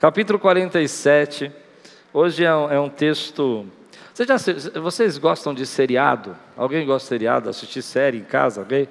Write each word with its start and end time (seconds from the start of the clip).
Capítulo 0.00 0.38
47. 0.38 1.50
Hoje 2.14 2.44
é 2.44 2.54
um, 2.54 2.70
é 2.70 2.78
um 2.78 2.88
texto. 2.88 3.66
Você 4.14 4.24
já, 4.24 4.36
vocês 4.80 5.18
gostam 5.18 5.52
de 5.52 5.66
seriado? 5.66 6.36
Alguém 6.56 6.86
gosta 6.86 7.04
de 7.04 7.08
seriado? 7.08 7.50
Assistir 7.50 7.82
série 7.82 8.18
em 8.18 8.22
casa? 8.22 8.60
Alguém? 8.60 8.88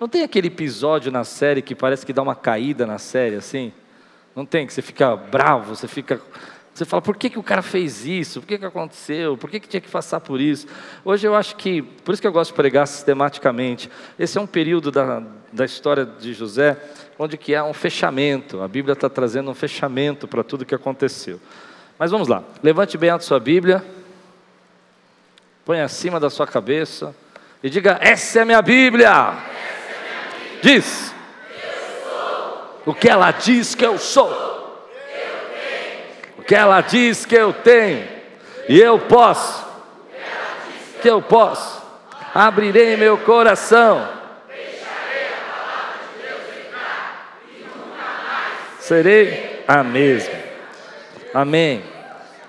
Não 0.00 0.08
tem 0.08 0.22
aquele 0.22 0.46
episódio 0.46 1.12
na 1.12 1.24
série 1.24 1.60
que 1.60 1.74
parece 1.74 2.06
que 2.06 2.12
dá 2.12 2.22
uma 2.22 2.34
caída 2.34 2.86
na 2.86 2.96
série 2.96 3.36
assim? 3.36 3.70
Não 4.34 4.46
tem, 4.46 4.66
que 4.66 4.72
você 4.72 4.80
fica 4.80 5.14
bravo, 5.14 5.76
você 5.76 5.86
fica. 5.86 6.22
Você 6.72 6.86
fala, 6.86 7.02
por 7.02 7.18
que, 7.18 7.28
que 7.28 7.38
o 7.38 7.42
cara 7.42 7.60
fez 7.60 8.06
isso? 8.06 8.40
Por 8.40 8.46
que, 8.46 8.56
que 8.56 8.64
aconteceu? 8.64 9.36
Por 9.36 9.50
que, 9.50 9.60
que 9.60 9.68
tinha 9.68 9.80
que 9.80 9.90
passar 9.90 10.20
por 10.20 10.40
isso? 10.40 10.66
Hoje 11.04 11.26
eu 11.26 11.34
acho 11.34 11.56
que, 11.56 11.82
por 11.82 12.12
isso 12.12 12.22
que 12.22 12.28
eu 12.28 12.32
gosto 12.32 12.52
de 12.52 12.56
pregar 12.56 12.86
sistematicamente, 12.86 13.90
esse 14.18 14.38
é 14.38 14.40
um 14.40 14.46
período 14.46 14.90
da, 14.90 15.22
da 15.52 15.66
história 15.66 16.06
de 16.06 16.32
José, 16.32 16.78
onde 17.18 17.36
que 17.36 17.54
há 17.54 17.64
um 17.64 17.72
fechamento, 17.72 18.60
a 18.62 18.68
Bíblia 18.68 18.92
está 18.92 19.08
trazendo 19.08 19.50
um 19.50 19.54
fechamento 19.54 20.28
para 20.28 20.44
tudo 20.44 20.64
que 20.64 20.74
aconteceu. 20.74 21.40
Mas 21.98 22.10
vamos 22.10 22.28
lá, 22.28 22.44
levante 22.62 22.98
bem 22.98 23.10
a 23.10 23.18
sua 23.18 23.40
Bíblia, 23.40 23.82
põe 25.64 25.80
acima 25.80 26.20
da 26.20 26.28
sua 26.28 26.46
cabeça 26.46 27.14
e 27.62 27.70
diga: 27.70 27.98
Essa 28.00 28.40
é 28.40 28.42
a 28.42 28.44
minha 28.44 28.62
Bíblia. 28.62 29.34
Diz. 30.62 31.14
O 32.84 32.94
que 32.94 33.08
ela 33.08 33.32
diz 33.32 33.74
que 33.74 33.84
eu 33.84 33.98
sou. 33.98 34.44
O 36.38 36.42
que 36.42 36.54
ela 36.54 36.80
diz 36.80 37.26
que 37.26 37.34
eu 37.34 37.52
tenho. 37.52 38.06
E 38.68 38.78
eu 38.78 38.98
posso. 39.00 39.66
Que 41.02 41.10
eu 41.10 41.20
posso. 41.20 41.82
Abrirei 42.32 42.96
meu 42.96 43.18
coração. 43.18 44.08
Serei 48.86 49.64
a 49.66 49.82
mesma. 49.82 50.32
Amém. 51.34 51.82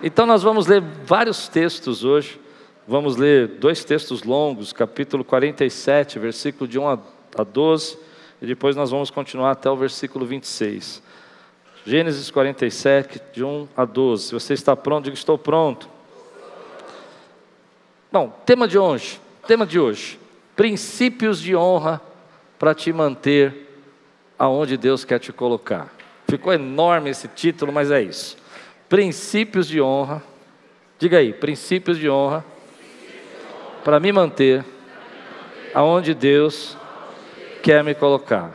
Então 0.03 0.23
nós 0.27 0.43
vamos 0.43 0.67
ler 0.67 0.83
vários 1.03 1.47
textos 1.47 2.05
hoje. 2.05 2.39
Vamos 2.87 3.17
ler 3.17 3.47
dois 3.47 3.83
textos 3.83 4.21
longos, 4.21 4.71
capítulo 4.71 5.23
47, 5.23 6.19
versículo 6.19 6.67
de 6.67 6.77
1 6.77 6.89
a 6.89 7.43
12 7.43 7.97
e 8.39 8.45
depois 8.45 8.75
nós 8.75 8.91
vamos 8.91 9.09
continuar 9.09 9.49
até 9.49 9.67
o 9.67 9.75
versículo 9.75 10.27
26. 10.27 11.01
Gênesis 11.83 12.29
47, 12.29 13.19
de 13.33 13.43
1 13.43 13.69
a 13.75 13.83
12. 13.83 14.27
Se 14.27 14.33
você 14.35 14.53
está 14.53 14.75
pronto, 14.75 15.05
diga: 15.05 15.15
Estou 15.15 15.39
pronto. 15.39 15.89
Bom, 18.11 18.29
tema 18.45 18.67
de 18.67 18.77
hoje, 18.77 19.19
tema 19.47 19.65
de 19.65 19.79
hoje, 19.79 20.19
princípios 20.55 21.41
de 21.41 21.55
honra 21.55 21.99
para 22.59 22.75
te 22.75 22.93
manter 22.93 23.81
aonde 24.37 24.77
Deus 24.77 25.03
quer 25.03 25.17
te 25.17 25.33
colocar. 25.33 25.96
Ficou 26.27 26.53
enorme 26.53 27.09
esse 27.09 27.27
título, 27.27 27.71
mas 27.71 27.89
é 27.89 28.01
isso. 28.01 28.37
Princípios 28.89 29.67
de 29.67 29.81
honra. 29.81 30.21
Diga 30.99 31.19
aí, 31.19 31.31
princípios 31.31 31.97
de 31.97 32.09
honra 32.09 32.43
para 33.83 33.99
me 33.99 34.11
manter 34.11 34.65
aonde 35.73 36.13
Deus 36.13 36.75
quer 37.63 37.83
me 37.83 37.93
colocar. 37.93 38.51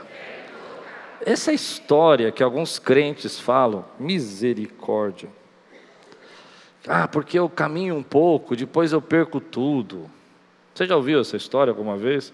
Essa 1.25 1.53
história 1.53 2.33
que 2.33 2.43
alguns 2.43 2.79
crentes 2.79 3.39
falam, 3.39 3.85
misericórdia. 3.99 5.31
Ah, 6.87 7.07
porque 7.07 7.39
eu 7.39 7.49
caminho 7.49 7.95
um 7.95 8.03
pouco, 8.03 8.57
depois 8.57 8.93
eu 8.93 9.01
perco 9.01 9.41
tudo. 9.41 10.11
Você 10.75 10.85
já 10.85 10.97
ouviu 10.97 11.21
essa 11.21 11.37
história 11.37 11.71
alguma 11.71 11.97
vez? 11.97 12.33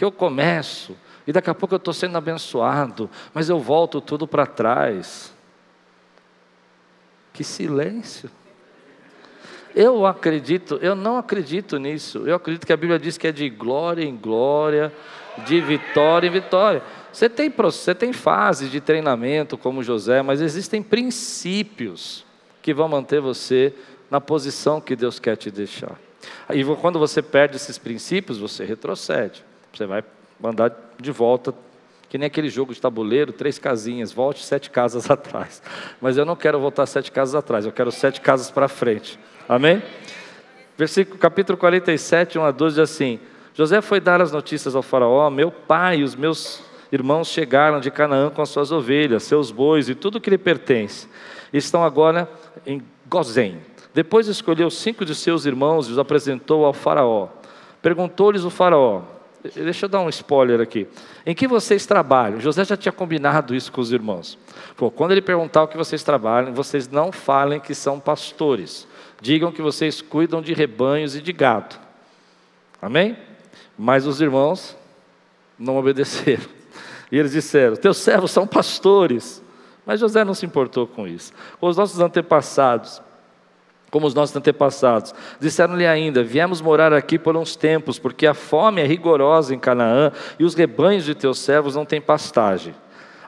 Que 0.00 0.04
eu 0.06 0.10
começo 0.10 0.96
e 1.26 1.30
daqui 1.30 1.50
a 1.50 1.54
pouco 1.54 1.74
eu 1.74 1.76
estou 1.76 1.92
sendo 1.92 2.16
abençoado, 2.16 3.10
mas 3.34 3.50
eu 3.50 3.58
volto 3.58 4.00
tudo 4.00 4.26
para 4.26 4.46
trás. 4.46 5.30
Que 7.34 7.44
silêncio. 7.44 8.30
Eu 9.76 10.06
acredito, 10.06 10.78
eu 10.80 10.94
não 10.94 11.18
acredito 11.18 11.78
nisso. 11.78 12.26
Eu 12.26 12.36
acredito 12.36 12.66
que 12.66 12.72
a 12.72 12.78
Bíblia 12.78 12.98
diz 12.98 13.18
que 13.18 13.26
é 13.26 13.30
de 13.30 13.50
glória 13.50 14.02
em 14.02 14.16
glória, 14.16 14.90
de 15.46 15.60
vitória 15.60 16.28
em 16.28 16.30
vitória. 16.30 16.82
Você 17.12 17.28
tem, 17.28 17.50
você 17.50 17.94
tem 17.94 18.10
fases 18.10 18.70
de 18.70 18.80
treinamento 18.80 19.58
como 19.58 19.82
José, 19.82 20.22
mas 20.22 20.40
existem 20.40 20.82
princípios 20.82 22.24
que 22.62 22.72
vão 22.72 22.88
manter 22.88 23.20
você 23.20 23.74
na 24.10 24.18
posição 24.18 24.80
que 24.80 24.96
Deus 24.96 25.18
quer 25.18 25.36
te 25.36 25.50
deixar. 25.50 26.00
E 26.48 26.64
quando 26.80 26.98
você 26.98 27.20
perde 27.20 27.56
esses 27.56 27.76
princípios, 27.76 28.38
você 28.38 28.64
retrocede. 28.64 29.49
Você 29.72 29.86
vai 29.86 30.02
mandar 30.38 30.72
de 30.98 31.10
volta, 31.10 31.54
que 32.08 32.18
nem 32.18 32.26
aquele 32.26 32.48
jogo 32.48 32.74
de 32.74 32.80
tabuleiro, 32.80 33.32
três 33.32 33.58
casinhas, 33.58 34.12
volte 34.12 34.44
sete 34.44 34.70
casas 34.70 35.08
atrás. 35.10 35.62
Mas 36.00 36.16
eu 36.16 36.24
não 36.24 36.36
quero 36.36 36.58
voltar 36.58 36.86
sete 36.86 37.12
casas 37.12 37.34
atrás, 37.34 37.64
eu 37.64 37.72
quero 37.72 37.92
sete 37.92 38.20
casas 38.20 38.50
para 38.50 38.68
frente. 38.68 39.18
Amém? 39.48 39.82
Versículo, 40.76 41.18
capítulo 41.18 41.58
47, 41.58 42.38
1 42.38 42.44
a 42.44 42.50
12 42.50 42.74
diz 42.76 42.90
assim: 42.90 43.20
José 43.54 43.80
foi 43.80 44.00
dar 44.00 44.20
as 44.20 44.32
notícias 44.32 44.74
ao 44.74 44.82
faraó, 44.82 45.28
meu 45.28 45.50
pai 45.50 45.98
e 45.98 46.02
os 46.02 46.14
meus 46.14 46.62
irmãos 46.90 47.28
chegaram 47.28 47.80
de 47.80 47.90
Canaã 47.90 48.30
com 48.30 48.40
as 48.40 48.48
suas 48.48 48.72
ovelhas, 48.72 49.22
seus 49.22 49.50
bois 49.50 49.88
e 49.88 49.94
tudo 49.94 50.20
que 50.20 50.30
lhe 50.30 50.38
pertence. 50.38 51.08
Estão 51.52 51.84
agora 51.84 52.28
em 52.66 52.82
Gozém. 53.08 53.58
Depois 53.92 54.28
escolheu 54.28 54.70
cinco 54.70 55.04
de 55.04 55.14
seus 55.14 55.44
irmãos 55.44 55.88
e 55.88 55.92
os 55.92 55.98
apresentou 55.98 56.64
ao 56.64 56.72
faraó. 56.72 57.28
Perguntou-lhes 57.82 58.44
o 58.44 58.50
faraó, 58.50 59.02
deixa 59.54 59.86
eu 59.86 59.88
dar 59.88 60.00
um 60.00 60.08
spoiler 60.08 60.60
aqui. 60.60 60.86
Em 61.24 61.34
que 61.34 61.48
vocês 61.48 61.86
trabalham? 61.86 62.40
José 62.40 62.64
já 62.64 62.76
tinha 62.76 62.92
combinado 62.92 63.54
isso 63.54 63.72
com 63.72 63.80
os 63.80 63.92
irmãos. 63.92 64.38
Pô, 64.76 64.90
quando 64.90 65.12
ele 65.12 65.22
perguntar 65.22 65.62
o 65.62 65.68
que 65.68 65.76
vocês 65.76 66.02
trabalham, 66.02 66.52
vocês 66.52 66.88
não 66.88 67.10
falem 67.10 67.60
que 67.60 67.74
são 67.74 67.98
pastores. 67.98 68.86
Digam 69.20 69.52
que 69.52 69.62
vocês 69.62 70.00
cuidam 70.02 70.40
de 70.42 70.52
rebanhos 70.52 71.16
e 71.16 71.20
de 71.20 71.32
gado. 71.32 71.76
Amém? 72.80 73.16
Mas 73.78 74.06
os 74.06 74.20
irmãos 74.20 74.76
não 75.58 75.76
obedeceram. 75.76 76.44
E 77.10 77.18
eles 77.18 77.32
disseram: 77.32 77.76
Teus 77.76 77.96
servos 77.98 78.30
são 78.30 78.46
pastores. 78.46 79.42
Mas 79.84 80.00
José 80.00 80.24
não 80.24 80.34
se 80.34 80.46
importou 80.46 80.86
com 80.86 81.08
isso. 81.08 81.32
Os 81.60 81.76
nossos 81.76 81.98
antepassados, 81.98 83.02
como 83.90 84.06
os 84.06 84.14
nossos 84.14 84.36
antepassados, 84.36 85.14
disseram-lhe 85.40 85.86
ainda: 85.86 86.22
Viemos 86.22 86.60
morar 86.60 86.92
aqui 86.92 87.18
por 87.18 87.36
uns 87.36 87.56
tempos, 87.56 87.98
porque 87.98 88.26
a 88.26 88.34
fome 88.34 88.80
é 88.80 88.86
rigorosa 88.86 89.54
em 89.54 89.58
Canaã 89.58 90.12
e 90.38 90.44
os 90.44 90.54
rebanhos 90.54 91.04
de 91.04 91.14
teus 91.14 91.38
servos 91.38 91.74
não 91.74 91.84
têm 91.84 92.00
pastagem. 92.00 92.74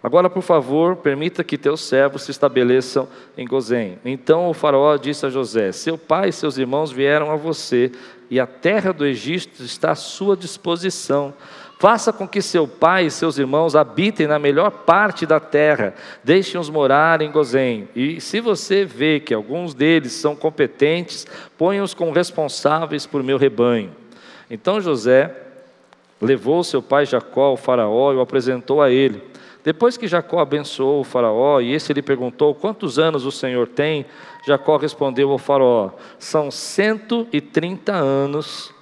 Agora, 0.03 0.29
por 0.29 0.43
favor, 0.43 0.97
permita 0.97 1.45
que 1.45 1.57
teus 1.57 1.81
servos 1.83 2.23
se 2.23 2.33
estabeleçam 2.33 3.07
em 3.39 3.47
Gozém. 3.47 4.01
Então 4.05 4.51
o 4.51 4.55
faraó 4.55 4.97
disse 4.97 5.25
a 5.25 5.31
José: 5.31 5.71
Seu 5.71 5.97
pai 5.97 6.31
e 6.31 6.33
seus 6.33 6.59
irmãos 6.59 6.91
vieram 6.91 7.31
a 7.31 7.37
você 7.37 7.93
e 8.29 8.41
a 8.41 8.47
terra 8.47 8.93
do 8.93 9.07
Egito 9.07 9.63
está 9.63 9.93
à 9.93 9.95
sua 9.95 10.37
disposição. 10.37 11.35
Faça 11.83 12.13
com 12.13 12.29
que 12.29 12.41
seu 12.41 12.69
pai 12.69 13.07
e 13.07 13.11
seus 13.11 13.39
irmãos 13.39 13.75
habitem 13.75 14.29
na 14.29 14.39
melhor 14.39 14.71
parte 14.71 15.27
da 15.27 15.41
terra, 15.41 15.93
deixe-os 16.23 16.71
morar 16.71 17.21
em 17.21 17.33
Gozém. 17.33 17.89
E 17.97 18.21
se 18.21 18.39
você 18.39 18.85
vê 18.85 19.19
que 19.19 19.35
alguns 19.35 19.75
deles 19.75 20.13
são 20.13 20.37
competentes, 20.37 21.27
ponha-os 21.59 21.93
como 21.93 22.13
responsáveis 22.13 23.05
por 23.05 23.25
meu 23.25 23.37
rebanho. 23.37 23.91
Então 24.49 24.81
José 24.81 25.35
levou 26.21 26.63
seu 26.63 26.81
pai 26.81 27.05
Jacó 27.05 27.47
ao 27.47 27.57
faraó 27.57 28.13
e 28.13 28.17
o 28.17 28.21
apresentou 28.21 28.81
a 28.81 28.89
ele. 28.89 29.21
Depois 29.65 29.97
que 29.97 30.07
Jacó 30.07 30.39
abençoou 30.39 31.01
o 31.01 31.05
faraó 31.05 31.61
e 31.61 31.73
esse 31.73 31.93
lhe 31.93 32.01
perguntou 32.01 32.55
quantos 32.55 32.97
anos 32.97 33.27
o 33.27 33.33
Senhor 33.33 33.67
tem, 33.67 34.07
Jacó 34.47 34.77
respondeu 34.77 35.33
ao 35.33 35.39
faraó: 35.39 35.91
São 36.17 36.49
130 36.49 37.93
anos 37.93 38.73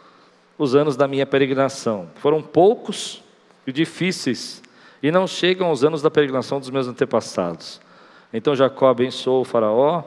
os 0.63 0.75
anos 0.75 0.97
da 0.97 1.09
minha 1.09 1.27
peregrinação. 1.27 2.09
Foram 2.17 2.43
poucos 2.43 3.23
e 3.67 3.73
difíceis, 3.73 4.63
e 5.03 5.11
não 5.11 5.27
chegam 5.27 5.69
aos 5.69 5.83
anos 5.83 6.03
da 6.03 6.11
peregrinação 6.11 6.61
dos 6.61 6.71
meus 6.71 6.87
antepassados. 6.87 7.81
Então 8.33 8.55
Jacó 8.55 8.91
abençoou 8.91 9.41
o 9.41 9.45
faraó 9.45 10.03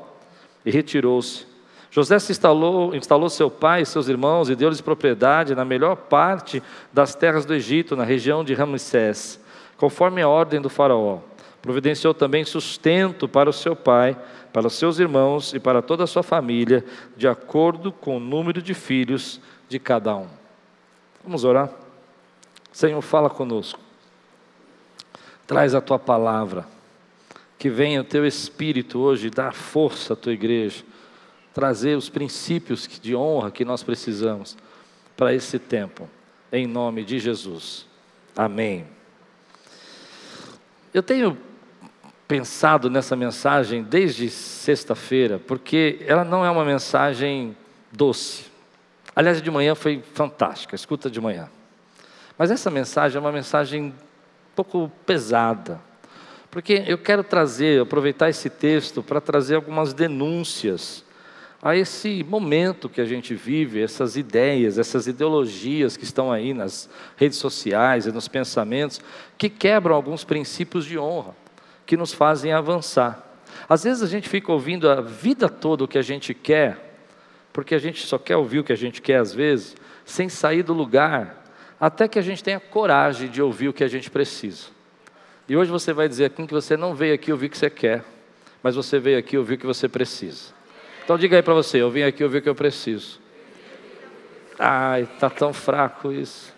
e 0.65 0.71
retirou-se. 0.71 1.45
José 1.89 2.17
se 2.19 2.31
instalou, 2.31 2.95
instalou 2.95 3.29
seu 3.29 3.49
pai 3.49 3.81
e 3.81 3.85
seus 3.85 4.07
irmãos 4.07 4.49
e 4.49 4.55
deu-lhes 4.55 4.81
propriedade 4.81 5.55
na 5.55 5.65
melhor 5.65 5.95
parte 5.95 6.61
das 6.91 7.13
terras 7.15 7.45
do 7.45 7.53
Egito, 7.53 7.95
na 7.95 8.03
região 8.03 8.43
de 8.43 8.53
Ramsés 8.53 9.43
conforme 9.83 10.21
a 10.21 10.29
ordem 10.29 10.61
do 10.61 10.69
Faraó. 10.69 11.19
Providenciou 11.61 12.13
também 12.13 12.43
sustento 12.43 13.27
para 13.27 13.49
o 13.49 13.53
seu 13.53 13.75
pai, 13.75 14.17
para 14.51 14.67
os 14.67 14.75
seus 14.75 14.99
irmãos 14.99 15.53
e 15.53 15.59
para 15.59 15.81
toda 15.81 16.03
a 16.03 16.07
sua 16.07 16.23
família, 16.23 16.85
de 17.15 17.27
acordo 17.27 17.91
com 17.91 18.17
o 18.17 18.19
número 18.19 18.61
de 18.61 18.73
filhos 18.73 19.41
de 19.67 19.79
cada 19.79 20.15
um. 20.15 20.42
Vamos 21.23 21.43
orar? 21.43 21.69
Senhor, 22.71 23.01
fala 23.01 23.29
conosco. 23.29 23.79
Traz 25.47 25.73
a 25.73 25.81
tua 25.81 25.97
palavra. 25.97 26.67
Que 27.57 27.69
venha 27.69 28.01
o 28.01 28.03
teu 28.03 28.25
espírito 28.25 28.99
hoje 28.99 29.29
dar 29.29 29.53
força 29.53 30.13
à 30.13 30.15
tua 30.17 30.33
igreja, 30.33 30.83
trazer 31.53 31.95
os 31.95 32.09
princípios 32.09 32.89
de 33.01 33.15
honra 33.15 33.51
que 33.51 33.63
nós 33.63 33.81
precisamos 33.83 34.57
para 35.15 35.33
esse 35.33 35.57
tempo. 35.57 36.09
Em 36.51 36.67
nome 36.67 37.05
de 37.05 37.19
Jesus. 37.19 37.85
Amém. 38.35 38.85
Eu 40.93 41.01
tenho 41.01 41.37
pensado 42.27 42.89
nessa 42.89 43.15
mensagem 43.15 43.81
desde 43.81 44.29
sexta-feira, 44.29 45.39
porque 45.39 46.03
ela 46.05 46.23
não 46.23 46.43
é 46.43 46.49
uma 46.49 46.65
mensagem 46.65 47.55
doce. 47.91 48.52
Aliás, 49.15 49.41
de 49.41 49.51
manhã 49.51 49.75
foi 49.75 50.03
fantástica, 50.13 50.75
escuta 50.75 51.09
de 51.09 51.21
manhã. 51.21 51.49
Mas 52.37 52.49
essa 52.49 52.69
mensagem 52.71 53.17
é 53.17 53.19
uma 53.19 53.31
mensagem 53.31 53.83
um 53.83 53.93
pouco 54.55 54.91
pesada, 55.05 55.79
porque 56.49 56.83
eu 56.87 56.97
quero 56.97 57.23
trazer, 57.23 57.81
aproveitar 57.81 58.29
esse 58.29 58.49
texto 58.49 59.01
para 59.01 59.21
trazer 59.21 59.55
algumas 59.55 59.93
denúncias 59.93 61.03
a 61.61 61.77
esse 61.77 62.25
momento 62.25 62.89
que 62.89 62.99
a 62.99 63.05
gente 63.05 63.33
vive, 63.33 63.81
essas 63.81 64.17
ideias, 64.17 64.77
essas 64.77 65.07
ideologias 65.07 65.95
que 65.95 66.03
estão 66.03 66.29
aí 66.29 66.53
nas 66.53 66.89
redes 67.15 67.37
sociais 67.37 68.05
e 68.05 68.11
nos 68.11 68.27
pensamentos, 68.27 68.99
que 69.37 69.49
quebram 69.49 69.95
alguns 69.95 70.25
princípios 70.25 70.85
de 70.85 70.99
honra, 70.99 71.33
que 71.85 71.95
nos 71.95 72.11
fazem 72.11 72.51
avançar. 72.51 73.25
Às 73.69 73.85
vezes 73.85 74.03
a 74.03 74.07
gente 74.07 74.27
fica 74.27 74.51
ouvindo 74.51 74.89
a 74.89 74.99
vida 74.99 75.47
toda 75.47 75.85
o 75.85 75.87
que 75.87 75.97
a 75.97 76.01
gente 76.01 76.33
quer, 76.33 76.92
porque 77.53 77.75
a 77.75 77.79
gente 77.79 78.05
só 78.05 78.17
quer 78.17 78.35
ouvir 78.35 78.59
o 78.59 78.63
que 78.63 78.73
a 78.73 78.77
gente 78.77 79.01
quer 79.01 79.17
às 79.17 79.33
vezes, 79.33 79.77
sem 80.03 80.27
sair 80.27 80.63
do 80.63 80.73
lugar, 80.73 81.45
até 81.79 82.07
que 82.07 82.17
a 82.17 82.21
gente 82.21 82.43
tenha 82.43 82.59
coragem 82.59 83.29
de 83.29 83.41
ouvir 83.41 83.69
o 83.69 83.73
que 83.73 83.83
a 83.83 83.87
gente 83.87 84.09
precisa. 84.09 84.67
E 85.47 85.55
hoje 85.55 85.69
você 85.69 85.93
vai 85.93 86.09
dizer 86.09 86.25
aqui 86.25 86.47
que 86.47 86.53
você 86.53 86.75
não 86.75 86.95
veio 86.95 87.13
aqui 87.13 87.31
ouvir 87.31 87.45
o 87.45 87.49
que 87.49 87.57
você 87.57 87.69
quer, 87.69 88.03
mas 88.63 88.75
você 88.75 88.97
veio 88.97 89.19
aqui 89.19 89.37
ouvir 89.37 89.55
o 89.55 89.57
que 89.57 89.65
você 89.65 89.87
precisa. 89.87 90.51
Então 91.03 91.17
diga 91.17 91.35
aí 91.35 91.43
para 91.43 91.53
você, 91.53 91.81
eu 91.81 91.91
vim 91.91 92.01
aqui 92.01 92.23
ouvir 92.23 92.39
o 92.39 92.41
que 92.41 92.49
eu 92.49 92.55
preciso. 92.55 93.19
Ai, 94.57 95.07
tá 95.19 95.29
tão 95.29 95.53
fraco 95.53 96.11
isso. 96.11 96.53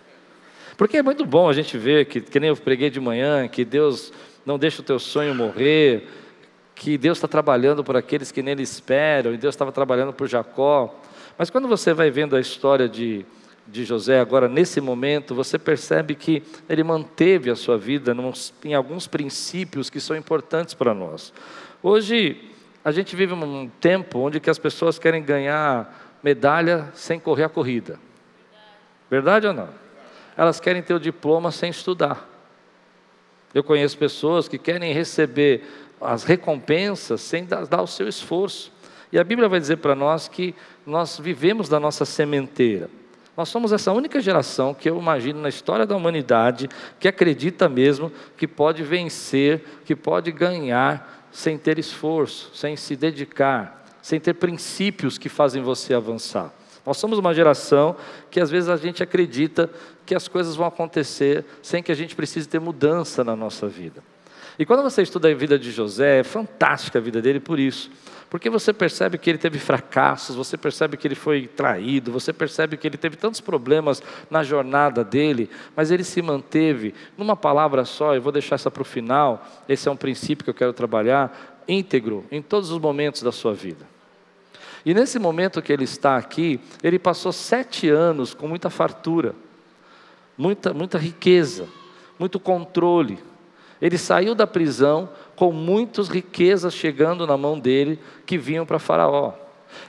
Porque 0.76 0.98
é 0.98 1.02
muito 1.02 1.24
bom 1.24 1.48
a 1.48 1.52
gente 1.52 1.76
ver 1.76 2.04
que, 2.06 2.20
que 2.20 2.38
nem 2.38 2.48
eu 2.48 2.56
preguei 2.56 2.88
de 2.88 3.00
manhã, 3.00 3.48
que 3.48 3.64
Deus 3.64 4.12
não 4.44 4.58
deixa 4.58 4.80
o 4.80 4.84
teu 4.84 4.98
sonho 4.98 5.34
morrer, 5.34 6.06
que 6.76 6.98
Deus 6.98 7.16
está 7.16 7.26
trabalhando 7.26 7.82
por 7.82 7.96
aqueles 7.96 8.30
que 8.30 8.42
nele 8.42 8.62
esperam, 8.62 9.32
e 9.32 9.38
Deus 9.38 9.54
estava 9.54 9.72
trabalhando 9.72 10.12
por 10.12 10.28
Jacó. 10.28 10.94
Mas 11.38 11.48
quando 11.48 11.66
você 11.66 11.94
vai 11.94 12.10
vendo 12.10 12.36
a 12.36 12.40
história 12.40 12.86
de, 12.86 13.24
de 13.66 13.82
José 13.82 14.20
agora, 14.20 14.46
nesse 14.46 14.78
momento, 14.78 15.34
você 15.34 15.58
percebe 15.58 16.14
que 16.14 16.42
ele 16.68 16.84
manteve 16.84 17.50
a 17.50 17.56
sua 17.56 17.78
vida 17.78 18.14
em 18.62 18.74
alguns 18.74 19.06
princípios 19.06 19.88
que 19.88 19.98
são 19.98 20.14
importantes 20.14 20.74
para 20.74 20.92
nós. 20.92 21.32
Hoje, 21.82 22.52
a 22.84 22.92
gente 22.92 23.16
vive 23.16 23.32
um 23.32 23.68
tempo 23.80 24.18
onde 24.18 24.38
que 24.38 24.50
as 24.50 24.58
pessoas 24.58 24.98
querem 24.98 25.22
ganhar 25.22 26.18
medalha 26.22 26.90
sem 26.92 27.18
correr 27.18 27.44
a 27.44 27.48
corrida. 27.48 27.98
Verdade 29.10 29.46
ou 29.46 29.54
não? 29.54 29.70
Elas 30.36 30.60
querem 30.60 30.82
ter 30.82 30.92
o 30.92 31.00
diploma 31.00 31.50
sem 31.50 31.70
estudar. 31.70 32.28
Eu 33.54 33.64
conheço 33.64 33.96
pessoas 33.96 34.48
que 34.48 34.58
querem 34.58 34.92
receber 34.92 35.64
as 36.00 36.24
recompensas 36.24 37.20
sem 37.20 37.44
dar, 37.44 37.66
dar 37.66 37.82
o 37.82 37.86
seu 37.86 38.08
esforço. 38.08 38.72
E 39.12 39.18
a 39.18 39.24
Bíblia 39.24 39.48
vai 39.48 39.60
dizer 39.60 39.76
para 39.76 39.94
nós 39.94 40.28
que 40.28 40.54
nós 40.84 41.18
vivemos 41.18 41.68
da 41.68 41.78
nossa 41.78 42.04
sementeira. 42.04 42.90
Nós 43.36 43.48
somos 43.50 43.70
essa 43.70 43.92
única 43.92 44.20
geração 44.20 44.72
que 44.72 44.88
eu 44.88 44.98
imagino 44.98 45.40
na 45.40 45.48
história 45.48 45.84
da 45.84 45.94
humanidade 45.94 46.68
que 46.98 47.06
acredita 47.06 47.68
mesmo 47.68 48.10
que 48.36 48.48
pode 48.48 48.82
vencer, 48.82 49.62
que 49.84 49.94
pode 49.94 50.32
ganhar 50.32 51.28
sem 51.30 51.58
ter 51.58 51.78
esforço, 51.78 52.50
sem 52.54 52.76
se 52.76 52.96
dedicar, 52.96 53.84
sem 54.00 54.18
ter 54.18 54.34
princípios 54.34 55.18
que 55.18 55.28
fazem 55.28 55.62
você 55.62 55.92
avançar. 55.92 56.50
Nós 56.84 56.96
somos 56.96 57.18
uma 57.18 57.34
geração 57.34 57.96
que 58.30 58.40
às 58.40 58.48
vezes 58.48 58.70
a 58.70 58.76
gente 58.76 59.02
acredita 59.02 59.68
que 60.06 60.14
as 60.14 60.28
coisas 60.28 60.56
vão 60.56 60.66
acontecer 60.66 61.44
sem 61.60 61.82
que 61.82 61.92
a 61.92 61.96
gente 61.96 62.16
precise 62.16 62.48
ter 62.48 62.60
mudança 62.60 63.22
na 63.22 63.36
nossa 63.36 63.66
vida. 63.66 64.02
E 64.58 64.64
quando 64.64 64.82
você 64.82 65.02
estuda 65.02 65.28
a 65.28 65.34
vida 65.34 65.58
de 65.58 65.70
José, 65.70 66.20
é 66.20 66.24
fantástica 66.24 66.98
a 66.98 67.02
vida 67.02 67.20
dele 67.20 67.40
por 67.40 67.58
isso. 67.58 67.90
Porque 68.28 68.50
você 68.50 68.72
percebe 68.72 69.18
que 69.18 69.30
ele 69.30 69.38
teve 69.38 69.58
fracassos, 69.58 70.34
você 70.34 70.56
percebe 70.56 70.96
que 70.96 71.06
ele 71.06 71.14
foi 71.14 71.46
traído, 71.46 72.10
você 72.10 72.32
percebe 72.32 72.76
que 72.76 72.86
ele 72.86 72.96
teve 72.96 73.16
tantos 73.16 73.40
problemas 73.40 74.02
na 74.28 74.42
jornada 74.42 75.04
dele, 75.04 75.48
mas 75.76 75.90
ele 75.90 76.02
se 76.02 76.20
manteve 76.20 76.92
numa 77.16 77.36
palavra 77.36 77.84
só, 77.84 78.14
eu 78.14 78.22
vou 78.22 78.32
deixar 78.32 78.56
essa 78.56 78.70
para 78.70 78.82
o 78.82 78.84
final, 78.84 79.46
esse 79.68 79.88
é 79.88 79.90
um 79.92 79.96
princípio 79.96 80.44
que 80.44 80.50
eu 80.50 80.54
quero 80.54 80.72
trabalhar, 80.72 81.62
íntegro 81.68 82.24
em 82.30 82.42
todos 82.42 82.70
os 82.70 82.78
momentos 82.80 83.22
da 83.22 83.30
sua 83.30 83.54
vida. 83.54 83.86
E 84.84 84.92
nesse 84.94 85.18
momento 85.18 85.62
que 85.62 85.72
ele 85.72 85.84
está 85.84 86.16
aqui, 86.16 86.60
ele 86.82 86.98
passou 86.98 87.32
sete 87.32 87.88
anos 87.88 88.34
com 88.34 88.48
muita 88.48 88.70
fartura, 88.70 89.34
muita, 90.36 90.72
muita 90.72 90.98
riqueza, 90.98 91.68
muito 92.18 92.38
controle. 92.38 93.18
Ele 93.80 93.98
saiu 93.98 94.34
da 94.34 94.46
prisão 94.46 95.08
com 95.34 95.52
muitas 95.52 96.08
riquezas 96.08 96.74
chegando 96.74 97.26
na 97.26 97.36
mão 97.36 97.58
dele 97.58 97.98
que 98.24 98.38
vinham 98.38 98.64
para 98.64 98.78
Faraó. 98.78 99.34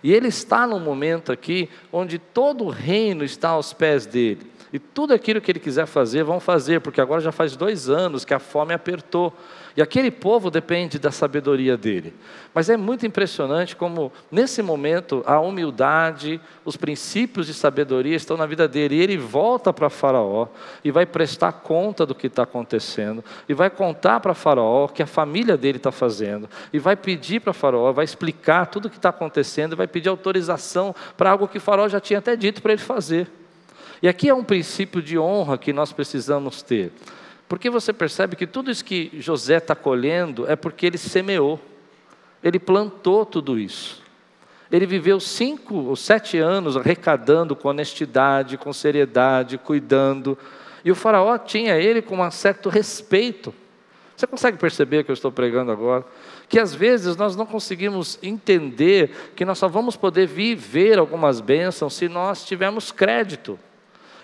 E 0.03 0.13
ele 0.13 0.27
está 0.27 0.67
num 0.67 0.79
momento 0.79 1.31
aqui 1.31 1.69
onde 1.91 2.19
todo 2.19 2.65
o 2.65 2.69
reino 2.69 3.23
está 3.23 3.49
aos 3.49 3.73
pés 3.73 4.05
dele. 4.05 4.51
E 4.71 4.79
tudo 4.79 5.13
aquilo 5.13 5.39
que 5.39 5.51
ele 5.51 5.59
quiser 5.59 5.85
fazer, 5.85 6.23
vão 6.23 6.39
fazer, 6.39 6.81
porque 6.81 6.99
agora 6.99 7.21
já 7.21 7.31
faz 7.31 7.55
dois 7.55 7.89
anos 7.89 8.25
que 8.25 8.33
a 8.33 8.39
fome 8.39 8.73
apertou. 8.73 9.33
E 9.77 9.81
aquele 9.81 10.09
povo 10.09 10.49
depende 10.49 10.97
da 10.97 11.11
sabedoria 11.11 11.77
dele. 11.77 12.11
Mas 12.51 12.67
é 12.67 12.75
muito 12.75 13.05
impressionante 13.05 13.75
como, 13.75 14.11
nesse 14.31 14.63
momento, 14.63 15.21
a 15.23 15.39
humildade, 15.39 16.41
os 16.65 16.75
princípios 16.75 17.45
de 17.45 17.53
sabedoria 17.53 18.15
estão 18.15 18.35
na 18.35 18.47
vida 18.47 18.67
dele. 18.67 18.95
E 18.95 19.01
ele 19.01 19.17
volta 19.17 19.71
para 19.71 19.87
Faraó 19.87 20.47
e 20.83 20.89
vai 20.89 21.05
prestar 21.05 21.51
conta 21.51 22.07
do 22.07 22.15
que 22.15 22.25
está 22.25 22.41
acontecendo. 22.41 23.23
E 23.47 23.53
vai 23.53 23.69
contar 23.69 24.19
para 24.19 24.33
Faraó 24.33 24.85
o 24.85 24.89
que 24.89 25.03
a 25.03 25.07
família 25.07 25.55
dele 25.55 25.77
está 25.77 25.91
fazendo. 25.91 26.49
E 26.73 26.79
vai 26.79 26.95
pedir 26.95 27.41
para 27.41 27.53
Faraó, 27.53 27.93
vai 27.93 28.03
explicar 28.03 28.65
tudo 28.65 28.87
o 28.87 28.89
que 28.89 28.97
está 28.97 29.09
acontecendo. 29.09 29.73
E 29.73 29.75
vai 29.75 29.85
pedir 29.85 30.09
autorização 30.09 30.95
para 31.15 31.29
algo 31.29 31.47
que 31.47 31.59
Faraó 31.59 31.87
já 31.87 31.99
tinha 31.99 32.17
até 32.17 32.35
dito 32.35 32.63
para 32.63 32.73
ele 32.73 32.81
fazer. 32.81 33.29
E 34.01 34.07
aqui 34.07 34.27
é 34.27 34.33
um 34.33 34.43
princípio 34.43 35.03
de 35.03 35.19
honra 35.19 35.55
que 35.55 35.71
nós 35.71 35.93
precisamos 35.93 36.63
ter. 36.63 36.91
Porque 37.47 37.69
você 37.69 37.93
percebe 37.93 38.35
que 38.35 38.45
tudo 38.45 38.69
isso 38.69 38.83
que 38.83 39.11
José 39.19 39.57
está 39.57 39.75
colhendo 39.75 40.49
é 40.49 40.55
porque 40.55 40.85
ele 40.85 40.97
semeou, 40.97 41.59
ele 42.43 42.59
plantou 42.59 43.25
tudo 43.25 43.57
isso. 43.57 44.03
Ele 44.69 44.85
viveu 44.85 45.19
cinco 45.19 45.75
ou 45.75 45.95
sete 45.95 46.37
anos 46.37 46.75
arrecadando 46.75 47.55
com 47.55 47.69
honestidade, 47.69 48.57
com 48.57 48.73
seriedade, 48.73 49.57
cuidando. 49.57 50.37
E 50.83 50.91
o 50.91 50.95
faraó 50.95 51.37
tinha 51.37 51.77
ele 51.77 52.01
com 52.01 52.19
um 52.19 52.31
certo 52.31 52.67
respeito. 52.67 53.53
Você 54.15 54.27
consegue 54.27 54.57
perceber 54.57 55.03
que 55.03 55.11
eu 55.11 55.13
estou 55.13 55.31
pregando 55.31 55.71
agora? 55.71 56.03
Que 56.49 56.59
às 56.59 56.73
vezes 56.73 57.15
nós 57.15 57.35
não 57.35 57.45
conseguimos 57.45 58.19
entender 58.21 59.31
que 59.35 59.45
nós 59.45 59.57
só 59.57 59.67
vamos 59.67 59.95
poder 59.95 60.27
viver 60.27 60.97
algumas 60.97 61.39
bênçãos 61.39 61.93
se 61.93 62.09
nós 62.09 62.43
tivermos 62.43 62.91
crédito. 62.91 63.57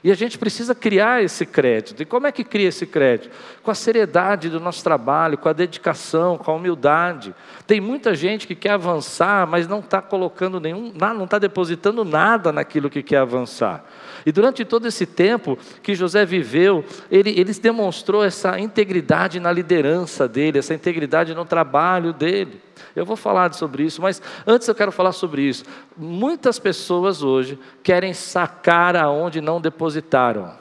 E 0.03 0.11
a 0.11 0.15
gente 0.15 0.37
precisa 0.37 0.75
criar 0.75 1.23
esse 1.23 1.45
crédito. 1.45 2.03
E 2.03 2.05
como 2.05 2.27
é 2.27 2.31
que 2.31 2.43
cria 2.43 2.67
esse 2.67 2.85
crédito? 2.85 3.29
Com 3.61 3.71
a 3.71 3.75
seriedade 3.75 4.49
do 4.49 4.59
nosso 4.59 4.83
trabalho, 4.83 5.37
com 5.37 5.47
a 5.47 5.53
dedicação, 5.53 6.37
com 6.37 6.51
a 6.51 6.55
humildade. 6.55 7.33
Tem 7.65 7.79
muita 7.79 8.13
gente 8.13 8.45
que 8.45 8.53
quer 8.53 8.71
avançar, 8.71 9.47
mas 9.47 9.65
não 9.65 9.79
está 9.79 10.01
colocando 10.01 10.59
nenhum, 10.59 10.91
não 10.93 11.23
está 11.23 11.39
depositando 11.39 12.03
nada 12.03 12.51
naquilo 12.51 12.89
que 12.89 13.01
quer 13.01 13.19
avançar. 13.19 13.85
E 14.25 14.31
durante 14.31 14.65
todo 14.65 14.87
esse 14.87 15.05
tempo 15.05 15.57
que 15.81 15.95
José 15.95 16.25
viveu, 16.25 16.83
ele, 17.09 17.29
ele 17.39 17.53
demonstrou 17.53 18.25
essa 18.25 18.59
integridade 18.59 19.39
na 19.39 19.53
liderança 19.53 20.27
dele, 20.27 20.59
essa 20.59 20.73
integridade 20.73 21.33
no 21.33 21.45
trabalho 21.45 22.11
dele. 22.11 22.61
Eu 22.95 23.05
vou 23.05 23.15
falar 23.15 23.53
sobre 23.53 23.83
isso, 23.83 24.01
mas 24.01 24.21
antes 24.45 24.67
eu 24.67 24.75
quero 24.75 24.91
falar 24.91 25.11
sobre 25.11 25.41
isso. 25.41 25.63
Muitas 25.97 26.59
pessoas 26.59 27.23
hoje 27.23 27.57
querem 27.81 28.13
sacar 28.13 28.95
aonde 28.95 29.41
não 29.41 29.59
depositaram. 29.59 30.53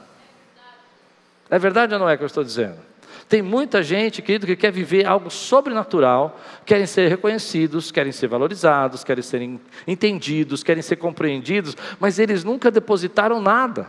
É 1.49 1.59
verdade 1.59 1.93
ou 1.93 1.99
não 1.99 2.09
é 2.09 2.17
que 2.17 2.23
eu 2.23 2.27
estou 2.27 2.43
dizendo? 2.43 2.77
Tem 3.29 3.41
muita 3.41 3.81
gente, 3.81 4.21
querido, 4.21 4.45
que 4.45 4.55
quer 4.55 4.71
viver 4.71 5.05
algo 5.05 5.29
sobrenatural, 5.29 6.39
querem 6.65 6.85
ser 6.85 7.07
reconhecidos, 7.07 7.91
querem 7.91 8.11
ser 8.11 8.27
valorizados, 8.27 9.03
querem 9.03 9.23
ser 9.23 9.59
entendidos, 9.87 10.63
querem 10.63 10.83
ser 10.83 10.97
compreendidos, 10.97 11.75
mas 11.99 12.19
eles 12.19 12.43
nunca 12.43 12.69
depositaram 12.69 13.41
nada. 13.41 13.87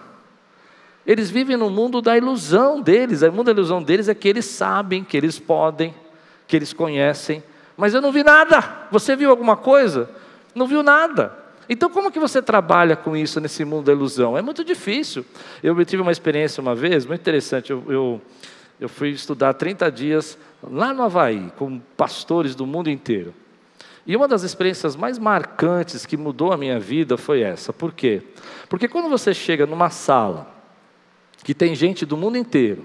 Eles 1.07 1.31
vivem 1.31 1.57
no 1.57 1.69
mundo 1.69 2.01
da 2.01 2.17
ilusão 2.17 2.81
deles. 2.81 3.23
O 3.23 3.31
mundo 3.31 3.47
da 3.47 3.53
ilusão 3.53 3.83
deles 3.83 4.09
é 4.09 4.15
que 4.15 4.29
eles 4.29 4.47
sabem, 4.47 5.05
que 5.05 5.17
eles 5.17 5.39
podem, 5.39 5.95
que 6.47 6.57
eles 6.57 6.73
conhecem, 6.73 7.43
mas 7.77 7.95
eu 7.95 8.01
não 8.01 8.13
vi 8.13 8.23
nada. 8.23 8.87
Você 8.91 9.17
viu 9.17 9.31
alguma 9.31 9.57
coisa? 9.57 10.09
Não 10.55 10.67
viu 10.67 10.83
nada. 10.83 11.45
Então, 11.69 11.89
como 11.89 12.11
que 12.11 12.19
você 12.19 12.43
trabalha 12.43 12.95
com 12.95 13.17
isso 13.17 13.41
nesse 13.41 13.65
mundo 13.65 13.87
da 13.87 13.93
ilusão? 13.93 14.37
É 14.37 14.43
muito 14.43 14.63
difícil. 14.63 15.25
Eu 15.63 15.83
tive 15.85 16.03
uma 16.03 16.13
experiência 16.13 16.61
uma 16.61 16.75
vez, 16.75 17.07
muito 17.07 17.21
interessante. 17.21 17.71
Eu, 17.71 17.83
eu, 17.89 18.23
eu 18.79 18.89
fui 18.89 19.11
estudar 19.11 19.55
30 19.55 19.91
dias 19.91 20.39
lá 20.63 20.93
no 20.93 21.03
Havaí, 21.03 21.51
com 21.57 21.79
pastores 21.97 22.55
do 22.55 22.67
mundo 22.67 22.91
inteiro. 22.91 23.35
E 24.07 24.15
uma 24.15 24.29
das 24.29 24.43
experiências 24.43 24.95
mais 24.95 25.19
marcantes 25.19 26.05
que 26.05 26.17
mudou 26.17 26.53
a 26.53 26.57
minha 26.59 26.79
vida 26.79 27.17
foi 27.17 27.41
essa. 27.41 27.73
Por 27.73 27.93
quê? 27.93 28.23
Porque 28.69 28.87
quando 28.87 29.09
você 29.09 29.33
chega 29.33 29.65
numa 29.65 29.89
sala 29.89 30.53
que 31.43 31.55
tem 31.55 31.75
gente 31.75 32.05
do 32.05 32.17
mundo 32.17 32.37
inteiro, 32.37 32.85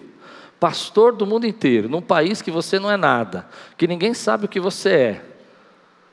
pastor 0.59 1.15
do 1.15 1.25
mundo 1.25 1.47
inteiro, 1.47 1.87
num 1.87 2.01
país 2.01 2.41
que 2.41 2.51
você 2.51 2.77
não 2.79 2.91
é 2.91 2.97
nada, 2.97 3.47
que 3.77 3.87
ninguém 3.87 4.13
sabe 4.13 4.45
o 4.45 4.49
que 4.49 4.59
você 4.59 4.89
é. 4.89 5.21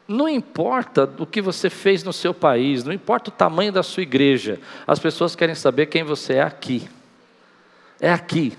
Não 0.06 0.28
importa 0.28 1.10
o 1.18 1.26
que 1.26 1.42
você 1.42 1.68
fez 1.68 2.04
no 2.04 2.12
seu 2.12 2.32
país, 2.32 2.84
não 2.84 2.92
importa 2.92 3.28
o 3.28 3.32
tamanho 3.32 3.72
da 3.72 3.82
sua 3.82 4.04
igreja, 4.04 4.60
as 4.86 5.00
pessoas 5.00 5.34
querem 5.34 5.54
saber 5.54 5.86
quem 5.86 6.04
você 6.04 6.34
é 6.34 6.42
aqui. 6.42 6.88
É 8.00 8.12
aqui, 8.12 8.56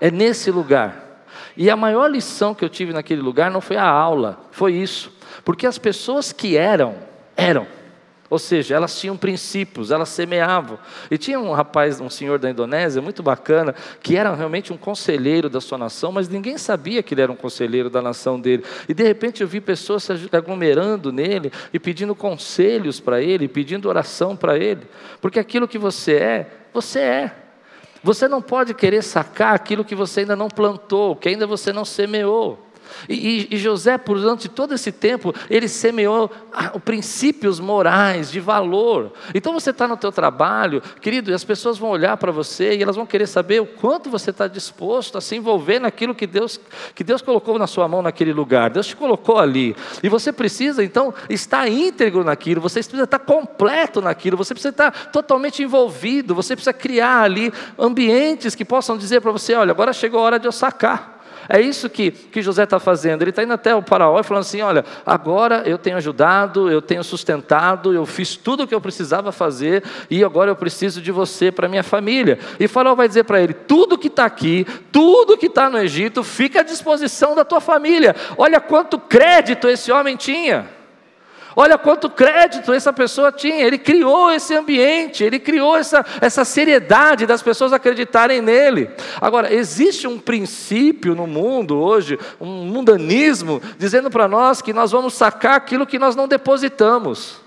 é 0.00 0.10
nesse 0.10 0.50
lugar. 0.50 1.24
E 1.56 1.70
a 1.70 1.76
maior 1.76 2.10
lição 2.10 2.54
que 2.54 2.64
eu 2.64 2.68
tive 2.68 2.92
naquele 2.92 3.22
lugar 3.22 3.50
não 3.50 3.60
foi 3.60 3.76
a 3.76 3.86
aula, 3.86 4.40
foi 4.50 4.72
isso. 4.72 5.12
Porque 5.44 5.66
as 5.66 5.78
pessoas 5.78 6.32
que 6.32 6.56
eram, 6.56 6.96
eram. 7.36 7.66
Ou 8.28 8.38
seja, 8.38 8.74
elas 8.74 8.98
tinham 8.98 9.16
princípios, 9.16 9.90
elas 9.90 10.08
semeavam. 10.08 10.78
E 11.10 11.16
tinha 11.16 11.38
um 11.38 11.52
rapaz, 11.52 12.00
um 12.00 12.10
senhor 12.10 12.38
da 12.38 12.50
Indonésia, 12.50 13.00
muito 13.00 13.22
bacana, 13.22 13.74
que 14.02 14.16
era 14.16 14.34
realmente 14.34 14.72
um 14.72 14.76
conselheiro 14.76 15.48
da 15.48 15.60
sua 15.60 15.78
nação, 15.78 16.10
mas 16.10 16.28
ninguém 16.28 16.58
sabia 16.58 17.02
que 17.02 17.14
ele 17.14 17.22
era 17.22 17.30
um 17.30 17.36
conselheiro 17.36 17.88
da 17.88 18.02
nação 18.02 18.40
dele. 18.40 18.64
E 18.88 18.94
de 18.94 19.02
repente 19.02 19.42
eu 19.42 19.48
vi 19.48 19.60
pessoas 19.60 20.02
se 20.02 20.12
aglomerando 20.32 21.12
nele 21.12 21.52
e 21.72 21.78
pedindo 21.78 22.14
conselhos 22.14 22.98
para 22.98 23.22
ele, 23.22 23.46
pedindo 23.46 23.88
oração 23.88 24.36
para 24.36 24.58
ele. 24.58 24.86
Porque 25.20 25.38
aquilo 25.38 25.68
que 25.68 25.78
você 25.78 26.16
é, 26.16 26.50
você 26.72 27.00
é. 27.00 27.32
Você 28.02 28.28
não 28.28 28.42
pode 28.42 28.74
querer 28.74 29.02
sacar 29.02 29.54
aquilo 29.54 29.84
que 29.84 29.94
você 29.94 30.20
ainda 30.20 30.36
não 30.36 30.48
plantou, 30.48 31.16
que 31.16 31.28
ainda 31.28 31.46
você 31.46 31.72
não 31.72 31.84
semeou. 31.84 32.65
E, 33.08 33.48
e, 33.50 33.58
José, 33.58 33.98
durante 33.98 34.48
todo 34.48 34.74
esse 34.74 34.90
tempo, 34.92 35.34
ele 35.48 35.68
semeou 35.68 36.30
ah, 36.52 36.78
princípios 36.78 37.60
morais, 37.60 38.30
de 38.30 38.40
valor. 38.40 39.12
Então 39.34 39.52
você 39.52 39.70
está 39.70 39.86
no 39.86 39.96
teu 39.96 40.12
trabalho, 40.12 40.82
querido, 41.00 41.30
e 41.30 41.34
as 41.34 41.44
pessoas 41.44 41.78
vão 41.78 41.90
olhar 41.90 42.16
para 42.16 42.32
você 42.32 42.76
e 42.76 42.82
elas 42.82 42.96
vão 42.96 43.06
querer 43.06 43.26
saber 43.26 43.60
o 43.60 43.66
quanto 43.66 44.10
você 44.10 44.30
está 44.30 44.46
disposto 44.46 45.18
a 45.18 45.20
se 45.20 45.36
envolver 45.36 45.78
naquilo 45.78 46.14
que 46.14 46.26
Deus, 46.26 46.60
que 46.94 47.04
Deus 47.04 47.22
colocou 47.22 47.58
na 47.58 47.66
sua 47.66 47.88
mão 47.88 48.02
naquele 48.02 48.32
lugar. 48.32 48.70
Deus 48.70 48.86
te 48.86 48.96
colocou 48.96 49.38
ali. 49.38 49.76
E 50.02 50.08
você 50.08 50.32
precisa, 50.32 50.82
então, 50.82 51.12
estar 51.28 51.68
íntegro 51.68 52.24
naquilo, 52.24 52.60
você 52.60 52.80
precisa 52.80 53.04
estar 53.04 53.18
completo 53.18 54.00
naquilo, 54.00 54.36
você 54.36 54.54
precisa 54.54 54.70
estar 54.70 54.90
totalmente 55.10 55.62
envolvido, 55.62 56.34
você 56.34 56.54
precisa 56.54 56.72
criar 56.72 57.22
ali 57.22 57.52
ambientes 57.78 58.54
que 58.54 58.64
possam 58.64 58.96
dizer 58.96 59.20
para 59.20 59.32
você: 59.32 59.54
olha, 59.54 59.70
agora 59.70 59.92
chegou 59.92 60.20
a 60.20 60.22
hora 60.22 60.38
de 60.38 60.46
eu 60.46 60.52
sacar. 60.52 61.15
É 61.48 61.60
isso 61.60 61.88
que, 61.88 62.10
que 62.10 62.42
José 62.42 62.64
está 62.64 62.78
fazendo. 62.78 63.22
Ele 63.22 63.30
está 63.30 63.42
indo 63.42 63.52
até 63.52 63.74
o 63.74 63.82
faraó 63.82 64.18
e 64.20 64.22
falando 64.22 64.42
assim: 64.42 64.60
olha, 64.60 64.84
agora 65.04 65.62
eu 65.66 65.78
tenho 65.78 65.96
ajudado, 65.96 66.70
eu 66.70 66.82
tenho 66.82 67.02
sustentado, 67.02 67.92
eu 67.92 68.04
fiz 68.06 68.36
tudo 68.36 68.64
o 68.64 68.66
que 68.66 68.74
eu 68.74 68.80
precisava 68.80 69.32
fazer 69.32 69.82
e 70.10 70.22
agora 70.22 70.50
eu 70.50 70.56
preciso 70.56 71.00
de 71.00 71.10
você 71.10 71.50
para 71.50 71.68
minha 71.68 71.82
família. 71.82 72.38
E 72.58 72.68
faraó 72.68 72.94
vai 72.94 73.08
dizer 73.08 73.24
para 73.24 73.40
ele: 73.40 73.54
tudo 73.54 73.98
que 73.98 74.08
está 74.08 74.24
aqui, 74.24 74.66
tudo 74.92 75.36
que 75.36 75.46
está 75.46 75.70
no 75.70 75.78
Egito, 75.78 76.22
fica 76.22 76.60
à 76.60 76.62
disposição 76.62 77.34
da 77.34 77.44
tua 77.44 77.60
família. 77.60 78.14
Olha 78.36 78.60
quanto 78.60 78.98
crédito 78.98 79.68
esse 79.68 79.90
homem 79.92 80.16
tinha. 80.16 80.75
Olha 81.58 81.78
quanto 81.78 82.10
crédito 82.10 82.70
essa 82.70 82.92
pessoa 82.92 83.32
tinha. 83.32 83.64
Ele 83.64 83.78
criou 83.78 84.30
esse 84.30 84.54
ambiente, 84.54 85.24
ele 85.24 85.38
criou 85.38 85.74
essa, 85.74 86.04
essa 86.20 86.44
seriedade 86.44 87.24
das 87.24 87.42
pessoas 87.42 87.72
acreditarem 87.72 88.42
nele. 88.42 88.90
Agora, 89.18 89.50
existe 89.50 90.06
um 90.06 90.18
princípio 90.18 91.14
no 91.14 91.26
mundo 91.26 91.78
hoje, 91.78 92.18
um 92.38 92.66
mundanismo, 92.66 93.62
dizendo 93.78 94.10
para 94.10 94.28
nós 94.28 94.60
que 94.60 94.74
nós 94.74 94.92
vamos 94.92 95.14
sacar 95.14 95.54
aquilo 95.54 95.86
que 95.86 95.98
nós 95.98 96.14
não 96.14 96.28
depositamos. 96.28 97.45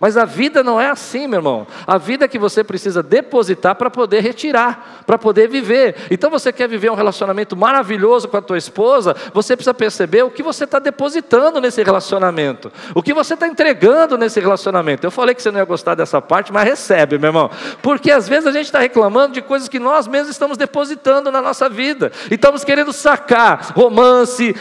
Mas 0.00 0.16
a 0.16 0.24
vida 0.24 0.62
não 0.62 0.80
é 0.80 0.88
assim, 0.88 1.26
meu 1.26 1.38
irmão. 1.38 1.66
A 1.84 1.98
vida 1.98 2.24
é 2.24 2.28
que 2.28 2.38
você 2.38 2.62
precisa 2.62 3.02
depositar 3.02 3.74
para 3.74 3.90
poder 3.90 4.20
retirar, 4.20 5.02
para 5.04 5.18
poder 5.18 5.48
viver. 5.48 5.96
Então 6.08 6.30
você 6.30 6.52
quer 6.52 6.68
viver 6.68 6.88
um 6.90 6.94
relacionamento 6.94 7.56
maravilhoso 7.56 8.28
com 8.28 8.36
a 8.36 8.42
tua 8.42 8.56
esposa, 8.56 9.16
você 9.34 9.56
precisa 9.56 9.74
perceber 9.74 10.22
o 10.22 10.30
que 10.30 10.42
você 10.42 10.64
está 10.64 10.78
depositando 10.78 11.60
nesse 11.60 11.82
relacionamento, 11.82 12.70
o 12.94 13.02
que 13.02 13.12
você 13.12 13.34
está 13.34 13.48
entregando 13.48 14.16
nesse 14.16 14.38
relacionamento. 14.38 15.04
Eu 15.04 15.10
falei 15.10 15.34
que 15.34 15.42
você 15.42 15.50
não 15.50 15.58
ia 15.58 15.64
gostar 15.64 15.96
dessa 15.96 16.22
parte, 16.22 16.52
mas 16.52 16.64
recebe, 16.64 17.18
meu 17.18 17.30
irmão. 17.30 17.50
Porque 17.82 18.12
às 18.12 18.28
vezes 18.28 18.46
a 18.46 18.52
gente 18.52 18.66
está 18.66 18.78
reclamando 18.78 19.34
de 19.34 19.42
coisas 19.42 19.68
que 19.68 19.80
nós 19.80 20.06
mesmos 20.06 20.30
estamos 20.30 20.56
depositando 20.56 21.32
na 21.32 21.42
nossa 21.42 21.68
vida. 21.68 22.12
E 22.30 22.34
estamos 22.34 22.62
querendo 22.62 22.92
sacar 22.92 23.72
romance, 23.74 24.54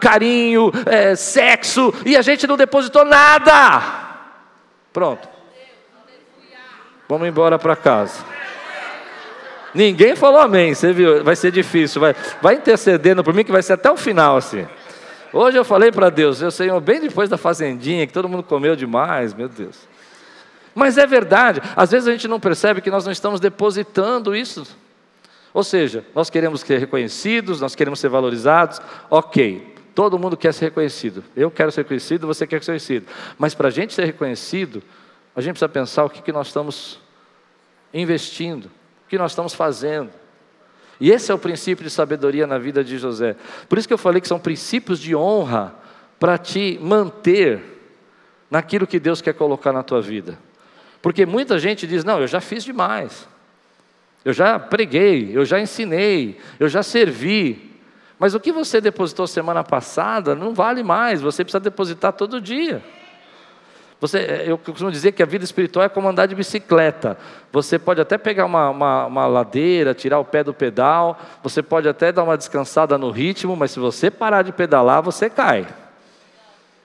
carinho, 0.00 0.72
é, 0.86 1.14
sexo, 1.14 1.94
e 2.04 2.16
a 2.16 2.22
gente 2.22 2.44
não 2.44 2.56
depositou 2.56 3.04
nada. 3.04 4.04
Pronto. 4.94 5.28
Vamos 7.08 7.26
embora 7.26 7.58
para 7.58 7.74
casa. 7.74 8.24
Ninguém 9.74 10.14
falou 10.14 10.38
amém, 10.38 10.72
você 10.72 10.92
viu? 10.92 11.24
Vai 11.24 11.34
ser 11.34 11.50
difícil. 11.50 12.00
Vai, 12.00 12.14
vai 12.40 12.54
intercedendo 12.54 13.24
por 13.24 13.34
mim 13.34 13.42
que 13.42 13.50
vai 13.50 13.60
ser 13.60 13.72
até 13.72 13.90
o 13.90 13.96
final 13.96 14.36
assim. 14.36 14.66
Hoje 15.32 15.58
eu 15.58 15.64
falei 15.64 15.90
para 15.90 16.10
Deus, 16.10 16.40
eu 16.40 16.50
Senhor, 16.52 16.80
bem 16.80 17.00
depois 17.00 17.28
da 17.28 17.36
fazendinha, 17.36 18.06
que 18.06 18.12
todo 18.12 18.28
mundo 18.28 18.44
comeu 18.44 18.76
demais, 18.76 19.34
meu 19.34 19.48
Deus. 19.48 19.88
Mas 20.72 20.96
é 20.96 21.08
verdade, 21.08 21.60
às 21.74 21.90
vezes 21.90 22.06
a 22.06 22.12
gente 22.12 22.28
não 22.28 22.38
percebe 22.38 22.80
que 22.80 22.90
nós 22.90 23.04
não 23.04 23.10
estamos 23.10 23.40
depositando 23.40 24.34
isso. 24.34 24.64
Ou 25.52 25.64
seja, 25.64 26.04
nós 26.14 26.30
queremos 26.30 26.60
ser 26.60 26.78
reconhecidos, 26.78 27.60
nós 27.60 27.74
queremos 27.74 27.98
ser 27.98 28.08
valorizados, 28.08 28.80
ok. 29.10 29.73
Todo 29.94 30.18
mundo 30.18 30.36
quer 30.36 30.52
ser 30.52 30.66
reconhecido. 30.66 31.22
Eu 31.36 31.50
quero 31.50 31.70
ser 31.70 31.82
reconhecido, 31.82 32.26
você 32.26 32.46
quer 32.46 32.62
ser 32.62 32.72
reconhecido. 32.72 33.06
Mas 33.38 33.54
para 33.54 33.68
a 33.68 33.70
gente 33.70 33.94
ser 33.94 34.04
reconhecido, 34.04 34.82
a 35.36 35.40
gente 35.40 35.52
precisa 35.52 35.68
pensar 35.68 36.04
o 36.04 36.10
que, 36.10 36.20
que 36.20 36.32
nós 36.32 36.48
estamos 36.48 37.00
investindo, 37.92 38.66
o 38.66 39.08
que 39.08 39.16
nós 39.16 39.32
estamos 39.32 39.54
fazendo. 39.54 40.10
E 41.00 41.10
esse 41.10 41.30
é 41.30 41.34
o 41.34 41.38
princípio 41.38 41.84
de 41.84 41.90
sabedoria 41.90 42.46
na 42.46 42.58
vida 42.58 42.82
de 42.82 42.98
José. 42.98 43.36
Por 43.68 43.78
isso 43.78 43.86
que 43.86 43.94
eu 43.94 43.98
falei 43.98 44.20
que 44.20 44.28
são 44.28 44.38
princípios 44.38 44.98
de 44.98 45.14
honra 45.14 45.74
para 46.18 46.38
te 46.38 46.78
manter 46.80 47.60
naquilo 48.50 48.86
que 48.86 49.00
Deus 49.00 49.20
quer 49.20 49.34
colocar 49.34 49.72
na 49.72 49.82
tua 49.82 50.00
vida. 50.00 50.38
Porque 51.02 51.26
muita 51.26 51.58
gente 51.58 51.86
diz: 51.86 52.04
não, 52.04 52.20
eu 52.20 52.26
já 52.26 52.40
fiz 52.40 52.64
demais. 52.64 53.28
Eu 54.24 54.32
já 54.32 54.58
preguei, 54.58 55.36
eu 55.36 55.44
já 55.44 55.60
ensinei, 55.60 56.40
eu 56.58 56.68
já 56.68 56.82
servi. 56.82 57.73
Mas 58.24 58.34
o 58.34 58.40
que 58.40 58.50
você 58.50 58.80
depositou 58.80 59.26
semana 59.26 59.62
passada 59.62 60.34
não 60.34 60.54
vale 60.54 60.82
mais, 60.82 61.20
você 61.20 61.44
precisa 61.44 61.60
depositar 61.60 62.10
todo 62.10 62.40
dia. 62.40 62.82
Você, 64.00 64.18
é, 64.20 64.44
eu 64.46 64.56
costumo 64.56 64.90
dizer 64.90 65.12
que 65.12 65.22
a 65.22 65.26
vida 65.26 65.44
espiritual 65.44 65.84
é 65.84 65.90
como 65.90 66.08
andar 66.08 66.24
de 66.24 66.34
bicicleta. 66.34 67.18
Você 67.52 67.78
pode 67.78 68.00
até 68.00 68.16
pegar 68.16 68.46
uma, 68.46 68.70
uma, 68.70 69.04
uma, 69.04 69.26
ladeira, 69.26 69.92
tirar 69.92 70.20
o 70.20 70.24
pé 70.24 70.42
do 70.42 70.54
pedal, 70.54 71.18
você 71.42 71.62
pode 71.62 71.86
até 71.86 72.10
dar 72.10 72.22
uma 72.22 72.38
descansada 72.38 72.96
no 72.96 73.10
ritmo, 73.10 73.54
mas 73.54 73.72
se 73.72 73.78
você 73.78 74.10
parar 74.10 74.40
de 74.40 74.52
pedalar, 74.52 75.02
você 75.02 75.28
cai. 75.28 75.66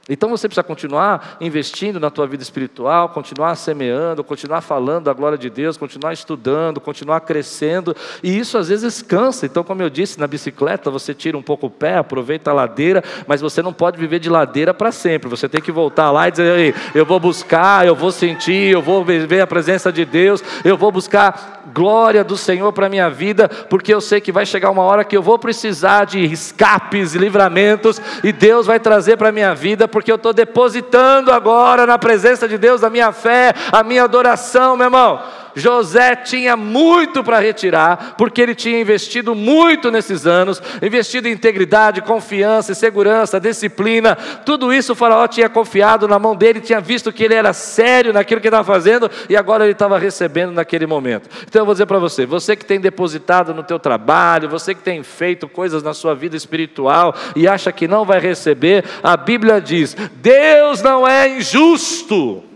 Então 0.10 0.30
você 0.30 0.48
precisa 0.48 0.64
continuar 0.64 1.38
investindo 1.40 2.00
na 2.00 2.10
tua 2.10 2.26
vida 2.26 2.42
espiritual, 2.42 3.10
continuar 3.10 3.56
semeando, 3.56 4.24
continuar 4.24 4.62
falando 4.62 5.06
da 5.06 5.14
glória 5.14 5.38
de 5.38 5.50
Deus, 5.50 5.78
continuar 5.78 6.14
estudando, 6.14 6.82
continuar 6.82 7.22
crescendo. 7.22 7.96
E 8.24 8.38
isso 8.38 8.58
às 8.58 8.70
vezes 8.70 9.02
cansa. 9.02 9.46
Então, 9.46 9.64
como 9.64 9.82
eu 9.82 9.90
disse, 9.90 10.20
na 10.20 10.28
bicicleta 10.28 10.90
você 10.90 11.14
tira 11.14 11.38
um 11.38 11.42
pouco 11.42 11.68
o 11.68 11.70
pé, 11.70 11.98
aproveita 11.98 12.50
a 12.50 12.54
ladeira, 12.54 13.04
mas 13.28 13.40
você 13.40 13.62
não 13.62 13.72
pode 13.72 14.00
viver 14.00 14.20
de 14.20 14.30
ladeira 14.30 14.74
para 14.74 14.92
sempre. 14.92 15.30
Você 15.30 15.48
tem 15.48 15.62
que 15.62 15.72
voltar 15.72 16.12
lá 16.12 16.28
e 16.28 16.32
dizer: 16.32 16.76
eu 16.96 17.06
vou 17.06 17.20
buscar, 17.20 17.86
eu 17.86 17.96
vou 17.96 18.12
sentir, 18.12 18.72
eu 18.72 18.82
vou 18.82 19.06
viver 19.06 19.42
a 19.42 19.48
presença 19.48 19.92
de 19.92 20.06
Deus, 20.06 20.44
eu 20.64 20.76
vou 20.76 20.92
buscar 20.92 21.60
glória 21.74 22.24
do 22.24 22.36
Senhor 22.36 22.72
para 22.74 22.90
minha 22.90 23.10
vida, 23.10 23.48
porque 23.48 23.94
eu 23.94 24.02
sei 24.02 24.20
que 24.20 24.32
vai 24.32 24.46
chegar 24.46 24.72
uma 24.72 24.82
hora 24.82 25.04
que 25.04 25.16
eu 25.16 25.22
vou 25.22 25.38
precisar 25.38 26.06
de 26.06 26.20
escapes 26.20 27.14
e 27.14 27.18
livramentos, 27.18 28.02
e 28.24 28.32
Deus 28.32 28.66
vai 28.66 28.80
trazer 28.80 29.18
para 29.18 29.32
minha 29.32 29.54
vida 29.54 29.88
porque 30.00 30.10
eu 30.10 30.16
estou 30.16 30.32
depositando 30.32 31.30
agora 31.30 31.86
na 31.86 32.00
presença 32.00 32.48
de 32.48 32.58
Deus 32.58 32.86
a 32.86 32.90
minha 32.90 33.12
fé, 33.12 33.54
a 33.70 33.84
minha 33.84 34.06
adoração, 34.06 34.78
meu 34.78 34.86
irmão. 34.86 35.22
José 35.60 36.16
tinha 36.16 36.56
muito 36.56 37.24
para 37.24 37.40
retirar, 37.40 38.16
porque 38.18 38.42
ele 38.42 38.56
tinha 38.56 38.80
investido 38.80 39.36
muito 39.36 39.92
nesses 39.92 40.26
anos, 40.26 40.62
investido 40.82 41.28
em 41.28 41.32
integridade, 41.32 42.02
confiança, 42.02 42.74
segurança, 42.74 43.40
disciplina, 43.40 44.16
tudo 44.46 44.74
isso 44.74 44.94
o 44.94 44.96
faraó 44.96 45.28
tinha 45.28 45.50
confiado 45.50 46.08
na 46.08 46.18
mão 46.18 46.36
dele, 46.36 46.60
tinha 46.60 46.80
visto 46.80 47.12
que 47.12 47.24
ele 47.24 47.34
era 47.34 47.54
sério 47.54 48.14
naquilo 48.14 48.42
que 48.42 48.48
estava 48.48 48.64
fazendo 48.64 49.10
e 49.30 49.36
agora 49.36 49.64
ele 49.64 49.74
estava 49.74 49.98
recebendo 49.98 50.52
naquele 50.52 50.86
momento. 50.86 51.30
Então 51.48 51.62
eu 51.62 51.66
vou 51.66 51.74
dizer 51.74 51.86
para 51.86 52.00
você, 52.00 52.26
você 52.26 52.56
que 52.56 52.66
tem 52.66 52.80
depositado 52.80 53.54
no 53.54 53.64
teu 53.64 53.80
trabalho, 53.80 54.50
você 54.50 54.74
que 54.74 54.82
tem 54.82 55.04
feito 55.04 55.48
coisas 55.48 55.84
na 55.84 55.94
sua 55.94 56.16
vida 56.16 56.36
espiritual 56.36 57.14
e 57.36 57.48
acha 57.48 57.72
que 57.72 57.88
não 57.88 58.06
vai 58.06 58.20
receber, 58.20 58.86
a 59.04 59.16
Bíblia 59.18 59.60
diz: 59.60 59.96
Deus 60.22 60.82
não 60.82 61.08
é 61.08 61.38
injusto. 61.38 62.49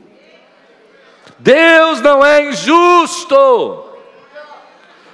Deus 1.43 1.99
não 1.99 2.25
é 2.25 2.49
injusto 2.49 3.83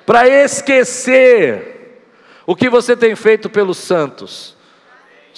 para 0.05 0.27
esquecer 0.27 2.05
o 2.45 2.55
que 2.55 2.69
você 2.69 2.95
tem 2.95 3.15
feito 3.15 3.49
pelos 3.49 3.79
santos. 3.79 4.55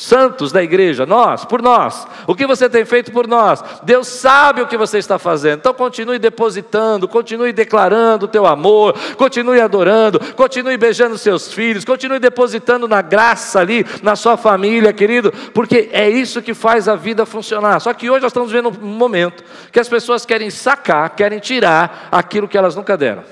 Santos 0.01 0.51
da 0.51 0.63
igreja, 0.63 1.05
nós, 1.05 1.45
por 1.45 1.61
nós. 1.61 2.07
O 2.25 2.33
que 2.33 2.47
você 2.47 2.67
tem 2.67 2.83
feito 2.83 3.11
por 3.11 3.27
nós? 3.27 3.63
Deus 3.83 4.07
sabe 4.07 4.61
o 4.61 4.67
que 4.67 4.75
você 4.75 4.97
está 4.97 5.19
fazendo. 5.19 5.59
Então 5.59 5.75
continue 5.75 6.17
depositando, 6.17 7.07
continue 7.07 7.53
declarando 7.53 8.25
o 8.25 8.27
teu 8.27 8.47
amor, 8.47 8.95
continue 9.15 9.61
adorando, 9.61 10.19
continue 10.33 10.75
beijando 10.75 11.19
seus 11.19 11.53
filhos, 11.53 11.85
continue 11.85 12.19
depositando 12.19 12.87
na 12.87 13.01
graça 13.03 13.59
ali, 13.59 13.85
na 14.01 14.15
sua 14.15 14.37
família, 14.37 14.91
querido, 14.91 15.31
porque 15.53 15.89
é 15.93 16.09
isso 16.09 16.41
que 16.41 16.55
faz 16.55 16.87
a 16.87 16.95
vida 16.95 17.23
funcionar. 17.23 17.79
Só 17.79 17.93
que 17.93 18.09
hoje 18.09 18.23
nós 18.23 18.31
estamos 18.31 18.51
vendo 18.51 18.69
um 18.69 18.87
momento 18.87 19.43
que 19.71 19.79
as 19.79 19.87
pessoas 19.87 20.25
querem 20.25 20.49
sacar, 20.49 21.11
querem 21.11 21.37
tirar 21.37 22.09
aquilo 22.11 22.47
que 22.47 22.57
elas 22.57 22.75
nunca 22.75 22.97
deram. 22.97 23.23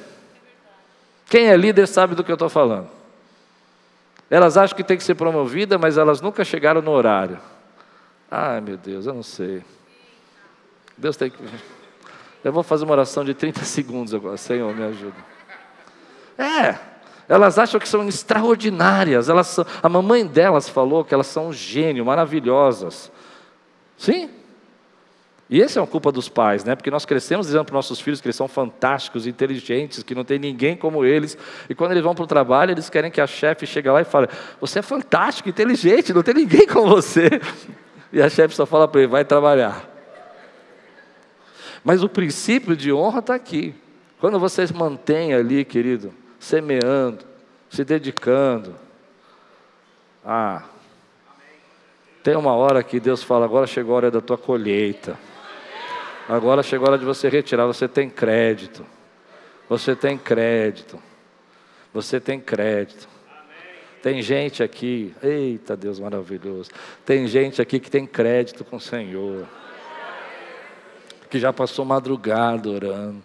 Quem 1.28 1.48
é 1.48 1.58
líder 1.58 1.88
sabe 1.88 2.14
do 2.14 2.24
que 2.24 2.32
eu 2.32 2.36
estou 2.36 2.50
falando. 2.50 2.99
Elas 4.30 4.58
acham 4.58 4.76
que 4.76 4.84
tem 4.84 4.98
que 4.98 5.04
ser 5.04 5.16
promovida, 5.16 5.78
mas 5.78 5.98
elas 5.98 6.22
nunca 6.22 6.44
chegaram 6.44 6.82
no 6.82 6.92
horário. 6.92 7.40
Ai, 8.30 8.62
meu 8.62 8.78
Deus, 8.78 9.08
eu 9.08 9.14
não 9.14 9.24
sei. 9.24 9.64
Deus 10.98 11.18
tem 11.18 11.32
que. 11.32 11.38
Eu 12.44 12.54
vou 12.54 12.62
fazer 12.62 12.86
uma 12.86 12.94
oração 12.94 13.26
de 13.26 13.34
30 13.34 13.62
segundos 13.66 14.14
agora. 14.14 14.38
Senhor, 14.38 14.76
me 14.76 14.84
ajuda. 14.84 15.16
É, 16.38 16.78
elas 17.28 17.58
acham 17.60 17.80
que 17.80 17.88
são 17.88 18.08
extraordinárias. 18.08 19.30
Elas 19.30 19.48
são... 19.48 19.66
A 19.82 19.90
mamãe 19.90 20.26
delas 20.26 20.70
falou 20.70 21.04
que 21.04 21.14
elas 21.14 21.28
são 21.28 21.48
um 21.48 21.54
gênio, 21.54 22.06
maravilhosas. 22.06 23.12
Sim, 23.98 24.30
e 25.50 25.64
essa 25.64 25.80
é 25.80 25.82
uma 25.82 25.88
culpa 25.88 26.12
dos 26.12 26.30
pais, 26.30 26.64
né? 26.64 26.76
Porque 26.76 26.92
nós 26.92 27.06
crescemos 27.06 27.48
dizendo 27.48 27.66
para 27.66 27.74
os 27.74 27.78
nossos 27.78 28.00
filhos 28.00 28.22
que 28.22 28.28
eles 28.28 28.36
são 28.36 28.48
fantásticos, 28.48 29.26
inteligentes, 29.26 30.04
que 30.04 30.14
não 30.14 30.24
tem 30.24 30.38
ninguém 30.38 30.76
como 30.76 31.04
eles. 31.04 31.36
E 31.68 31.74
quando 31.74 31.92
eles 31.92 32.04
vão 32.04 32.14
para 32.14 32.24
o 32.24 32.28
trabalho, 32.28 32.72
eles 32.72 32.88
querem 32.88 33.10
que 33.10 33.20
a 33.20 33.26
chefe 33.26 33.66
chegue 33.66 33.90
lá 33.90 34.00
e 34.00 34.04
fale: 34.04 34.28
Você 34.62 34.78
é 34.78 34.82
fantástico, 34.84 35.50
inteligente, 35.50 36.14
não 36.14 36.22
tem 36.22 36.36
ninguém 36.36 36.68
como 36.68 36.88
você. 36.88 37.30
E 38.12 38.20
a 38.24 38.28
chefe 38.28 38.56
só 38.56 38.66
fala 38.66 38.88
para 38.88 39.02
ele: 39.02 39.08
Vai 39.08 39.24
trabalhar. 39.24 39.88
Mas 41.84 42.02
o 42.02 42.10
princípio 42.10 42.76
de 42.76 42.92
honra 42.92 43.20
está 43.20 43.36
aqui. 43.36 43.76
Quando 44.20 44.40
vocês 44.40 44.72
mantêm 44.72 45.32
ali, 45.32 45.64
querido, 45.64 46.12
semeando, 46.40 47.24
se 47.70 47.86
dedicando. 47.86 48.74
Ah, 50.26 50.64
tem 52.24 52.36
uma 52.36 52.54
hora 52.54 52.82
que 52.82 53.00
Deus 53.00 53.22
fala: 53.22 53.46
Agora 53.46 53.68
chegou 53.68 53.94
a 53.94 53.98
hora 53.98 54.12
da 54.12 54.22
tua 54.22 54.40
colheita. 54.40 55.29
Agora 56.30 56.62
chegou 56.62 56.86
a 56.86 56.92
hora 56.92 57.00
de 57.00 57.06
você 57.06 57.28
retirar. 57.28 57.66
Você 57.66 57.88
tem 57.88 58.08
crédito. 58.08 58.86
Você 59.68 59.96
tem 59.96 60.16
crédito. 60.16 61.02
Você 61.92 62.20
tem 62.20 62.40
crédito. 62.40 63.10
Tem 64.04 64.22
gente 64.22 64.62
aqui, 64.62 65.14
eita 65.24 65.76
Deus 65.76 66.00
maravilhoso. 66.00 66.70
Tem 67.04 67.28
gente 67.28 67.60
aqui 67.60 67.80
que 67.80 67.90
tem 67.90 68.06
crédito 68.06 68.64
com 68.64 68.76
o 68.76 68.80
Senhor. 68.80 69.48
Que 71.32 71.40
já 71.40 71.52
passou 71.52 71.84
madrugada 71.84 72.70
orando. 72.70 73.24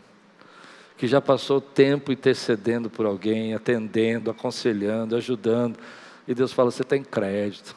Que 0.97 1.07
já 1.07 1.21
passou 1.21 1.61
tempo 1.61 2.11
intercedendo 2.11 2.89
por 2.89 3.05
alguém, 3.05 3.53
atendendo, 3.53 4.31
aconselhando, 4.31 5.15
ajudando. 5.15 5.79
E 6.27 6.35
Deus 6.35 6.55
fala: 6.55 6.71
você 6.71 6.83
tem 6.83 7.05
crédito. 7.05 7.77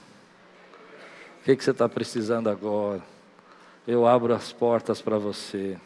O 1.42 1.44
que, 1.44 1.56
que 1.58 1.64
você 1.64 1.72
está 1.72 1.90
precisando 1.90 2.50
agora? 2.50 3.17
Eu 3.88 4.06
abro 4.06 4.34
as 4.34 4.52
portas 4.52 5.02
para 5.02 5.18
você. 5.18 5.78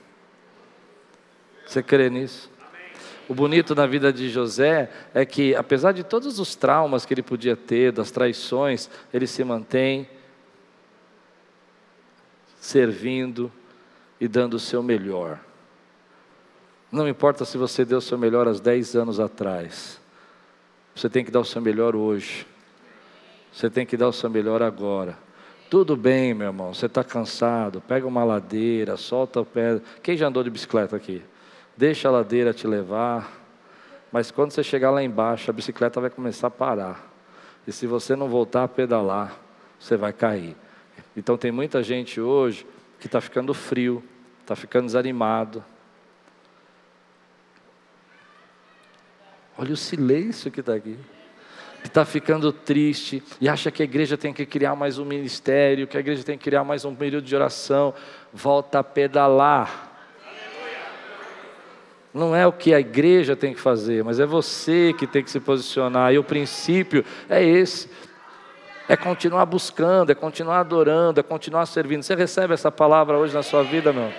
Você 1.66 1.84
crê 1.84 2.10
nisso? 2.10 2.50
O 3.30 3.34
bonito 3.36 3.76
na 3.76 3.86
vida 3.86 4.12
de 4.12 4.30
José 4.30 4.92
é 5.14 5.26
que, 5.26 5.56
apesar 5.56 5.92
de 5.92 6.04
todos 6.04 6.40
os 6.40 6.56
traumas 6.56 7.06
que 7.06 7.14
ele 7.14 7.22
podia 7.22 7.56
ter, 7.56 7.92
das 7.92 8.12
traições, 8.12 8.90
ele 9.14 9.28
se 9.28 9.44
mantém 9.44 10.10
servindo 12.60 13.52
e 14.20 14.28
dando 14.28 14.56
o 14.56 14.60
seu 14.60 14.84
melhor. 14.84 15.40
Não 16.92 17.08
importa 17.08 17.46
se 17.46 17.58
você 17.58 17.86
deu 17.86 18.00
o 18.00 18.02
seu 18.02 18.18
melhor 18.18 18.48
há 18.48 18.52
10 18.52 18.96
anos 18.96 19.20
atrás, 19.20 20.02
você 20.94 21.10
tem 21.10 21.24
que 21.24 21.32
dar 21.32 21.40
o 21.40 21.46
seu 21.46 21.62
melhor 21.62 21.96
hoje. 21.96 22.46
Você 23.54 23.70
tem 23.70 23.86
que 23.86 23.96
dar 23.96 24.08
o 24.08 24.14
seu 24.14 24.30
melhor 24.30 24.62
agora. 24.62 25.18
Tudo 25.72 25.96
bem, 25.96 26.34
meu 26.34 26.48
irmão, 26.48 26.74
você 26.74 26.86
está 26.86 27.02
cansado, 27.02 27.80
pega 27.80 28.06
uma 28.06 28.26
ladeira, 28.26 28.98
solta 28.98 29.40
o 29.40 29.46
pé. 29.46 29.80
Quem 30.04 30.18
já 30.18 30.28
andou 30.28 30.44
de 30.44 30.50
bicicleta 30.50 30.98
aqui? 30.98 31.24
Deixa 31.78 32.10
a 32.10 32.12
ladeira 32.12 32.54
te 32.54 32.68
levar, 32.68 33.32
mas 34.12 34.32
quando 34.32 34.52
você 34.52 34.66
chegar 34.66 34.92
lá 34.92 35.02
embaixo, 35.02 35.50
a 35.50 35.54
bicicleta 35.54 36.02
vai 36.02 36.10
começar 36.10 36.48
a 36.48 36.52
parar. 36.52 37.10
E 37.66 37.72
se 37.72 37.88
você 37.88 38.18
não 38.18 38.28
voltar 38.28 38.66
a 38.66 38.68
pedalar, 38.68 39.40
você 39.80 39.96
vai 39.96 40.12
cair. 40.12 40.58
Então 41.16 41.38
tem 41.38 41.54
muita 41.54 41.82
gente 41.82 42.20
hoje 42.20 42.68
que 43.00 43.06
está 43.06 43.22
ficando 43.22 43.54
frio, 43.54 44.04
está 44.42 44.58
ficando 44.58 44.88
desanimado. 44.88 45.64
Olha 49.58 49.72
o 49.72 49.78
silêncio 49.78 50.52
que 50.52 50.60
está 50.60 50.74
aqui 50.76 51.00
que 51.82 51.88
está 51.88 52.06
ficando 52.06 52.52
triste 52.52 53.24
e 53.40 53.50
acha 53.50 53.72
que 53.72 53.82
a 53.82 53.86
igreja 53.86 54.18
tem 54.18 54.32
que 54.32 54.46
criar 54.46 54.76
mais 54.76 55.00
um 55.00 55.06
ministério, 55.06 55.88
que 55.88 55.98
a 55.98 56.00
igreja 56.00 56.24
tem 56.24 56.38
que 56.38 56.44
criar 56.44 56.64
mais 56.64 56.86
um 56.86 56.94
período 56.94 57.26
de 57.26 57.36
oração, 57.36 57.94
volta 58.32 58.80
a 58.80 58.84
pedalar. 58.84 59.90
Não 62.14 62.36
é 62.36 62.46
o 62.46 62.52
que 62.52 62.74
a 62.74 62.80
igreja 62.80 63.36
tem 63.36 63.54
que 63.54 63.60
fazer, 63.60 64.04
mas 64.04 64.20
é 64.20 64.26
você 64.26 64.94
que 64.98 65.08
tem 65.08 65.24
que 65.24 65.32
se 65.32 65.40
posicionar. 65.40 66.14
E 66.14 66.20
o 66.20 66.24
princípio 66.24 67.06
é 67.30 67.42
esse: 67.44 67.90
é 68.88 68.98
continuar 68.98 69.46
buscando, 69.46 70.12
é 70.12 70.16
continuar 70.16 70.60
adorando, 70.60 71.20
é 71.22 71.24
continuar 71.24 71.66
servindo. 71.66 72.04
Você 72.04 72.14
recebe 72.14 72.54
essa 72.54 72.70
palavra 72.70 73.18
hoje 73.18 73.34
na 73.34 73.42
sua 73.42 73.64
vida, 73.64 73.94
meu? 73.94 74.10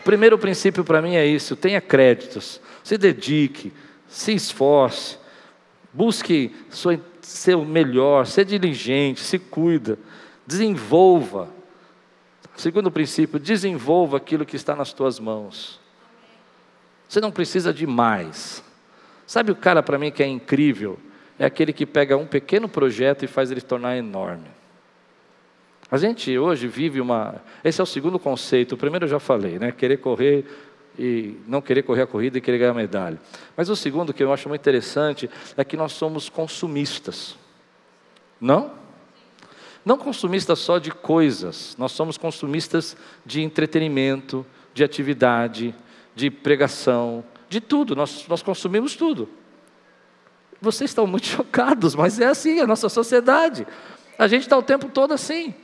O 0.00 0.04
primeiro 0.04 0.38
princípio 0.38 0.84
para 0.84 1.02
mim 1.02 1.16
é 1.16 1.26
isso: 1.26 1.56
tenha 1.56 1.80
créditos, 1.80 2.60
se 2.84 2.96
dedique, 2.96 3.72
se 4.06 4.32
esforce, 4.32 5.18
busque 5.92 6.54
sua 6.70 6.94
ser 7.30 7.54
o 7.54 7.64
melhor, 7.64 8.26
ser 8.26 8.44
diligente, 8.44 9.20
se 9.20 9.38
cuida, 9.38 9.98
desenvolva. 10.46 11.48
Segundo 12.56 12.90
princípio, 12.90 13.38
desenvolva 13.38 14.16
aquilo 14.16 14.44
que 14.44 14.56
está 14.56 14.74
nas 14.74 14.92
tuas 14.92 15.18
mãos. 15.18 15.80
Você 17.08 17.20
não 17.20 17.30
precisa 17.30 17.72
de 17.72 17.86
mais. 17.86 18.62
Sabe 19.26 19.50
o 19.50 19.56
cara 19.56 19.82
para 19.82 19.98
mim 19.98 20.10
que 20.10 20.22
é 20.22 20.26
incrível? 20.26 20.98
É 21.38 21.44
aquele 21.46 21.72
que 21.72 21.86
pega 21.86 22.16
um 22.16 22.26
pequeno 22.26 22.68
projeto 22.68 23.24
e 23.24 23.28
faz 23.28 23.50
ele 23.50 23.60
tornar 23.60 23.96
enorme. 23.96 24.48
A 25.90 25.96
gente 25.96 26.36
hoje 26.38 26.68
vive 26.68 27.00
uma. 27.00 27.42
Esse 27.64 27.80
é 27.80 27.84
o 27.84 27.86
segundo 27.86 28.18
conceito. 28.18 28.74
O 28.74 28.78
primeiro 28.78 29.06
eu 29.06 29.08
já 29.08 29.18
falei, 29.18 29.58
né? 29.58 29.72
Querer 29.72 29.96
correr 29.96 30.44
e 30.98 31.36
não 31.46 31.60
querer 31.60 31.82
correr 31.82 32.02
a 32.02 32.06
corrida 32.06 32.38
e 32.38 32.40
querer 32.40 32.58
ganhar 32.58 32.74
medalha. 32.74 33.20
Mas 33.56 33.68
o 33.68 33.76
segundo 33.76 34.12
que 34.12 34.22
eu 34.22 34.32
acho 34.32 34.48
muito 34.48 34.60
interessante 34.60 35.30
é 35.56 35.64
que 35.64 35.76
nós 35.76 35.92
somos 35.92 36.28
consumistas. 36.28 37.36
Não? 38.40 38.72
Não 39.84 39.96
consumistas 39.96 40.58
só 40.58 40.78
de 40.78 40.90
coisas, 40.90 41.74
nós 41.78 41.92
somos 41.92 42.18
consumistas 42.18 42.96
de 43.24 43.42
entretenimento, 43.42 44.44
de 44.74 44.84
atividade, 44.84 45.74
de 46.14 46.30
pregação, 46.30 47.24
de 47.48 47.60
tudo, 47.60 47.96
nós, 47.96 48.26
nós 48.28 48.42
consumimos 48.42 48.94
tudo. 48.94 49.28
Vocês 50.60 50.90
estão 50.90 51.06
muito 51.06 51.26
chocados, 51.28 51.94
mas 51.94 52.20
é 52.20 52.26
assim 52.26 52.60
a 52.60 52.66
nossa 52.66 52.88
sociedade. 52.88 53.66
A 54.18 54.28
gente 54.28 54.42
está 54.42 54.56
o 54.56 54.62
tempo 54.62 54.88
todo 54.88 55.12
assim. 55.12 55.54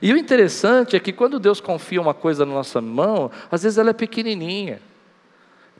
E 0.00 0.12
o 0.12 0.16
interessante 0.16 0.96
é 0.96 1.00
que 1.00 1.12
quando 1.12 1.38
Deus 1.38 1.60
confia 1.60 2.00
uma 2.00 2.14
coisa 2.14 2.44
na 2.46 2.52
nossa 2.52 2.80
mão, 2.80 3.30
às 3.50 3.62
vezes 3.62 3.78
ela 3.78 3.90
é 3.90 3.94
pequenininha. 3.94 4.80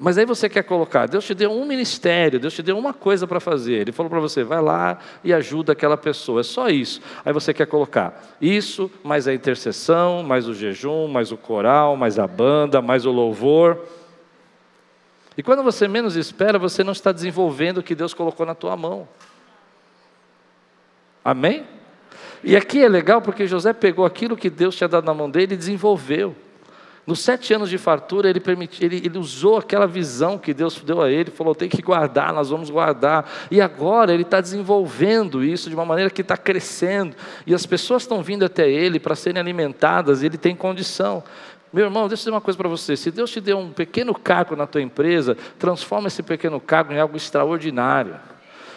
Mas 0.03 0.17
aí 0.17 0.25
você 0.25 0.49
quer 0.49 0.63
colocar, 0.63 1.07
Deus 1.07 1.27
te 1.27 1.35
deu 1.35 1.53
um 1.53 1.67
ministério, 1.67 2.41
Deus 2.41 2.55
te 2.55 2.63
deu 2.63 2.79
uma 2.79 2.95
coisa 2.95 3.27
para 3.27 3.39
fazer. 3.39 3.75
Ele 3.75 3.93
falou 3.93 4.09
para 4.09 4.19
você, 4.19 4.43
vai 4.43 4.63
lá 4.63 4.99
e 5.23 5.31
ajuda 5.31 5.73
aquela 5.73 5.97
pessoa. 5.99 6.41
É 6.41 6.43
só 6.43 6.71
isso. 6.71 7.03
Aí 7.23 7.35
você 7.35 7.53
quer 7.53 7.67
colocar 7.67 8.19
isso, 8.41 8.91
mais 9.05 9.29
a 9.29 9.35
intercessão, 9.35 10.23
mais 10.23 10.49
o 10.49 10.55
jejum, 10.55 11.07
mais 11.07 11.31
o 11.33 11.37
coral, 11.37 11.97
mais 11.97 12.19
a 12.19 12.27
banda, 12.27 12.81
mais 12.81 13.05
o 13.05 13.11
louvor. 13.11 13.87
E 15.37 15.43
quando 15.43 15.63
você 15.63 15.87
menos 15.87 16.17
espera, 16.17 16.59
você 16.59 16.83
não 16.83 16.93
está 16.93 17.13
desenvolvendo 17.13 17.79
o 17.79 17.83
que 17.83 17.95
Deus 17.95 18.15
colocou 18.15 18.47
na 18.47 18.55
tua 18.55 18.79
mão. 18.79 19.07
Amém? 21.23 21.67
E 22.43 22.57
aqui 22.57 22.83
é 22.83 22.89
legal 22.89 23.21
porque 23.21 23.47
José 23.47 23.73
pegou 23.73 24.05
aquilo 24.05 24.37
que 24.37 24.49
Deus 24.49 24.75
tinha 24.75 24.89
dado 24.89 25.05
na 25.05 25.15
mão 25.15 25.31
dele 25.31 25.55
e 25.55 25.57
desenvolveu. 25.57 26.35
Nos 27.07 27.21
sete 27.21 27.53
anos 27.53 27.69
de 27.69 27.77
fartura, 27.77 28.29
ele, 28.29 28.41
permitiu, 28.41 28.87
ele, 28.87 29.03
ele, 29.05 29.19
usou 29.19 29.57
aquela 29.57 29.87
visão 29.87 30.39
que 30.39 30.55
Deus 30.55 30.79
deu 30.81 31.03
a 31.03 31.11
ele, 31.11 31.31
falou: 31.31 31.55
tem 31.55 31.69
que 31.69 31.83
guardar, 31.83 32.33
nós 32.33 32.51
vamos 32.51 32.71
guardar. 32.71 33.29
E 33.51 33.61
agora 33.61 34.13
ele 34.15 34.23
está 34.23 34.41
desenvolvendo 34.41 35.43
isso 35.43 35.69
de 35.69 35.75
uma 35.75 35.85
maneira 35.85 36.11
que 36.11 36.21
está 36.21 36.37
crescendo. 36.37 37.17
E 37.47 37.55
as 37.55 37.67
pessoas 37.67 38.03
estão 38.03 38.23
vindo 38.23 38.45
até 38.45 38.71
ele 38.71 39.01
para 39.01 39.17
serem 39.17 39.41
alimentadas, 39.41 40.23
e 40.23 40.27
ele 40.27 40.39
tem 40.39 40.55
condição. 40.55 41.25
Meu 41.73 41.85
irmão, 41.87 42.07
deixa 42.07 42.15
eu 42.15 42.25
dizer 42.25 42.31
uma 42.31 42.41
coisa 42.41 42.57
para 42.57 42.69
você: 42.69 42.97
se 42.97 43.11
Deus 43.11 43.31
te 43.31 43.41
deu 43.41 43.59
um 43.59 43.73
pequeno 43.73 44.15
cargo 44.15 44.55
na 44.55 44.67
tua 44.67 44.83
empresa, 44.83 45.37
transforma 45.59 46.09
esse 46.09 46.23
pequeno 46.23 46.61
cargo 46.61 46.93
em 46.93 47.01
algo 47.01 47.17
extraordinário. 47.17 48.17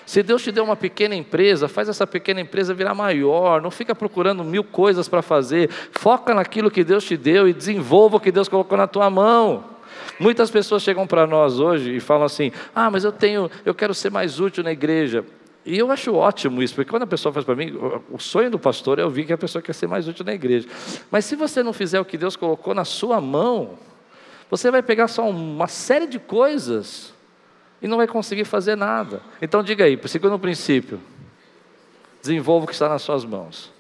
Se 0.06 0.22
Deus 0.22 0.44
te 0.44 0.52
deu 0.52 0.64
uma 0.64 0.76
pequena 0.76 1.16
empresa, 1.16 1.68
faz 1.68 1.88
essa 1.88 2.06
pequena 2.06 2.42
empresa 2.42 2.74
virar 2.74 2.94
maior. 2.94 3.62
Não 3.62 3.72
fica 3.72 3.96
procurando 3.96 4.44
mil 4.44 4.64
coisas 4.64 5.08
para 5.08 5.22
fazer. 5.22 5.70
Foca 5.92 6.34
naquilo 6.34 6.70
que 6.70 6.84
Deus 6.84 7.04
te 7.04 7.16
deu 7.16 7.48
e 7.48 7.54
desenvolva 7.54 8.18
o 8.18 8.20
que 8.20 8.32
Deus 8.32 8.50
colocou 8.50 8.78
na 8.78 8.88
tua 8.88 9.10
mão. 9.10 9.64
Muitas 10.20 10.52
pessoas 10.52 10.84
chegam 10.84 11.08
para 11.08 11.26
nós 11.26 11.60
hoje 11.60 11.96
e 11.96 12.00
falam 12.00 12.26
assim: 12.26 12.52
"Ah, 12.76 12.90
mas 12.92 13.04
eu 13.04 13.12
tenho, 13.12 13.50
eu 13.66 13.74
quero 13.74 13.94
ser 13.94 14.12
mais 14.12 14.40
útil 14.40 14.64
na 14.64 14.72
igreja". 14.72 15.24
E 15.66 15.78
eu 15.78 15.90
acho 15.92 16.14
ótimo 16.14 16.62
isso, 16.62 16.76
porque 16.76 16.90
quando 16.90 17.04
a 17.04 17.08
pessoa 17.08 17.32
faz 17.32 17.46
para 17.46 17.56
mim, 17.56 17.74
o 18.12 18.20
sonho 18.20 18.52
do 18.52 18.60
pastor 18.60 19.00
é 19.00 19.06
ouvir 19.06 19.26
que 19.26 19.32
a 19.32 19.38
pessoa 19.38 19.62
quer 19.62 19.74
ser 19.74 19.88
mais 19.88 20.08
útil 20.08 20.26
na 20.26 20.34
igreja. 20.34 20.68
Mas 21.10 21.24
se 21.24 21.38
você 21.38 21.64
não 21.64 21.72
fizer 21.72 22.02
o 22.02 22.06
que 22.06 22.18
Deus 22.18 22.36
colocou 22.36 22.76
na 22.76 22.84
sua 22.84 23.22
mão, 23.22 23.80
você 24.50 24.70
vai 24.70 24.84
pegar 24.84 25.08
só 25.08 25.28
uma 25.28 25.68
série 25.68 26.06
de 26.06 26.20
coisas 26.20 27.13
e 27.84 27.88
não 27.88 27.98
vai 27.98 28.08
conseguir 28.08 28.46
fazer 28.46 28.76
nada. 28.76 29.22
Então 29.40 29.62
diga 29.62 29.84
aí, 29.84 30.00
segundo 30.08 30.40
princípio, 30.40 31.00
desenvolva 32.22 32.64
o 32.64 32.68
que 32.68 32.74
está 32.74 32.90
nas 32.90 33.04
suas 33.04 33.24
mãos 33.24 33.74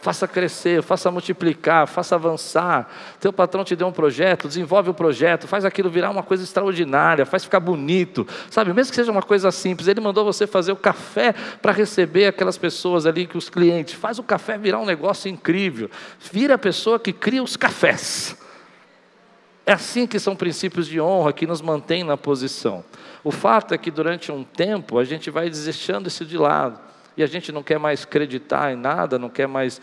faça 0.00 0.26
crescer, 0.26 0.82
faça 0.82 1.10
multiplicar, 1.10 1.86
faça 1.86 2.14
avançar. 2.14 2.90
Teu 3.20 3.32
patrão 3.32 3.62
te 3.62 3.76
deu 3.76 3.86
um 3.86 3.92
projeto, 3.92 4.48
desenvolve 4.48 4.90
o 4.90 4.94
projeto, 4.94 5.46
faz 5.46 5.64
aquilo 5.64 5.90
virar 5.90 6.10
uma 6.10 6.22
coisa 6.22 6.42
extraordinária, 6.42 7.26
faz 7.26 7.44
ficar 7.44 7.60
bonito, 7.60 8.26
sabe? 8.50 8.72
Mesmo 8.72 8.90
que 8.90 8.96
seja 8.96 9.12
uma 9.12 9.22
coisa 9.22 9.50
simples, 9.50 9.88
ele 9.88 10.00
mandou 10.00 10.24
você 10.24 10.46
fazer 10.46 10.72
o 10.72 10.76
café 10.76 11.34
para 11.60 11.72
receber 11.72 12.26
aquelas 12.26 12.56
pessoas 12.56 13.06
ali, 13.06 13.26
que 13.26 13.36
os 13.36 13.50
clientes, 13.50 13.94
faz 13.94 14.18
o 14.18 14.22
café 14.22 14.56
virar 14.56 14.78
um 14.78 14.86
negócio 14.86 15.30
incrível. 15.30 15.90
Vira 16.32 16.54
a 16.54 16.58
pessoa 16.58 16.98
que 16.98 17.12
cria 17.12 17.42
os 17.42 17.56
cafés. 17.56 18.36
É 19.70 19.74
assim 19.74 20.04
que 20.04 20.18
são 20.18 20.34
princípios 20.34 20.88
de 20.88 21.00
honra 21.00 21.32
que 21.32 21.46
nos 21.46 21.62
mantêm 21.62 22.02
na 22.02 22.16
posição. 22.16 22.84
O 23.22 23.30
fato 23.30 23.72
é 23.72 23.78
que 23.78 23.88
durante 23.88 24.32
um 24.32 24.42
tempo 24.42 24.98
a 24.98 25.04
gente 25.04 25.30
vai 25.30 25.48
desejando 25.48 26.08
isso 26.08 26.24
de 26.24 26.36
lado 26.36 26.80
e 27.16 27.22
a 27.22 27.26
gente 27.28 27.52
não 27.52 27.62
quer 27.62 27.78
mais 27.78 28.02
acreditar 28.02 28.72
em 28.72 28.76
nada, 28.76 29.16
não 29.16 29.28
quer 29.28 29.46
mais 29.46 29.80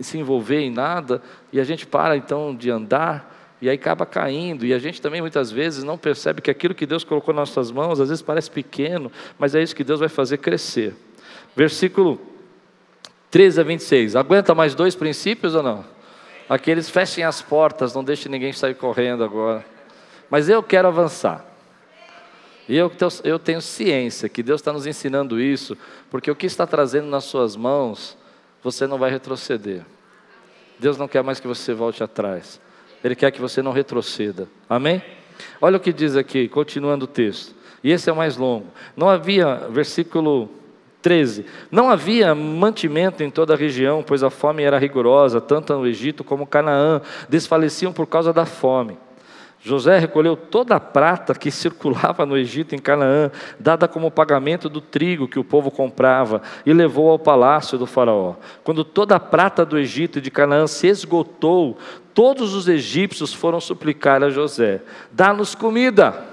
se 0.00 0.16
envolver 0.16 0.60
em 0.60 0.70
nada, 0.70 1.20
e 1.52 1.60
a 1.60 1.64
gente 1.64 1.86
para 1.86 2.16
então 2.16 2.56
de 2.56 2.70
andar, 2.70 3.54
e 3.60 3.68
aí 3.68 3.74
acaba 3.74 4.06
caindo, 4.06 4.64
e 4.64 4.72
a 4.72 4.78
gente 4.78 4.98
também 4.98 5.20
muitas 5.20 5.50
vezes 5.50 5.84
não 5.84 5.98
percebe 5.98 6.40
que 6.40 6.50
aquilo 6.50 6.74
que 6.74 6.86
Deus 6.86 7.04
colocou 7.04 7.34
nas 7.34 7.50
nossas 7.50 7.70
mãos, 7.70 8.00
às 8.00 8.08
vezes 8.08 8.22
parece 8.22 8.50
pequeno, 8.50 9.12
mas 9.38 9.54
é 9.54 9.62
isso 9.62 9.76
que 9.76 9.84
Deus 9.84 10.00
vai 10.00 10.08
fazer 10.08 10.38
crescer. 10.38 10.94
Versículo 11.54 12.18
13 13.30 13.60
a 13.60 13.64
26, 13.64 14.16
aguenta 14.16 14.54
mais 14.54 14.74
dois 14.74 14.94
princípios 14.94 15.54
ou 15.54 15.62
não? 15.62 15.97
Aqueles 16.48 16.88
fechem 16.88 17.24
as 17.24 17.42
portas, 17.42 17.94
não 17.94 18.02
deixe 18.02 18.28
ninguém 18.28 18.52
sair 18.52 18.74
correndo 18.74 19.22
agora. 19.22 19.64
Mas 20.30 20.48
eu 20.48 20.62
quero 20.62 20.88
avançar. 20.88 21.44
E 22.68 22.76
eu, 22.76 22.90
eu 23.24 23.38
tenho 23.38 23.60
ciência 23.62 24.28
que 24.28 24.42
Deus 24.42 24.60
está 24.60 24.72
nos 24.72 24.86
ensinando 24.86 25.40
isso, 25.40 25.76
porque 26.10 26.30
o 26.30 26.36
que 26.36 26.46
está 26.46 26.66
trazendo 26.66 27.08
nas 27.08 27.24
suas 27.24 27.56
mãos, 27.56 28.16
você 28.62 28.86
não 28.86 28.98
vai 28.98 29.10
retroceder. 29.10 29.84
Deus 30.78 30.96
não 30.96 31.08
quer 31.08 31.22
mais 31.22 31.40
que 31.40 31.46
você 31.46 31.72
volte 31.72 32.02
atrás. 32.02 32.60
Ele 33.02 33.14
quer 33.14 33.30
que 33.30 33.40
você 33.40 33.62
não 33.62 33.72
retroceda. 33.72 34.48
Amém? 34.68 35.02
Olha 35.60 35.76
o 35.76 35.80
que 35.80 35.92
diz 35.92 36.16
aqui, 36.16 36.48
continuando 36.48 37.04
o 37.04 37.08
texto. 37.08 37.54
E 37.82 37.90
esse 37.90 38.10
é 38.10 38.12
o 38.12 38.16
mais 38.16 38.36
longo. 38.36 38.66
Não 38.96 39.08
havia, 39.08 39.68
versículo 39.70 40.50
13: 41.02 41.44
Não 41.70 41.90
havia 41.90 42.34
mantimento 42.34 43.22
em 43.22 43.30
toda 43.30 43.54
a 43.54 43.56
região, 43.56 44.02
pois 44.06 44.22
a 44.22 44.30
fome 44.30 44.62
era 44.62 44.78
rigorosa, 44.78 45.40
tanto 45.40 45.74
no 45.74 45.86
Egito 45.86 46.24
como 46.24 46.46
Canaã, 46.46 47.00
desfaleciam 47.28 47.92
por 47.92 48.06
causa 48.06 48.32
da 48.32 48.44
fome. 48.44 48.98
José 49.60 49.98
recolheu 49.98 50.36
toda 50.36 50.76
a 50.76 50.80
prata 50.80 51.34
que 51.34 51.50
circulava 51.50 52.24
no 52.24 52.36
Egito, 52.36 52.74
em 52.74 52.78
Canaã, 52.78 53.30
dada 53.58 53.88
como 53.88 54.10
pagamento 54.10 54.68
do 54.68 54.80
trigo 54.80 55.26
que 55.26 55.38
o 55.38 55.44
povo 55.44 55.70
comprava, 55.70 56.42
e 56.64 56.72
levou 56.72 57.10
ao 57.10 57.18
palácio 57.18 57.76
do 57.76 57.86
Faraó. 57.86 58.36
Quando 58.62 58.84
toda 58.84 59.16
a 59.16 59.20
prata 59.20 59.66
do 59.66 59.76
Egito 59.76 60.18
e 60.18 60.22
de 60.22 60.30
Canaã 60.30 60.66
se 60.68 60.86
esgotou, 60.86 61.76
todos 62.14 62.54
os 62.54 62.68
egípcios 62.68 63.34
foram 63.34 63.60
suplicar 63.60 64.22
a 64.22 64.30
José: 64.30 64.80
dá-nos 65.10 65.56
comida, 65.56 66.24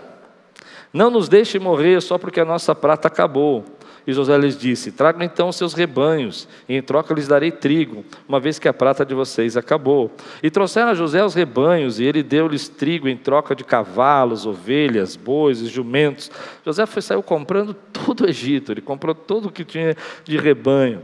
não 0.94 1.10
nos 1.10 1.28
deixe 1.28 1.58
morrer 1.58 2.02
só 2.02 2.18
porque 2.18 2.40
a 2.40 2.46
nossa 2.46 2.76
prata 2.76 3.08
acabou. 3.08 3.66
E 4.08 4.14
José 4.14 4.38
lhes 4.38 4.58
disse: 4.58 4.92
Tragam 4.92 5.24
então 5.24 5.52
seus 5.52 5.74
rebanhos, 5.74 6.48
e 6.70 6.76
em 6.76 6.82
troca 6.82 7.14
lhes 7.14 7.28
darei 7.28 7.52
trigo, 7.52 8.06
uma 8.28 8.40
vez 8.40 8.60
que 8.60 8.68
a 8.68 8.74
prata 8.74 9.06
de 9.06 9.14
vocês 9.14 9.58
acabou. 9.58 10.12
E 10.44 10.52
trouxeram 10.52 10.90
a 10.90 10.94
José 10.94 11.24
os 11.24 11.34
rebanhos, 11.34 12.00
e 12.00 12.04
ele 12.04 12.22
deu-lhes 12.22 12.68
trigo 12.68 13.08
em 13.08 13.18
troca 13.18 13.56
de 13.56 13.64
cavalos, 13.64 14.46
ovelhas, 14.46 15.16
bois 15.16 15.62
e 15.62 15.68
jumentos. 15.68 16.32
José 16.64 16.86
foi, 16.86 17.02
saiu 17.02 17.24
comprando 17.24 17.74
todo 17.74 18.22
o 18.22 18.30
Egito, 18.30 18.72
ele 18.72 18.82
comprou 18.82 19.16
tudo 19.16 19.48
o 19.48 19.52
que 19.52 19.64
tinha 19.64 19.96
de 20.24 20.38
rebanho. 20.38 21.02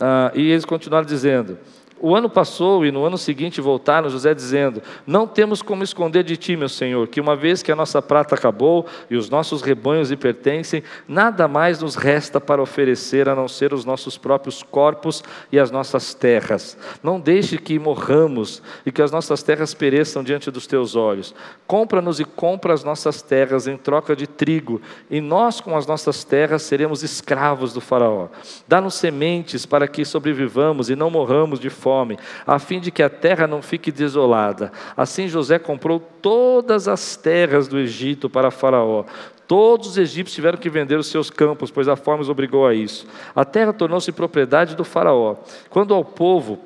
Ah, 0.00 0.30
e 0.34 0.50
eles 0.50 0.64
continuaram 0.64 1.06
dizendo: 1.06 1.58
o 2.00 2.14
ano 2.14 2.30
passou 2.30 2.86
e 2.86 2.92
no 2.92 3.04
ano 3.04 3.18
seguinte 3.18 3.60
voltaram 3.60 4.08
José 4.08 4.32
dizendo: 4.34 4.82
Não 5.06 5.26
temos 5.26 5.62
como 5.62 5.82
esconder 5.82 6.22
de 6.22 6.36
ti, 6.36 6.56
meu 6.56 6.68
senhor, 6.68 7.08
que 7.08 7.20
uma 7.20 7.34
vez 7.34 7.62
que 7.62 7.72
a 7.72 7.76
nossa 7.76 8.00
prata 8.00 8.34
acabou 8.34 8.86
e 9.10 9.16
os 9.16 9.28
nossos 9.28 9.62
rebanhos 9.62 10.10
lhe 10.10 10.16
pertencem, 10.16 10.82
nada 11.06 11.48
mais 11.48 11.80
nos 11.80 11.96
resta 11.96 12.40
para 12.40 12.62
oferecer 12.62 13.28
a 13.28 13.34
não 13.34 13.48
ser 13.48 13.74
os 13.74 13.84
nossos 13.84 14.16
próprios 14.16 14.62
corpos 14.62 15.22
e 15.50 15.58
as 15.58 15.70
nossas 15.70 16.14
terras. 16.14 16.78
Não 17.02 17.18
deixe 17.18 17.58
que 17.58 17.78
morramos 17.78 18.62
e 18.86 18.92
que 18.92 19.02
as 19.02 19.10
nossas 19.10 19.42
terras 19.42 19.74
pereçam 19.74 20.22
diante 20.22 20.50
dos 20.50 20.66
teus 20.66 20.94
olhos. 20.94 21.34
Compra-nos 21.66 22.20
e 22.20 22.24
compra 22.24 22.72
as 22.72 22.84
nossas 22.84 23.22
terras 23.22 23.66
em 23.66 23.76
troca 23.76 24.14
de 24.14 24.26
trigo, 24.26 24.80
e 25.10 25.20
nós 25.20 25.60
com 25.60 25.76
as 25.76 25.86
nossas 25.86 26.22
terras 26.22 26.62
seremos 26.62 27.02
escravos 27.02 27.72
do 27.72 27.80
Faraó. 27.80 28.28
Dá-nos 28.66 28.94
sementes 28.94 29.66
para 29.66 29.88
que 29.88 30.04
sobrevivamos 30.04 30.90
e 30.90 30.96
não 30.96 31.10
morramos 31.10 31.58
de 31.58 31.68
fome 31.68 31.87
fome, 31.88 32.18
a 32.46 32.58
fim 32.58 32.80
de 32.80 32.90
que 32.90 33.02
a 33.02 33.08
terra 33.08 33.46
não 33.46 33.62
fique 33.62 33.90
desolada. 33.90 34.70
Assim 34.94 35.26
José 35.26 35.58
comprou 35.58 35.98
todas 35.98 36.86
as 36.86 37.16
terras 37.16 37.66
do 37.66 37.78
Egito 37.78 38.28
para 38.28 38.50
Faraó. 38.50 39.04
Todos 39.46 39.88
os 39.88 39.96
egípcios 39.96 40.34
tiveram 40.34 40.58
que 40.58 40.68
vender 40.68 40.98
os 40.98 41.06
seus 41.06 41.30
campos, 41.30 41.70
pois 41.70 41.88
a 41.88 41.96
fome 41.96 42.20
os 42.20 42.28
obrigou 42.28 42.66
a 42.66 42.74
isso. 42.74 43.06
A 43.34 43.42
terra 43.42 43.72
tornou-se 43.72 44.12
propriedade 44.12 44.76
do 44.76 44.84
Faraó. 44.84 45.36
Quando 45.70 45.94
ao 45.94 46.04
povo 46.04 46.58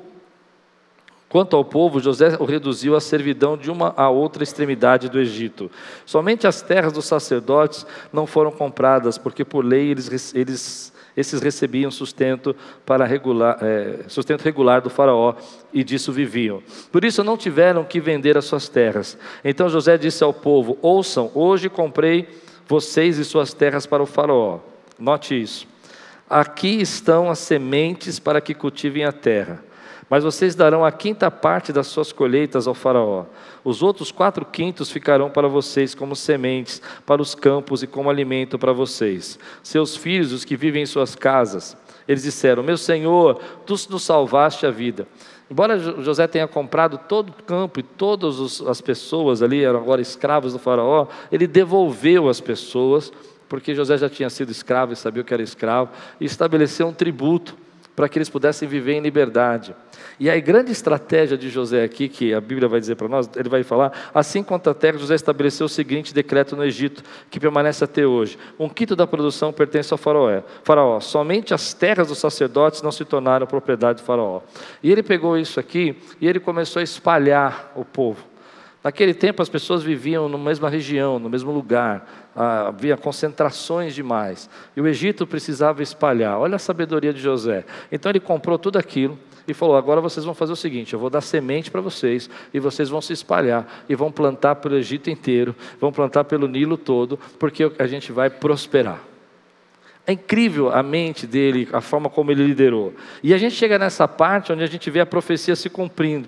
Quanto 1.29 1.55
ao 1.55 1.65
povo, 1.65 1.99
José 1.99 2.37
o 2.39 2.45
reduziu 2.45 2.95
à 2.95 3.01
servidão 3.01 3.57
de 3.57 3.71
uma 3.71 3.91
a 3.97 4.07
outra 4.07 4.43
extremidade 4.43 5.09
do 5.09 5.19
Egito. 5.19 5.71
Somente 6.05 6.45
as 6.45 6.61
terras 6.61 6.93
dos 6.93 7.05
sacerdotes 7.05 7.87
não 8.13 8.27
foram 8.27 8.51
compradas, 8.51 9.17
porque 9.17 9.43
por 9.43 9.65
lei 9.65 9.89
eles, 9.89 10.35
eles 10.35 10.92
esses 11.15 11.41
recebiam 11.41 11.91
sustento 11.91 12.55
para 12.85 13.05
regular, 13.05 13.57
é, 13.61 13.99
sustento 14.07 14.41
regular 14.41 14.81
do 14.81 14.89
faraó 14.89 15.35
e 15.71 15.83
disso 15.83 16.11
viviam. 16.11 16.61
Por 16.91 17.03
isso 17.05 17.23
não 17.23 17.37
tiveram 17.37 17.83
que 17.83 17.99
vender 17.99 18.37
as 18.37 18.45
suas 18.45 18.67
terras. 18.67 19.17
Então 19.43 19.69
José 19.69 19.97
disse 19.97 20.23
ao 20.23 20.33
povo: 20.33 20.77
Ouçam, 20.81 21.31
hoje 21.33 21.69
comprei 21.69 22.27
vocês 22.67 23.17
e 23.17 23.25
suas 23.25 23.53
terras 23.53 23.85
para 23.85 24.01
o 24.01 24.07
faraó. 24.07 24.59
Note 24.97 25.39
isso. 25.39 25.67
Aqui 26.29 26.81
estão 26.81 27.29
as 27.29 27.39
sementes 27.39 28.19
para 28.19 28.41
que 28.41 28.53
cultivem 28.53 29.03
a 29.03 29.11
terra. 29.11 29.63
Mas 30.13 30.23
vocês 30.23 30.53
darão 30.53 30.85
a 30.85 30.91
quinta 30.91 31.31
parte 31.31 31.73
das 31.73 31.87
suas 31.87 32.11
colheitas 32.11 32.67
ao 32.67 32.75
Faraó. 32.75 33.25
Os 33.63 33.81
outros 33.81 34.11
quatro 34.11 34.45
quintos 34.45 34.91
ficarão 34.91 35.27
para 35.27 35.47
vocês 35.47 35.95
como 35.95 36.15
sementes 36.15 36.79
para 37.03 37.19
os 37.19 37.33
campos 37.33 37.81
e 37.81 37.87
como 37.87 38.11
alimento 38.11 38.59
para 38.59 38.71
vocês. 38.71 39.39
Seus 39.63 39.95
filhos, 39.95 40.31
os 40.31 40.45
que 40.45 40.55
vivem 40.55 40.83
em 40.83 40.85
suas 40.85 41.15
casas, 41.15 41.75
eles 42.07 42.21
disseram: 42.21 42.61
Meu 42.61 42.77
senhor, 42.77 43.41
tu 43.65 43.73
nos 43.89 44.03
salvaste 44.03 44.67
a 44.67 44.69
vida. 44.69 45.07
Embora 45.49 45.79
José 45.79 46.27
tenha 46.27 46.47
comprado 46.47 46.99
todo 47.09 47.29
o 47.29 47.43
campo 47.43 47.79
e 47.79 47.83
todas 47.83 48.61
as 48.61 48.81
pessoas 48.81 49.41
ali 49.41 49.63
eram 49.63 49.79
agora 49.79 49.99
escravos 49.99 50.53
do 50.53 50.59
Faraó, 50.59 51.07
ele 51.31 51.47
devolveu 51.47 52.29
as 52.29 52.39
pessoas, 52.39 53.11
porque 53.49 53.73
José 53.73 53.97
já 53.97 54.09
tinha 54.09 54.29
sido 54.29 54.51
escravo 54.51 54.93
e 54.93 54.95
sabia 54.95 55.23
o 55.23 55.25
que 55.25 55.33
era 55.33 55.41
escravo, 55.41 55.89
e 56.21 56.25
estabeleceu 56.25 56.85
um 56.85 56.93
tributo 56.93 57.62
para 57.95 58.09
que 58.09 58.17
eles 58.17 58.29
pudessem 58.29 58.67
viver 58.67 58.93
em 58.93 59.01
liberdade. 59.01 59.75
E 60.19 60.29
a 60.29 60.39
grande 60.39 60.71
estratégia 60.71 61.37
de 61.37 61.49
José 61.49 61.83
aqui, 61.83 62.07
que 62.07 62.33
a 62.33 62.41
Bíblia 62.41 62.67
vai 62.67 62.79
dizer 62.79 62.95
para 62.95 63.07
nós, 63.07 63.29
ele 63.35 63.49
vai 63.49 63.63
falar, 63.63 64.11
assim 64.13 64.43
quanto 64.43 64.69
a 64.69 64.73
terra, 64.73 64.97
José 64.97 65.15
estabeleceu 65.15 65.65
o 65.65 65.69
seguinte 65.69 66.13
decreto 66.13 66.55
no 66.55 66.63
Egito, 66.63 67.03
que 67.29 67.39
permanece 67.39 67.83
até 67.83 68.05
hoje. 68.05 68.37
Um 68.59 68.69
quinto 68.69 68.95
da 68.95 69.05
produção 69.05 69.53
pertence 69.53 69.93
ao 69.93 69.97
faraó. 69.97 70.41
faraó. 70.63 70.99
Somente 70.99 71.53
as 71.53 71.73
terras 71.73 72.07
dos 72.07 72.17
sacerdotes 72.17 72.81
não 72.81 72.91
se 72.91 73.05
tornaram 73.05 73.45
propriedade 73.45 74.01
do 74.01 74.05
faraó. 74.05 74.41
E 74.81 74.91
ele 74.91 75.03
pegou 75.03 75.37
isso 75.37 75.59
aqui 75.59 75.95
e 76.19 76.27
ele 76.27 76.39
começou 76.39 76.79
a 76.79 76.83
espalhar 76.83 77.71
o 77.75 77.85
povo. 77.85 78.33
Naquele 78.83 79.13
tempo 79.13 79.41
as 79.41 79.47
pessoas 79.47 79.81
viviam 79.81 80.27
na 80.27 80.37
mesma 80.37 80.69
região, 80.69 81.17
no 81.17 81.29
mesmo 81.29 81.51
lugar, 81.51 82.22
havia 82.35 82.97
concentrações 82.97 83.93
demais. 83.93 84.49
E 84.75 84.81
o 84.81 84.87
Egito 84.87 85.27
precisava 85.27 85.83
espalhar. 85.83 86.39
Olha 86.39 86.55
a 86.55 86.59
sabedoria 86.59 87.13
de 87.13 87.19
José. 87.19 87.65
Então 87.91 88.09
ele 88.09 88.19
comprou 88.19 88.57
tudo 88.57 88.77
aquilo 88.77 89.17
e 89.47 89.53
falou: 89.53 89.75
agora 89.75 90.01
vocês 90.01 90.25
vão 90.25 90.33
fazer 90.33 90.53
o 90.53 90.55
seguinte: 90.55 90.93
eu 90.93 90.99
vou 90.99 91.09
dar 91.09 91.21
semente 91.21 91.69
para 91.69 91.81
vocês 91.81 92.29
e 92.53 92.59
vocês 92.59 92.89
vão 92.89 93.01
se 93.01 93.13
espalhar 93.13 93.83
e 93.87 93.95
vão 93.95 94.11
plantar 94.11 94.55
pelo 94.55 94.75
Egito 94.75 95.09
inteiro, 95.09 95.55
vão 95.79 95.91
plantar 95.91 96.23
pelo 96.23 96.47
Nilo 96.47 96.77
todo, 96.77 97.19
porque 97.39 97.71
a 97.77 97.87
gente 97.87 98.11
vai 98.11 98.29
prosperar. 98.29 98.99
É 100.05 100.11
incrível 100.11 100.69
a 100.69 100.83
mente 100.83 101.25
dele, 101.25 101.69
a 101.71 101.79
forma 101.79 102.09
como 102.09 102.29
ele 102.29 102.45
liderou. 102.45 102.93
E 103.21 103.33
a 103.33 103.37
gente 103.37 103.55
chega 103.55 103.79
nessa 103.79 104.05
parte 104.05 104.51
onde 104.51 104.61
a 104.61 104.67
gente 104.67 104.89
vê 104.91 104.99
a 104.99 105.05
profecia 105.05 105.55
se 105.55 105.69
cumprindo. 105.69 106.27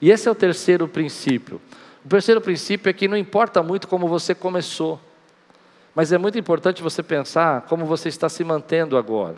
E 0.00 0.10
esse 0.10 0.28
é 0.28 0.30
o 0.30 0.34
terceiro 0.34 0.86
princípio. 0.86 1.58
O 2.04 2.08
terceiro 2.08 2.38
princípio 2.40 2.90
é 2.90 2.92
que 2.92 3.08
não 3.08 3.16
importa 3.16 3.62
muito 3.62 3.88
como 3.88 4.06
você 4.06 4.34
começou, 4.34 5.00
mas 5.94 6.12
é 6.12 6.18
muito 6.18 6.38
importante 6.38 6.82
você 6.82 7.02
pensar 7.02 7.62
como 7.62 7.86
você 7.86 8.08
está 8.08 8.28
se 8.28 8.42
mantendo 8.42 8.96
agora. 8.96 9.36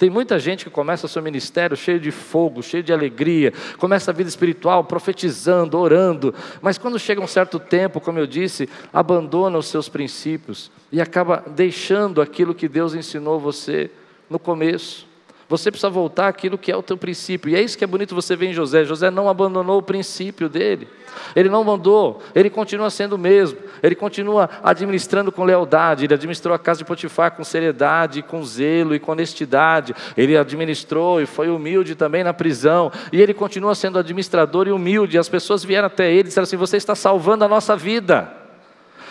Tem 0.00 0.08
muita 0.08 0.38
gente 0.38 0.64
que 0.64 0.70
começa 0.70 1.06
seu 1.06 1.20
ministério 1.20 1.76
cheio 1.76 2.00
de 2.00 2.10
fogo, 2.10 2.62
cheio 2.62 2.82
de 2.82 2.90
alegria, 2.90 3.52
começa 3.76 4.10
a 4.10 4.14
vida 4.14 4.30
espiritual 4.30 4.82
profetizando, 4.82 5.78
orando, 5.78 6.34
mas 6.62 6.78
quando 6.78 6.98
chega 6.98 7.20
um 7.20 7.26
certo 7.26 7.58
tempo, 7.58 8.00
como 8.00 8.18
eu 8.18 8.26
disse, 8.26 8.66
abandona 8.94 9.58
os 9.58 9.66
seus 9.66 9.90
princípios 9.90 10.70
e 10.90 11.02
acaba 11.02 11.44
deixando 11.46 12.22
aquilo 12.22 12.54
que 12.54 12.66
Deus 12.66 12.94
ensinou 12.94 13.38
você 13.38 13.90
no 14.30 14.38
começo. 14.38 15.09
Você 15.50 15.68
precisa 15.68 15.90
voltar 15.90 16.28
àquilo 16.28 16.56
que 16.56 16.70
é 16.70 16.76
o 16.76 16.82
teu 16.82 16.96
princípio. 16.96 17.50
E 17.50 17.56
é 17.56 17.60
isso 17.60 17.76
que 17.76 17.82
é 17.82 17.86
bonito 17.86 18.14
você 18.14 18.36
ver 18.36 18.46
em 18.46 18.52
José. 18.52 18.84
José 18.84 19.10
não 19.10 19.28
abandonou 19.28 19.78
o 19.78 19.82
princípio 19.82 20.48
dele. 20.48 20.86
Ele 21.34 21.48
não 21.48 21.64
mandou, 21.64 22.22
ele 22.36 22.48
continua 22.48 22.88
sendo 22.88 23.14
o 23.14 23.18
mesmo. 23.18 23.58
Ele 23.82 23.96
continua 23.96 24.48
administrando 24.62 25.32
com 25.32 25.42
lealdade. 25.42 26.04
Ele 26.04 26.14
administrou 26.14 26.54
a 26.54 26.58
casa 26.58 26.78
de 26.78 26.84
Potifar 26.84 27.32
com 27.32 27.42
seriedade, 27.42 28.22
com 28.22 28.44
zelo 28.44 28.94
e 28.94 29.00
com 29.00 29.10
honestidade. 29.10 29.92
Ele 30.16 30.36
administrou 30.36 31.20
e 31.20 31.26
foi 31.26 31.48
humilde 31.50 31.96
também 31.96 32.22
na 32.22 32.32
prisão. 32.32 32.92
E 33.12 33.20
ele 33.20 33.34
continua 33.34 33.74
sendo 33.74 33.98
administrador 33.98 34.68
e 34.68 34.70
humilde. 34.70 35.18
As 35.18 35.28
pessoas 35.28 35.64
vieram 35.64 35.88
até 35.88 36.12
ele 36.12 36.20
e 36.20 36.24
disseram 36.24 36.44
assim: 36.44 36.56
Você 36.56 36.76
está 36.76 36.94
salvando 36.94 37.44
a 37.44 37.48
nossa 37.48 37.74
vida. 37.74 38.39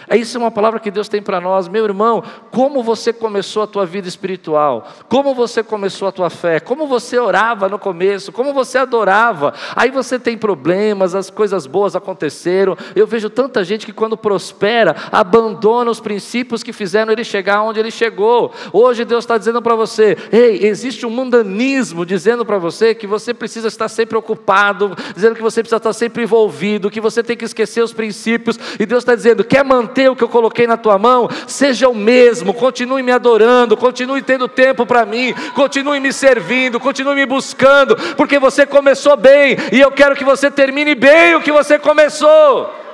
É 0.09 0.17
isso 0.17 0.35
é 0.35 0.39
uma 0.39 0.49
palavra 0.49 0.79
que 0.79 0.89
Deus 0.89 1.07
tem 1.07 1.21
para 1.21 1.39
nós, 1.39 1.67
meu 1.67 1.85
irmão. 1.85 2.23
Como 2.51 2.81
você 2.81 3.13
começou 3.13 3.61
a 3.61 3.67
tua 3.67 3.85
vida 3.85 4.07
espiritual? 4.07 4.87
Como 5.07 5.35
você 5.35 5.61
começou 5.61 6.07
a 6.07 6.11
tua 6.11 6.31
fé? 6.31 6.59
Como 6.59 6.87
você 6.87 7.19
orava 7.19 7.69
no 7.69 7.77
começo? 7.77 8.31
Como 8.31 8.51
você 8.51 8.79
adorava? 8.79 9.53
Aí 9.75 9.91
você 9.91 10.17
tem 10.17 10.35
problemas, 10.35 11.13
as 11.13 11.29
coisas 11.29 11.67
boas 11.67 11.95
aconteceram. 11.95 12.75
Eu 12.95 13.05
vejo 13.05 13.29
tanta 13.29 13.63
gente 13.63 13.85
que 13.85 13.93
quando 13.93 14.17
prospera 14.17 14.95
abandona 15.11 15.91
os 15.91 15.99
princípios 15.99 16.63
que 16.63 16.73
fizeram 16.73 17.11
ele 17.13 17.23
chegar 17.23 17.61
onde 17.61 17.79
ele 17.79 17.91
chegou. 17.91 18.51
Hoje 18.73 19.05
Deus 19.05 19.23
está 19.23 19.37
dizendo 19.37 19.61
para 19.61 19.75
você: 19.75 20.17
ei, 20.31 20.65
existe 20.65 21.05
um 21.05 21.11
mundanismo 21.11 22.03
dizendo 22.03 22.43
para 22.43 22.57
você 22.57 22.95
que 22.95 23.05
você 23.05 23.31
precisa 23.31 23.67
estar 23.67 23.87
sempre 23.87 24.17
ocupado, 24.17 24.95
dizendo 25.13 25.35
que 25.35 25.41
você 25.43 25.61
precisa 25.61 25.77
estar 25.77 25.93
sempre 25.93 26.23
envolvido, 26.23 26.89
que 26.89 26.99
você 26.99 27.21
tem 27.21 27.37
que 27.37 27.45
esquecer 27.45 27.83
os 27.83 27.93
princípios. 27.93 28.59
E 28.79 28.87
Deus 28.87 29.03
está 29.03 29.13
dizendo: 29.13 29.43
quer 29.43 29.63
manter 29.63 29.98
o 30.07 30.15
que 30.15 30.23
eu 30.23 30.29
coloquei 30.29 30.67
na 30.67 30.77
tua 30.77 30.97
mão, 30.97 31.27
seja 31.47 31.89
o 31.89 31.95
mesmo, 31.95 32.53
continue 32.53 33.03
me 33.03 33.11
adorando, 33.11 33.75
continue 33.75 34.21
tendo 34.21 34.47
tempo 34.47 34.85
para 34.85 35.05
mim, 35.05 35.33
continue 35.53 35.99
me 35.99 36.13
servindo, 36.13 36.79
continue 36.79 37.15
me 37.15 37.25
buscando, 37.25 37.95
porque 38.15 38.39
você 38.39 38.65
começou 38.65 39.17
bem 39.17 39.57
e 39.71 39.79
eu 39.79 39.91
quero 39.91 40.15
que 40.15 40.23
você 40.23 40.51
termine 40.51 40.95
bem 40.95 41.35
o 41.35 41.41
que 41.41 41.51
você 41.51 41.77
começou. 41.77 42.88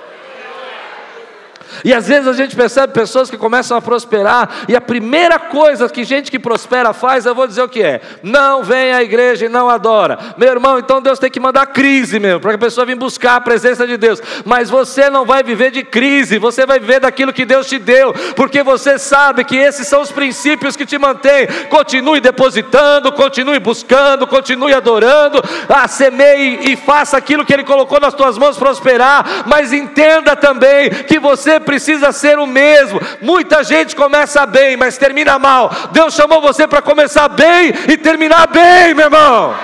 E 1.84 1.94
às 1.94 2.08
vezes 2.08 2.28
a 2.28 2.34
gente 2.34 2.56
percebe 2.56 2.94
pessoas 2.94 3.30
que 3.30 3.38
começam 3.38 3.78
a 3.78 3.82
prosperar, 3.82 4.50
e 4.68 4.76
a 4.76 4.82
primeira 4.82 5.40
coisa 5.40 5.90
que 5.90 6.04
gente 6.04 6.32
que 6.32 6.40
prospera 6.40 6.94
faz, 6.94 7.26
eu 7.26 7.36
vou 7.36 7.48
dizer 7.48 7.64
o 7.64 7.70
que 7.70 7.82
é: 7.82 8.02
não 8.24 8.64
vem 8.64 8.94
à 8.94 9.02
igreja 9.02 9.46
e 9.46 9.50
não 9.50 9.70
adora. 9.70 10.18
Meu 10.38 10.50
irmão, 10.50 10.80
então 10.80 11.02
Deus 11.02 11.20
tem 11.20 11.30
que 11.30 11.40
mandar 11.40 11.68
crise 11.68 12.20
mesmo, 12.20 12.40
para 12.40 12.52
que 12.52 12.56
a 12.56 12.60
pessoa 12.60 12.86
venha 12.86 12.98
buscar 12.98 13.36
a 13.36 13.42
presença 13.42 13.86
de 13.86 13.98
Deus. 13.98 14.22
Mas 14.44 14.70
você 14.70 15.10
não 15.10 15.26
vai 15.26 15.44
viver 15.44 15.72
de 15.72 15.84
crise, 15.84 16.38
você 16.38 16.66
vai 16.66 16.80
viver 16.80 17.00
daquilo 17.00 17.34
que 17.34 17.46
Deus 17.46 17.68
te 17.68 17.78
deu, 17.78 18.14
porque 18.36 18.64
você 18.64 18.98
sabe 18.98 19.44
que 19.44 19.56
esses 19.56 19.88
são 19.88 20.02
os 20.02 20.12
princípios 20.12 20.76
que 20.76 20.86
te 20.86 20.98
mantêm. 20.98 21.48
Continue 21.70 22.20
depositando, 22.20 23.12
continue 23.12 23.60
buscando, 23.60 24.28
continue 24.28 24.74
adorando, 24.74 25.42
ah, 25.70 25.88
semeie 25.88 26.72
e 26.72 26.76
faça 26.76 27.18
aquilo 27.18 27.46
que 27.46 27.54
Ele 27.54 27.64
colocou 27.64 28.00
nas 28.00 28.14
tuas 28.14 28.38
mãos 28.38 28.58
prosperar, 28.58 29.44
mas 29.46 29.74
entenda 29.74 30.36
também 30.36 30.90
que 30.90 31.20
você 31.20 31.60
precisa 31.66 32.12
ser 32.12 32.40
o 32.40 32.46
mesmo. 32.46 33.02
Muita 33.22 33.64
gente 33.64 33.96
começa 33.96 34.46
bem, 34.46 34.78
mas 34.78 34.98
termina 34.98 35.38
mal. 35.38 35.70
Deus 35.92 36.14
chamou 36.14 36.40
você 36.40 36.68
para 36.68 36.82
começar 36.82 37.28
bem 37.28 37.74
e 37.90 37.98
terminar 37.98 38.48
bem, 38.48 38.94
meu 38.94 39.06
irmão. 39.06 39.56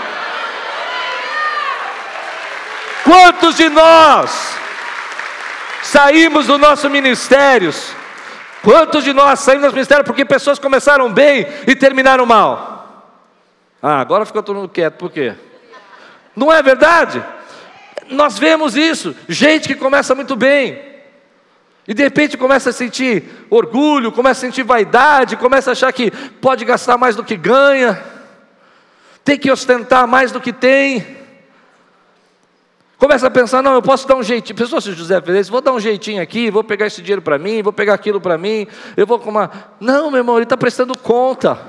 Quantos 3.03 3.55
de 3.55 3.69
nós 3.69 4.55
saímos 5.83 6.47
do 6.47 6.57
nosso 6.57 6.89
ministérios? 6.89 7.93
Quantos 8.63 9.03
de 9.03 9.13
nós 9.13 9.39
saímos 9.39 9.65
do 9.65 9.73
ministério 9.73 10.03
porque 10.03 10.23
pessoas 10.25 10.59
começaram 10.59 11.11
bem 11.11 11.47
e 11.67 11.75
terminaram 11.75 12.25
mal? 12.25 13.07
Ah, 13.81 13.99
agora 13.99 14.25
ficou 14.25 14.43
todo 14.43 14.57
mundo 14.57 14.69
quieto, 14.69 14.95
por 14.95 15.11
quê? 15.11 15.33
Não 16.35 16.53
é 16.53 16.61
verdade? 16.61 17.23
Nós 18.09 18.37
vemos 18.37 18.75
isso, 18.75 19.15
gente 19.27 19.67
que 19.67 19.75
começa 19.75 20.13
muito 20.13 20.35
bem, 20.35 20.79
e 21.91 21.93
de 21.93 22.03
repente 22.03 22.37
começa 22.37 22.69
a 22.69 22.73
sentir 22.73 23.25
orgulho, 23.49 24.13
começa 24.13 24.45
a 24.45 24.49
sentir 24.49 24.63
vaidade, 24.63 25.35
começa 25.35 25.71
a 25.71 25.73
achar 25.73 25.91
que 25.91 26.09
pode 26.09 26.63
gastar 26.63 26.97
mais 26.97 27.17
do 27.17 27.23
que 27.23 27.35
ganha, 27.35 28.01
tem 29.25 29.37
que 29.37 29.51
ostentar 29.51 30.07
mais 30.07 30.31
do 30.31 30.39
que 30.39 30.53
tem. 30.53 31.05
Começa 32.97 33.27
a 33.27 33.29
pensar, 33.29 33.61
não, 33.61 33.73
eu 33.73 33.81
posso 33.81 34.07
dar 34.07 34.15
um 34.15 34.23
jeitinho. 34.23 34.55
Pessoal, 34.55 34.79
se 34.79 34.93
José 34.93 35.19
fez 35.19 35.37
isso, 35.37 35.51
vou 35.51 35.59
dar 35.59 35.73
um 35.73 35.81
jeitinho 35.81 36.23
aqui, 36.23 36.49
vou 36.49 36.63
pegar 36.63 36.87
esse 36.87 37.01
dinheiro 37.01 37.21
para 37.21 37.37
mim, 37.37 37.61
vou 37.61 37.73
pegar 37.73 37.95
aquilo 37.95 38.21
para 38.21 38.37
mim, 38.37 38.65
eu 38.95 39.05
vou 39.05 39.19
com 39.19 39.29
uma. 39.29 39.51
Não, 39.77 40.09
meu 40.09 40.19
irmão, 40.19 40.37
ele 40.37 40.43
está 40.43 40.55
prestando 40.55 40.97
conta. 40.97 41.59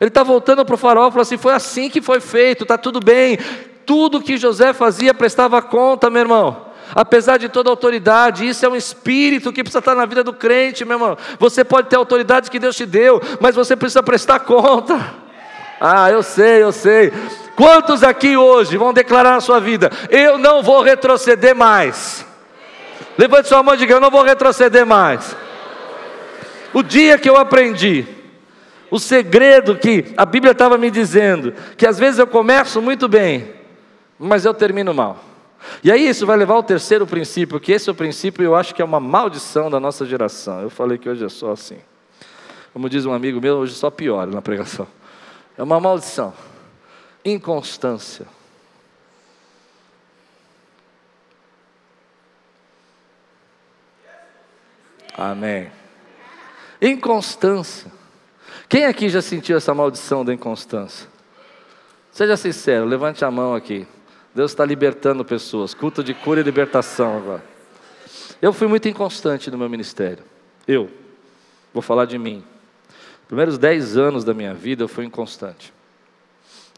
Ele 0.00 0.08
está 0.08 0.22
voltando 0.22 0.64
para 0.64 0.74
o 0.74 0.78
farol 0.78 1.08
e 1.08 1.10
falou 1.10 1.20
assim: 1.20 1.36
foi 1.36 1.52
assim 1.52 1.90
que 1.90 2.00
foi 2.00 2.20
feito, 2.20 2.62
está 2.62 2.78
tudo 2.78 3.00
bem. 3.00 3.38
Tudo 3.84 4.22
que 4.22 4.38
José 4.38 4.72
fazia 4.72 5.12
prestava 5.12 5.60
conta, 5.60 6.08
meu 6.08 6.22
irmão 6.22 6.65
apesar 6.94 7.38
de 7.38 7.48
toda 7.48 7.70
autoridade, 7.70 8.46
isso 8.46 8.64
é 8.64 8.68
um 8.68 8.76
espírito 8.76 9.52
que 9.52 9.62
precisa 9.62 9.80
estar 9.80 9.94
na 9.94 10.06
vida 10.06 10.22
do 10.22 10.32
crente, 10.32 10.84
meu 10.84 10.96
irmão. 10.96 11.18
Você 11.38 11.64
pode 11.64 11.88
ter 11.88 11.96
a 11.96 11.98
autoridade 11.98 12.50
que 12.50 12.58
Deus 12.58 12.76
te 12.76 12.86
deu, 12.86 13.20
mas 13.40 13.54
você 13.54 13.74
precisa 13.76 14.02
prestar 14.02 14.40
conta. 14.40 15.14
Ah, 15.80 16.10
eu 16.10 16.22
sei, 16.22 16.62
eu 16.62 16.72
sei. 16.72 17.12
Quantos 17.54 18.02
aqui 18.02 18.36
hoje 18.36 18.76
vão 18.76 18.92
declarar 18.92 19.32
na 19.32 19.40
sua 19.40 19.60
vida: 19.60 19.90
Eu 20.10 20.38
não 20.38 20.62
vou 20.62 20.82
retroceder 20.82 21.54
mais? 21.54 22.24
Levante 23.18 23.48
sua 23.48 23.62
mão 23.62 23.74
e 23.74 23.78
diga: 23.78 23.94
Eu 23.94 24.00
não 24.00 24.10
vou 24.10 24.22
retroceder 24.22 24.86
mais. 24.86 25.36
O 26.72 26.82
dia 26.82 27.18
que 27.18 27.28
eu 27.28 27.36
aprendi, 27.36 28.06
o 28.90 28.98
segredo 28.98 29.76
que 29.76 30.12
a 30.16 30.26
Bíblia 30.26 30.52
estava 30.52 30.76
me 30.76 30.90
dizendo, 30.90 31.54
que 31.76 31.86
às 31.86 31.98
vezes 31.98 32.18
eu 32.18 32.26
começo 32.26 32.82
muito 32.82 33.08
bem, 33.08 33.52
mas 34.18 34.44
eu 34.44 34.52
termino 34.52 34.92
mal. 34.92 35.18
E 35.82 35.90
aí 35.90 36.08
isso 36.08 36.26
vai 36.26 36.36
levar 36.36 36.54
ao 36.54 36.62
terceiro 36.62 37.06
princípio, 37.06 37.60
que 37.60 37.72
esse 37.72 37.88
é 37.88 37.92
o 37.92 37.94
princípio 37.94 38.44
eu 38.44 38.54
acho 38.54 38.74
que 38.74 38.82
é 38.82 38.84
uma 38.84 39.00
maldição 39.00 39.70
da 39.70 39.78
nossa 39.78 40.04
geração. 40.06 40.60
Eu 40.62 40.70
falei 40.70 40.98
que 40.98 41.08
hoje 41.08 41.24
é 41.24 41.28
só 41.28 41.52
assim. 41.52 41.78
Como 42.72 42.88
diz 42.88 43.06
um 43.06 43.12
amigo 43.12 43.40
meu, 43.40 43.56
hoje 43.56 43.74
só 43.74 43.90
piora 43.90 44.30
na 44.30 44.42
pregação. 44.42 44.86
É 45.56 45.62
uma 45.62 45.80
maldição. 45.80 46.34
Inconstância. 47.24 48.26
Amém. 55.16 55.70
Inconstância. 56.80 57.90
Quem 58.68 58.84
aqui 58.84 59.08
já 59.08 59.22
sentiu 59.22 59.56
essa 59.56 59.72
maldição 59.72 60.24
da 60.24 60.34
inconstância? 60.34 61.08
Seja 62.12 62.36
sincero, 62.36 62.84
levante 62.84 63.24
a 63.24 63.30
mão 63.30 63.54
aqui. 63.54 63.86
Deus 64.36 64.50
está 64.50 64.66
libertando 64.66 65.24
pessoas. 65.24 65.72
Culto 65.72 66.04
de 66.04 66.12
cura 66.12 66.40
e 66.40 66.42
libertação 66.42 67.16
agora. 67.16 67.42
Eu 68.40 68.52
fui 68.52 68.68
muito 68.68 68.86
inconstante 68.86 69.50
no 69.50 69.56
meu 69.56 69.66
ministério. 69.66 70.22
Eu. 70.68 70.90
Vou 71.72 71.80
falar 71.80 72.04
de 72.04 72.18
mim. 72.18 72.44
Primeiros 73.26 73.56
dez 73.56 73.96
anos 73.96 74.24
da 74.24 74.34
minha 74.34 74.52
vida 74.52 74.84
eu 74.84 74.88
fui 74.88 75.06
inconstante. 75.06 75.72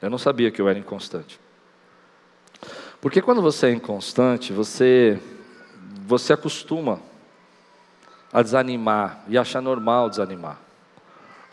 Eu 0.01 0.09
não 0.09 0.19
sabia 0.19 0.53
que 0.53 0.63
eu 0.63 0.69
era 0.69 0.79
inconstante. 0.79 1.41
Porque 3.01 3.21
quando 3.21 3.43
você 3.43 3.67
é 3.67 3.73
inconstante, 3.73 4.53
você 4.53 5.21
você 6.07 6.35
acostuma 6.35 7.01
a 8.33 8.41
desanimar 8.41 9.25
e 9.27 9.37
achar 9.37 9.61
normal 9.61 10.09
desanimar. 10.09 10.61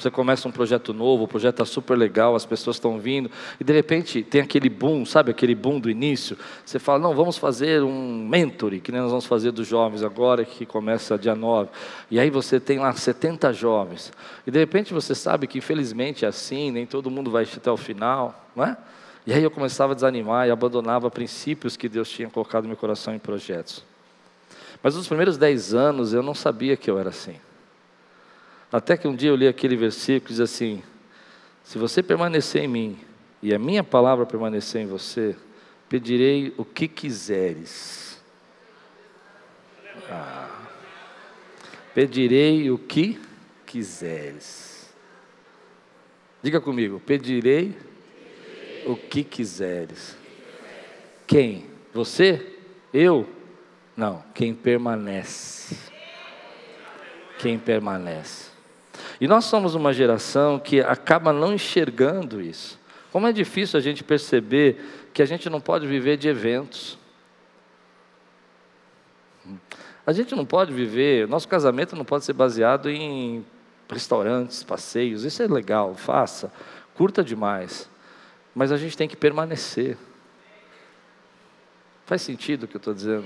Você 0.06 0.12
começa 0.12 0.48
um 0.48 0.52
projeto 0.52 0.94
novo, 0.94 1.24
o 1.24 1.28
projeto 1.28 1.56
está 1.56 1.65
super 1.65 1.98
legal, 1.98 2.36
as 2.36 2.46
pessoas 2.46 2.76
estão 2.76 3.00
vindo, 3.00 3.32
e 3.60 3.63
de 3.63 3.74
repente 3.74 4.22
tem 4.22 4.39
aquele 4.39 4.70
boom, 4.70 5.04
sabe 5.04 5.32
aquele 5.32 5.56
boom 5.56 5.80
do 5.80 5.89
início? 5.89 6.38
Você 6.63 6.78
fala, 6.78 7.00
não, 7.00 7.15
vamos 7.15 7.39
fazer 7.39 7.82
um 7.82 8.28
mentoring, 8.28 8.80
que 8.82 8.91
nem 8.91 9.02
nós 9.02 9.10
vamos 9.10 9.26
fazer 9.26 9.50
dos 9.50 9.68
jovens 9.68 10.04
agora, 10.04 10.46
que 10.46 10.63
começa 10.63 11.18
dia 11.18 11.34
9. 11.34 11.72
E 12.12 12.20
aí 12.20 12.30
você 12.30 12.60
tem 12.60 12.78
lá 12.78 12.94
70 12.94 13.52
jovens. 13.52 14.13
E 14.46 14.52
de 14.52 14.60
repente 14.60 14.94
você 14.94 15.15
sabe 15.15 15.48
que 15.48 15.58
infelizmente 15.58 16.24
é 16.24 16.28
assim, 16.28 16.70
nem 16.70 16.86
todo 16.86 17.10
mundo 17.10 17.32
vai 17.32 17.41
até 17.44 17.72
o 17.72 17.78
final, 17.78 18.46
não 18.56 18.63
é? 18.63 18.78
E 19.26 19.34
aí 19.34 19.41
eu 19.41 19.50
começava 19.50 19.94
a 19.94 19.96
desanimar 19.96 20.48
e 20.48 20.52
abandonava 20.52 21.10
princípios 21.10 21.76
que 21.76 21.89
Deus 21.89 22.08
tinha 22.08 22.30
colocado 22.30 22.65
no 22.65 22.68
meu 22.68 22.78
coração 22.78 23.15
em 23.15 23.18
projetos. 23.18 23.84
Mas 24.84 24.96
nos 24.96 25.08
primeiros 25.08 25.36
10 25.36 25.74
anos 25.74 26.13
eu 26.13 26.22
não 26.22 26.36
sabia 26.36 26.78
que 26.78 26.91
eu 26.91 27.00
era 27.00 27.10
assim. 27.10 27.34
Até 28.76 28.98
que 28.98 29.08
um 29.08 29.16
dia 29.16 29.30
eu 29.30 29.38
li 29.38 29.48
aquele 29.48 29.78
versículo 29.78 30.28
diz 30.28 30.42
assim: 30.42 30.84
Se 31.64 31.78
você 31.78 32.04
permanecer 32.04 32.62
em 32.62 32.68
mim 32.68 33.00
e 33.42 33.56
a 33.56 33.58
minha 33.58 33.86
palavra 33.86 34.26
permanecer 34.26 34.82
em 34.82 34.86
você, 34.86 35.34
pedirei 35.88 36.54
o 36.58 36.66
que 36.66 36.86
quiseres. 36.86 38.22
Ah. 40.12 40.68
Pedirei 41.94 42.70
o 42.70 42.78
que 42.78 43.18
quiseres. 43.66 44.94
Diga 46.44 46.60
comigo, 46.60 47.00
pedirei 47.00 47.78
o 48.86 48.98
que 48.98 49.24
quiseres. 49.24 50.18
Quem? 51.26 51.66
Você? 51.94 52.58
Eu? 52.94 53.26
Não, 53.96 54.22
quem 54.34 54.54
permanece. 54.54 55.78
Quem 57.40 57.58
permanece. 57.58 58.55
E 59.26 59.28
nós 59.28 59.46
somos 59.46 59.74
uma 59.74 59.92
geração 59.92 60.60
que 60.60 60.82
acaba 60.82 61.34
não 61.34 61.52
enxergando 61.52 62.40
isso. 62.40 62.80
Como 63.12 63.26
é 63.26 63.34
difícil 63.34 63.76
a 63.76 63.82
gente 63.82 64.04
perceber 64.04 64.78
que 65.12 65.20
a 65.20 65.26
gente 65.26 65.50
não 65.50 65.60
pode 65.60 65.88
viver 65.88 66.16
de 66.16 66.28
eventos. 66.28 66.96
A 70.06 70.14
gente 70.14 70.36
não 70.36 70.46
pode 70.46 70.72
viver, 70.72 71.28
nosso 71.28 71.48
casamento 71.48 71.96
não 71.96 72.06
pode 72.06 72.24
ser 72.24 72.34
baseado 72.34 72.88
em 72.88 73.44
restaurantes, 73.90 74.62
passeios, 74.62 75.24
isso 75.24 75.42
é 75.42 75.48
legal, 75.48 75.96
faça, 75.96 76.54
curta 76.94 77.24
demais. 77.24 77.90
Mas 78.54 78.72
a 78.72 78.78
gente 78.78 78.96
tem 78.96 79.08
que 79.08 79.18
permanecer. 79.18 79.98
Faz 82.06 82.22
sentido 82.22 82.66
o 82.66 82.68
que 82.68 82.76
eu 82.76 82.78
estou 82.78 82.94
dizendo? 82.94 83.26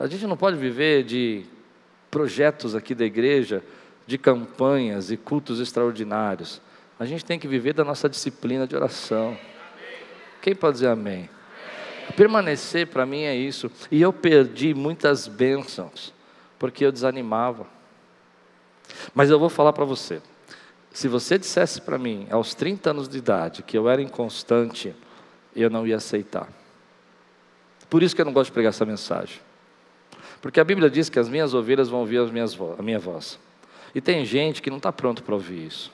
A 0.00 0.06
gente 0.06 0.26
não 0.26 0.38
pode 0.38 0.56
viver 0.56 1.04
de 1.04 1.44
projetos 2.10 2.74
aqui 2.74 2.94
da 2.94 3.04
igreja, 3.04 3.62
de 4.06 4.16
campanhas 4.16 5.10
e 5.10 5.16
cultos 5.16 5.60
extraordinários. 5.60 6.60
A 6.98 7.04
gente 7.04 7.24
tem 7.24 7.38
que 7.38 7.48
viver 7.48 7.72
da 7.74 7.84
nossa 7.84 8.08
disciplina 8.08 8.66
de 8.66 8.76
oração. 8.76 9.36
Quem 10.40 10.54
pode 10.54 10.74
dizer 10.74 10.88
amém? 10.88 11.28
Permanecer 12.16 12.86
para 12.86 13.04
mim 13.04 13.22
é 13.22 13.34
isso. 13.34 13.70
E 13.90 14.00
eu 14.00 14.12
perdi 14.12 14.72
muitas 14.72 15.26
bênçãos, 15.26 16.14
porque 16.58 16.84
eu 16.84 16.92
desanimava. 16.92 17.66
Mas 19.14 19.28
eu 19.28 19.38
vou 19.38 19.48
falar 19.48 19.72
para 19.72 19.84
você. 19.84 20.22
Se 20.92 21.08
você 21.08 21.36
dissesse 21.36 21.80
para 21.80 21.98
mim, 21.98 22.26
aos 22.30 22.54
30 22.54 22.90
anos 22.90 23.08
de 23.08 23.18
idade, 23.18 23.62
que 23.62 23.76
eu 23.76 23.88
era 23.88 24.00
inconstante, 24.00 24.94
eu 25.54 25.68
não 25.68 25.86
ia 25.86 25.96
aceitar. 25.96 26.48
Por 27.90 28.02
isso 28.02 28.14
que 28.14 28.20
eu 28.22 28.24
não 28.24 28.32
gosto 28.32 28.46
de 28.46 28.52
pregar 28.52 28.70
essa 28.70 28.86
mensagem. 28.86 29.40
Porque 30.40 30.60
a 30.60 30.64
Bíblia 30.64 30.88
diz 30.88 31.08
que 31.08 31.18
as 31.18 31.28
minhas 31.28 31.54
ovelhas 31.54 31.88
vão 31.88 32.00
ouvir 32.00 32.20
minhas, 32.32 32.56
a 32.78 32.82
minha 32.82 32.98
voz. 32.98 33.38
E 33.96 34.00
tem 34.02 34.26
gente 34.26 34.60
que 34.60 34.68
não 34.68 34.76
está 34.76 34.92
pronto 34.92 35.22
para 35.22 35.34
ouvir 35.34 35.68
isso. 35.68 35.90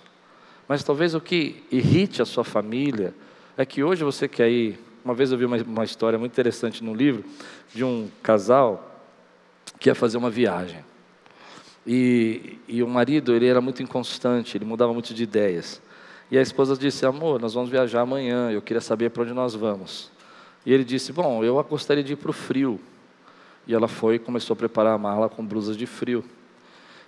Mas 0.67 0.83
talvez 0.83 1.15
o 1.15 1.21
que 1.21 1.63
irrite 1.71 2.21
a 2.21 2.25
sua 2.25 2.43
família 2.43 3.15
é 3.57 3.65
que 3.65 3.85
hoje 3.85 4.03
você 4.03 4.27
quer 4.27 4.51
ir. 4.51 4.77
Uma 5.05 5.15
vez 5.15 5.31
eu 5.31 5.39
vi 5.39 5.45
uma, 5.45 5.57
uma 5.59 5.85
história 5.85 6.19
muito 6.19 6.33
interessante 6.33 6.83
no 6.83 6.93
livro 6.93 7.25
de 7.73 7.85
um 7.85 8.11
casal 8.21 9.01
que 9.79 9.89
ia 9.89 9.95
fazer 9.95 10.19
uma 10.19 10.31
viagem. 10.31 10.85
E, 11.87 12.59
e 12.67 12.83
o 12.83 12.89
marido 12.89 13.37
ele 13.37 13.47
era 13.47 13.61
muito 13.61 13.85
inconstante, 13.85 14.57
ele 14.57 14.65
mudava 14.65 14.93
muito 14.93 15.15
de 15.15 15.23
ideias. 15.23 15.81
E 16.29 16.37
a 16.37 16.43
esposa 16.43 16.77
disse: 16.77 17.07
Amor, 17.07 17.41
nós 17.41 17.55
vamos 17.55 17.71
viajar 17.71 18.01
amanhã, 18.01 18.51
eu 18.51 18.61
queria 18.61 18.81
saber 18.81 19.11
para 19.11 19.23
onde 19.23 19.33
nós 19.33 19.55
vamos. 19.55 20.11
E 20.67 20.73
ele 20.73 20.83
disse: 20.83 21.13
Bom, 21.13 21.45
eu 21.45 21.63
gostaria 21.63 22.03
de 22.03 22.15
ir 22.15 22.17
para 22.17 22.31
o 22.31 22.35
frio. 22.35 22.81
E 23.65 23.73
ela 23.73 23.87
foi 23.87 24.17
e 24.17 24.19
começou 24.19 24.55
a 24.55 24.57
preparar 24.57 24.93
a 24.93 24.99
mala 24.99 25.29
com 25.29 25.47
blusas 25.47 25.77
de 25.77 25.87
frio. 25.87 26.25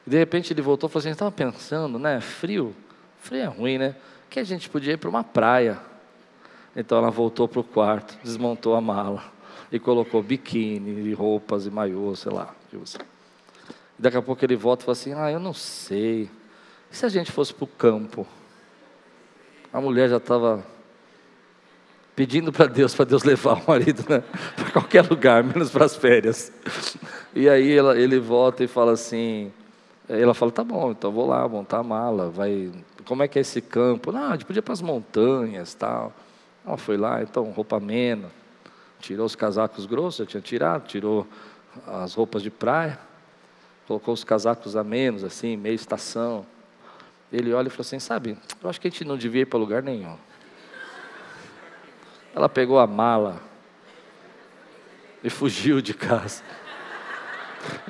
E 0.06 0.10
de 0.10 0.16
repente 0.18 0.52
ele 0.52 0.62
voltou 0.62 0.88
e 0.88 0.92
falou 0.92 1.00
assim: 1.00 1.10
Estava 1.10 1.32
pensando, 1.32 1.98
né? 1.98 2.20
Frio. 2.20 2.74
Frio 3.18 3.40
é 3.40 3.46
ruim, 3.46 3.78
né? 3.78 3.96
Que 4.28 4.40
a 4.40 4.44
gente 4.44 4.68
podia 4.68 4.94
ir 4.94 4.96
para 4.96 5.08
uma 5.08 5.24
praia. 5.24 5.78
Então 6.76 6.98
ela 6.98 7.10
voltou 7.10 7.46
para 7.46 7.60
o 7.60 7.64
quarto, 7.64 8.18
desmontou 8.22 8.74
a 8.74 8.80
mala 8.80 9.22
e 9.70 9.78
colocou 9.78 10.22
biquíni, 10.22 11.12
roupas 11.14 11.66
e 11.66 11.70
maiô, 11.70 12.14
sei 12.14 12.32
lá. 12.32 12.54
E 12.72 14.02
daqui 14.02 14.16
a 14.16 14.22
pouco 14.22 14.44
ele 14.44 14.56
volta 14.56 14.82
e 14.82 14.84
fala 14.84 14.92
assim: 14.92 15.12
Ah, 15.14 15.30
eu 15.30 15.40
não 15.40 15.54
sei. 15.54 16.30
E 16.90 16.96
se 16.96 17.06
a 17.06 17.08
gente 17.08 17.32
fosse 17.32 17.54
para 17.54 17.64
o 17.64 17.68
campo? 17.68 18.26
A 19.72 19.80
mulher 19.80 20.08
já 20.08 20.18
estava 20.18 20.64
pedindo 22.14 22.52
para 22.52 22.66
Deus, 22.66 22.94
para 22.94 23.04
Deus 23.04 23.24
levar 23.24 23.54
o 23.54 23.64
marido 23.66 24.04
né, 24.08 24.22
para 24.54 24.70
qualquer 24.70 25.02
lugar, 25.08 25.42
menos 25.42 25.70
para 25.70 25.84
as 25.84 25.96
férias. 25.96 26.52
E 27.34 27.48
aí 27.48 27.76
ela, 27.76 27.98
ele 27.98 28.20
volta 28.20 28.62
e 28.62 28.68
fala 28.68 28.92
assim, 28.92 29.52
ela 30.08 30.34
fala, 30.34 30.52
tá 30.52 30.62
bom, 30.62 30.90
então 30.90 31.10
vou 31.10 31.26
lá, 31.26 31.48
montar 31.48 31.78
a 31.78 31.82
mala, 31.82 32.28
vai, 32.28 32.70
como 33.06 33.22
é 33.22 33.28
que 33.28 33.38
é 33.38 33.42
esse 33.42 33.60
campo? 33.60 34.12
Não, 34.12 34.28
a 34.28 34.32
gente 34.32 34.44
podia 34.44 34.60
ir 34.60 34.62
para 34.62 34.74
as 34.74 34.82
montanhas, 34.82 35.74
tal. 35.74 36.12
Ela 36.66 36.76
foi 36.76 36.96
lá, 36.96 37.22
então, 37.22 37.44
roupa 37.50 37.76
amena, 37.76 38.30
tirou 39.00 39.26
os 39.26 39.34
casacos 39.34 39.86
grossos, 39.86 40.20
eu 40.20 40.26
tinha 40.26 40.40
tirado, 40.40 40.86
tirou 40.86 41.26
as 41.86 42.14
roupas 42.14 42.42
de 42.42 42.50
praia, 42.50 42.98
colocou 43.86 44.14
os 44.14 44.24
casacos 44.24 44.76
a 44.76 44.84
menos, 44.84 45.24
assim, 45.24 45.56
meia 45.56 45.74
estação. 45.74 46.46
Ele 47.32 47.52
olha 47.52 47.66
e 47.66 47.70
falou 47.70 47.82
assim, 47.82 47.98
sabe, 47.98 48.38
eu 48.62 48.70
acho 48.70 48.80
que 48.80 48.88
a 48.88 48.90
gente 48.90 49.04
não 49.04 49.16
devia 49.16 49.42
ir 49.42 49.46
para 49.46 49.58
lugar 49.58 49.82
nenhum. 49.82 50.16
Ela 52.34 52.48
pegou 52.48 52.78
a 52.78 52.86
mala 52.86 53.40
e 55.22 55.30
fugiu 55.30 55.80
de 55.80 55.94
casa. 55.94 56.42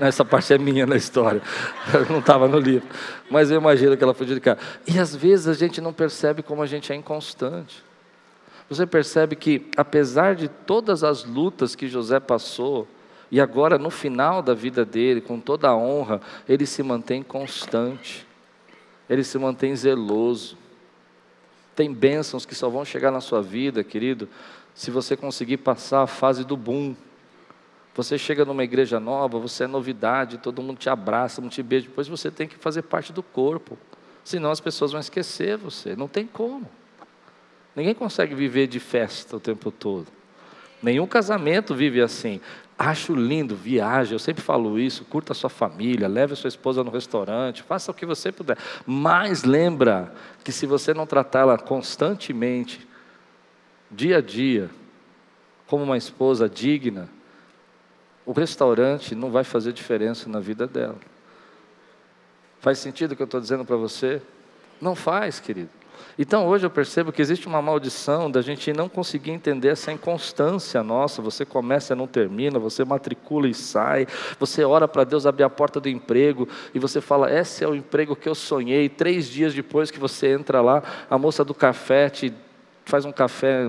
Essa 0.00 0.24
parte 0.24 0.52
é 0.52 0.58
minha 0.58 0.86
na 0.86 0.96
história, 0.96 1.42
não 2.10 2.18
estava 2.18 2.48
no 2.48 2.58
livro. 2.58 2.88
Mas 3.30 3.50
eu 3.50 3.58
imagino 3.58 3.96
que 3.96 4.04
ela 4.04 4.14
fugiu 4.14 4.34
de 4.34 4.40
casa. 4.40 4.58
E 4.86 4.98
às 4.98 5.14
vezes 5.14 5.48
a 5.48 5.54
gente 5.54 5.80
não 5.80 5.92
percebe 5.92 6.42
como 6.42 6.62
a 6.62 6.66
gente 6.66 6.92
é 6.92 6.96
inconstante. 6.96 7.82
Você 8.68 8.86
percebe 8.86 9.36
que, 9.36 9.70
apesar 9.76 10.34
de 10.34 10.48
todas 10.48 11.04
as 11.04 11.24
lutas 11.24 11.74
que 11.74 11.86
José 11.86 12.18
passou, 12.18 12.88
e 13.30 13.40
agora 13.40 13.78
no 13.78 13.90
final 13.90 14.40
da 14.40 14.54
vida 14.54 14.84
dele, 14.84 15.20
com 15.20 15.38
toda 15.40 15.68
a 15.68 15.76
honra, 15.76 16.20
ele 16.48 16.66
se 16.66 16.82
mantém 16.82 17.22
constante, 17.22 18.26
ele 19.08 19.24
se 19.24 19.36
mantém 19.38 19.74
zeloso. 19.74 20.56
Tem 21.74 21.92
bênçãos 21.92 22.46
que 22.46 22.54
só 22.54 22.68
vão 22.68 22.84
chegar 22.84 23.10
na 23.10 23.20
sua 23.20 23.42
vida, 23.42 23.82
querido, 23.82 24.28
se 24.74 24.90
você 24.90 25.16
conseguir 25.16 25.58
passar 25.58 26.02
a 26.02 26.06
fase 26.06 26.44
do 26.44 26.56
boom. 26.56 26.94
Você 27.94 28.18
chega 28.18 28.44
numa 28.44 28.64
igreja 28.64 28.98
nova, 28.98 29.38
você 29.38 29.64
é 29.64 29.66
novidade, 29.66 30.38
todo 30.38 30.60
mundo 30.60 30.78
te 30.78 30.90
abraça, 30.90 31.40
não 31.40 31.48
te 31.48 31.62
beija, 31.62 31.86
depois 31.86 32.08
você 32.08 32.30
tem 32.30 32.48
que 32.48 32.56
fazer 32.56 32.82
parte 32.82 33.12
do 33.12 33.22
corpo. 33.22 33.78
Senão 34.24 34.50
as 34.50 34.60
pessoas 34.60 34.90
vão 34.90 35.00
esquecer 35.00 35.56
você, 35.56 35.94
não 35.94 36.08
tem 36.08 36.26
como. 36.26 36.68
Ninguém 37.76 37.94
consegue 37.94 38.34
viver 38.34 38.66
de 38.66 38.80
festa 38.80 39.36
o 39.36 39.40
tempo 39.40 39.70
todo. 39.70 40.06
Nenhum 40.82 41.06
casamento 41.06 41.74
vive 41.74 42.00
assim. 42.00 42.40
Acho 42.76 43.14
lindo, 43.14 43.54
viaje, 43.54 44.12
eu 44.12 44.18
sempre 44.18 44.42
falo 44.42 44.78
isso, 44.78 45.04
curta 45.04 45.32
a 45.32 45.34
sua 45.34 45.48
família, 45.48 46.08
leve 46.08 46.32
a 46.32 46.36
sua 46.36 46.48
esposa 46.48 46.82
no 46.82 46.90
restaurante, 46.90 47.62
faça 47.62 47.92
o 47.92 47.94
que 47.94 48.04
você 48.04 48.32
puder. 48.32 48.58
Mas 48.84 49.44
lembra 49.44 50.12
que 50.42 50.50
se 50.50 50.66
você 50.66 50.92
não 50.92 51.06
tratá-la 51.06 51.56
constantemente, 51.56 52.86
dia 53.88 54.18
a 54.18 54.20
dia, 54.20 54.68
como 55.66 55.84
uma 55.84 55.96
esposa 55.96 56.48
digna, 56.48 57.08
o 58.26 58.32
restaurante 58.32 59.14
não 59.14 59.30
vai 59.30 59.44
fazer 59.44 59.72
diferença 59.72 60.28
na 60.28 60.40
vida 60.40 60.66
dela. 60.66 60.96
Faz 62.60 62.78
sentido 62.78 63.12
o 63.12 63.16
que 63.16 63.22
eu 63.22 63.26
estou 63.26 63.40
dizendo 63.40 63.64
para 63.64 63.76
você? 63.76 64.22
Não 64.80 64.94
faz, 64.94 65.38
querido. 65.38 65.68
Então 66.18 66.46
hoje 66.46 66.64
eu 66.64 66.70
percebo 66.70 67.12
que 67.12 67.20
existe 67.20 67.46
uma 67.46 67.60
maldição 67.60 68.30
da 68.30 68.40
gente 68.40 68.72
não 68.72 68.88
conseguir 68.88 69.32
entender 69.32 69.68
essa 69.68 69.92
inconstância 69.92 70.82
nossa. 70.82 71.20
Você 71.20 71.44
começa 71.44 71.92
e 71.92 71.96
não 71.96 72.06
termina, 72.06 72.58
você 72.58 72.84
matricula 72.84 73.48
e 73.48 73.54
sai, 73.54 74.06
você 74.38 74.64
ora 74.64 74.86
para 74.86 75.04
Deus 75.04 75.26
abrir 75.26 75.44
a 75.44 75.50
porta 75.50 75.80
do 75.80 75.88
emprego 75.88 76.48
e 76.74 76.78
você 76.78 77.00
fala: 77.00 77.32
Esse 77.32 77.64
é 77.64 77.68
o 77.68 77.74
emprego 77.74 78.14
que 78.16 78.28
eu 78.28 78.34
sonhei. 78.34 78.88
Três 78.88 79.26
dias 79.26 79.54
depois 79.54 79.90
que 79.90 79.98
você 79.98 80.28
entra 80.28 80.60
lá, 80.60 80.82
a 81.10 81.18
moça 81.18 81.44
do 81.44 81.54
café 81.54 82.08
te 82.08 82.32
faz 82.84 83.04
um 83.04 83.12
café 83.12 83.68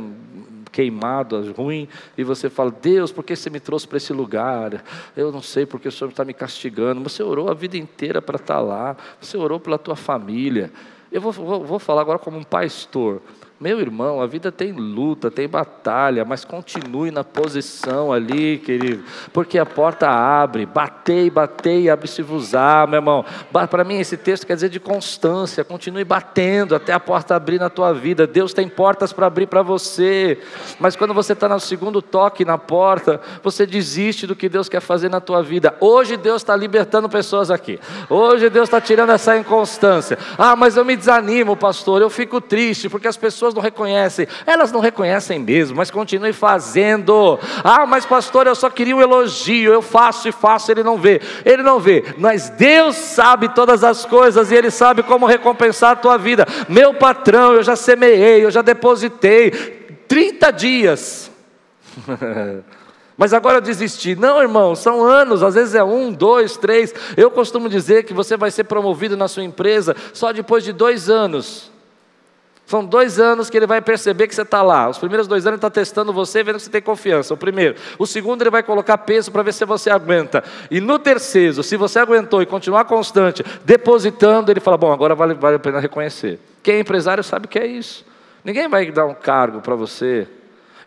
queimado, 0.76 1.54
ruim, 1.54 1.88
e 2.18 2.24
você 2.24 2.50
fala: 2.50 2.70
Deus, 2.70 3.10
por 3.10 3.24
que 3.24 3.34
você 3.34 3.50
me 3.50 3.62
trouxe 3.62 3.88
para 3.88 3.96
esse 3.96 4.12
lugar? 4.12 4.84
Eu 5.16 5.32
não 5.32 5.42
sei 5.42 5.66
porque 5.66 5.88
o 5.88 5.92
Senhor 5.92 6.10
está 6.10 6.26
me 6.26 6.34
castigando. 6.34 7.02
Você 7.02 7.24
orou 7.24 7.50
a 7.50 7.54
vida 7.54 7.78
inteira 7.78 8.22
para 8.22 8.36
estar 8.36 8.56
tá 8.56 8.60
lá, 8.60 8.98
você 9.22 9.38
orou 9.38 9.58
pela 9.58 9.78
tua 9.78 9.96
família. 9.96 10.70
Eu 11.10 11.22
vou, 11.22 11.32
vou, 11.32 11.64
vou 11.64 11.80
falar 11.80 12.02
agora 12.02 12.20
como 12.20 12.38
um 12.38 12.44
pastor. 12.44 13.22
Meu 13.58 13.80
irmão, 13.80 14.22
a 14.22 14.28
vida 14.28 14.52
tem 14.52 14.74
luta, 14.74 15.32
tem 15.32 15.48
batalha, 15.48 16.26
mas 16.26 16.44
continue 16.44 17.10
na 17.10 17.24
posição 17.24 18.12
ali, 18.12 18.58
querido, 18.58 19.06
porque 19.32 19.58
a 19.58 19.66
porta 19.66 20.10
abre, 20.10 20.66
batei, 20.66 21.30
batei, 21.30 21.90
abre-se-vos-á, 21.90 22.86
meu 22.86 22.98
irmão. 22.98 23.24
Para 23.70 23.86
mim, 23.86 23.98
esse 23.98 24.18
texto 24.18 24.46
quer 24.46 24.56
dizer 24.56 24.68
de 24.68 24.78
constância, 24.78 25.64
continue 25.64 26.04
batendo 26.04 26.76
até 26.76 26.92
a 26.92 27.00
porta 27.00 27.34
abrir 27.34 27.58
na 27.58 27.70
tua 27.70 27.94
vida. 27.94 28.28
Deus 28.28 28.54
tem 28.54 28.68
portas 28.68 29.14
para 29.14 29.28
abrir 29.28 29.48
para 29.48 29.62
você, 29.62 30.38
mas 30.78 30.98
quando 30.98 31.14
você 31.14 31.32
está 31.32 31.48
no 31.48 31.58
segundo 31.58 32.02
toque 32.02 32.44
na 32.44 32.58
porta, 32.58 33.22
você 33.42 33.66
desiste 33.66 34.28
do 34.28 34.36
que 34.36 34.50
Deus 34.50 34.68
quer 34.68 34.82
fazer 34.82 35.08
na 35.08 35.22
tua 35.22 35.42
vida. 35.42 35.74
Hoje 35.80 36.18
Deus 36.18 36.42
está 36.42 36.58
libertando 36.58 37.08
pessoas 37.08 37.50
aqui, 37.50 37.80
hoje 38.10 38.50
Deus 38.50 38.68
está 38.68 38.82
tirando 38.82 39.12
essa 39.12 39.38
inconstância. 39.38 40.20
Ah, 40.38 40.58
mas 40.58 40.76
eu 40.76 40.84
me 40.84 40.98
desanimo, 40.98 41.56
pastor, 41.56 42.02
eu 42.02 42.10
fico 42.10 42.42
triste, 42.42 42.90
porque 42.90 43.08
as 43.08 43.16
pessoas 43.16 43.45
pessoas 43.46 43.54
não 43.54 43.62
reconhecem. 43.62 44.28
Elas 44.46 44.72
não 44.72 44.80
reconhecem 44.80 45.40
mesmo, 45.40 45.78
mas 45.78 45.92
continue 45.92 46.34
fazendo. 46.34 47.40
Ah, 47.64 47.86
mas 47.86 48.06
pastor, 48.06 48.48
eu 48.48 48.56
só 48.56 48.70
queria 48.70 48.96
um 48.96 49.02
elogio. 49.02 49.72
Eu 49.72 49.82
faço 49.82 50.28
e 50.28 50.32
faço, 50.32 50.72
ele 50.72 50.84
não 50.84 50.98
vê. 50.98 51.22
Ele 51.44 51.62
não 51.62 51.80
vê, 51.80 52.04
mas 52.18 52.50
Deus 52.50 52.96
sabe 52.96 53.50
todas 53.50 53.84
as 53.84 54.06
coisas 54.06 54.52
e 54.52 54.56
ele 54.56 54.72
sabe 54.72 55.04
como 55.04 55.26
recompensar 55.26 55.92
a 55.92 55.96
tua 55.96 56.18
vida. 56.18 56.48
Meu 56.68 56.94
patrão, 56.94 57.54
eu 57.54 57.64
já 57.64 57.76
semeei, 57.76 58.44
eu 58.44 58.52
já 58.52 58.62
depositei 58.62 59.52
30 60.08 60.52
dias. 60.52 61.32
Mas 63.18 63.32
agora 63.32 63.60
eu 63.60 63.62
desisti. 63.62 64.14
Não, 64.14 64.42
irmão, 64.42 64.76
são 64.76 65.02
anos, 65.02 65.42
às 65.42 65.56
vezes 65.56 65.74
é 65.74 65.82
um, 65.82 66.12
dois, 66.12 66.58
três. 66.58 66.94
Eu 67.16 67.32
costumo 67.32 67.70
dizer 67.70 68.04
que 68.04 68.14
você 68.14 68.36
vai 68.36 68.52
ser 68.52 68.66
promovido 68.66 69.16
na 69.16 69.30
sua 69.30 69.46
empresa 69.46 69.96
só 70.14 70.34
depois 70.34 70.66
de 70.66 70.74
dois 70.74 71.10
anos. 71.10 71.72
São 72.66 72.84
dois 72.84 73.20
anos 73.20 73.50
que 73.50 73.56
ele 73.56 73.68
vai 73.68 73.80
perceber 73.80 74.28
que 74.28 74.34
você 74.34 74.42
está 74.42 74.64
lá. 74.64 74.90
Os 74.90 74.98
primeiros 74.98 75.28
dois 75.28 75.46
anos 75.46 75.54
ele 75.54 75.58
está 75.58 75.70
testando 75.70 76.12
você, 76.12 76.44
vendo 76.44 76.60
você 76.60 76.70
tem 76.70 76.82
confiança. 76.82 77.34
O 77.34 77.38
primeiro. 77.38 77.76
O 78.00 78.08
segundo, 78.08 78.42
ele 78.42 78.50
vai 78.50 78.64
colocar 78.64 78.98
peso 78.98 79.32
para 79.32 79.44
ver 79.44 79.54
se 79.54 79.64
você 79.66 79.92
aguenta. 79.92 80.44
E 80.72 80.82
no 80.82 80.98
terceiro, 80.98 81.62
se 81.62 81.78
você 81.78 82.00
aguentou 82.00 82.42
e 82.42 82.46
continuar 82.46 82.86
constante, 82.86 83.46
depositando, 83.64 84.52
ele 84.52 84.60
fala: 84.60 84.78
Bom, 84.78 84.92
agora 84.92 85.14
vale, 85.14 85.36
vale 85.36 85.58
a 85.58 85.60
pena 85.60 85.80
reconhecer. 85.80 86.40
Quem 86.64 86.76
é 86.76 86.80
empresário 86.80 87.24
sabe 87.24 87.48
que 87.48 87.60
é 87.60 87.68
isso. 87.68 88.04
Ninguém 88.44 88.68
vai 88.68 88.92
dar 88.92 89.06
um 89.06 89.14
cargo 89.14 89.62
para 89.62 89.76
você. 89.76 90.28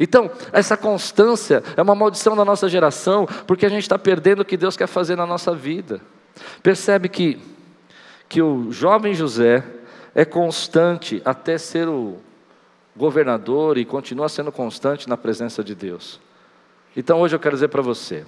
Então, 0.00 0.30
essa 0.52 0.76
constância 0.76 1.62
é 1.76 1.82
uma 1.82 1.94
maldição 1.94 2.36
da 2.36 2.44
nossa 2.44 2.68
geração, 2.68 3.26
porque 3.46 3.66
a 3.66 3.68
gente 3.68 3.82
está 3.82 3.98
perdendo 3.98 4.40
o 4.40 4.44
que 4.44 4.56
Deus 4.56 4.76
quer 4.76 4.86
fazer 4.86 5.16
na 5.16 5.26
nossa 5.26 5.54
vida. 5.54 6.00
Percebe 6.62 7.08
que, 7.08 7.38
que 8.28 8.40
o 8.42 8.70
jovem 8.70 9.14
José 9.14 9.64
é 10.18 10.24
constante 10.24 11.22
até 11.24 11.56
ser 11.56 11.86
o 11.88 12.16
governador 12.96 13.78
e 13.78 13.84
continua 13.84 14.28
sendo 14.28 14.50
constante 14.50 15.08
na 15.08 15.16
presença 15.16 15.62
de 15.62 15.76
Deus. 15.76 16.18
Então 16.96 17.20
hoje 17.20 17.36
eu 17.36 17.38
quero 17.38 17.54
dizer 17.54 17.68
para 17.68 17.82
você: 17.82 18.24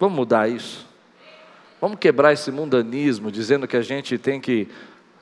vamos 0.00 0.16
mudar 0.16 0.48
isso? 0.48 0.86
Vamos 1.82 1.98
quebrar 1.98 2.32
esse 2.32 2.50
mundanismo 2.50 3.30
dizendo 3.30 3.68
que 3.68 3.76
a 3.76 3.82
gente 3.82 4.16
tem 4.16 4.40
que 4.40 4.68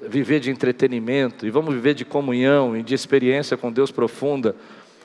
viver 0.00 0.38
de 0.38 0.48
entretenimento 0.48 1.44
e 1.44 1.50
vamos 1.50 1.74
viver 1.74 1.94
de 1.94 2.04
comunhão 2.04 2.76
e 2.76 2.84
de 2.84 2.94
experiência 2.94 3.56
com 3.56 3.72
Deus 3.72 3.90
profunda. 3.90 4.54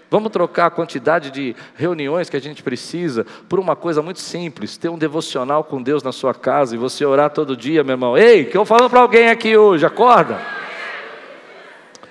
Vamos 0.07 0.31
trocar 0.31 0.67
a 0.67 0.69
quantidade 0.69 1.31
de 1.31 1.55
reuniões 1.73 2.29
que 2.29 2.37
a 2.37 2.41
gente 2.41 2.61
precisa 2.61 3.25
por 3.49 3.59
uma 3.59 3.75
coisa 3.75 4.03
muito 4.03 4.19
simples: 4.19 4.77
ter 4.77 4.89
um 4.89 4.99
devocional 4.99 5.63
com 5.63 5.81
Deus 5.81 6.03
na 6.03 6.11
sua 6.11 6.35
casa 6.35 6.75
e 6.75 6.77
você 6.77 7.03
orar 7.03 7.31
todo 7.31 7.57
dia, 7.57 7.83
meu 7.83 7.93
irmão. 7.93 8.15
Ei, 8.15 8.45
que 8.45 8.55
eu 8.55 8.65
falo 8.65 8.87
para 8.87 8.99
alguém 8.99 9.29
aqui 9.29 9.57
hoje, 9.57 9.83
acorda. 9.83 10.60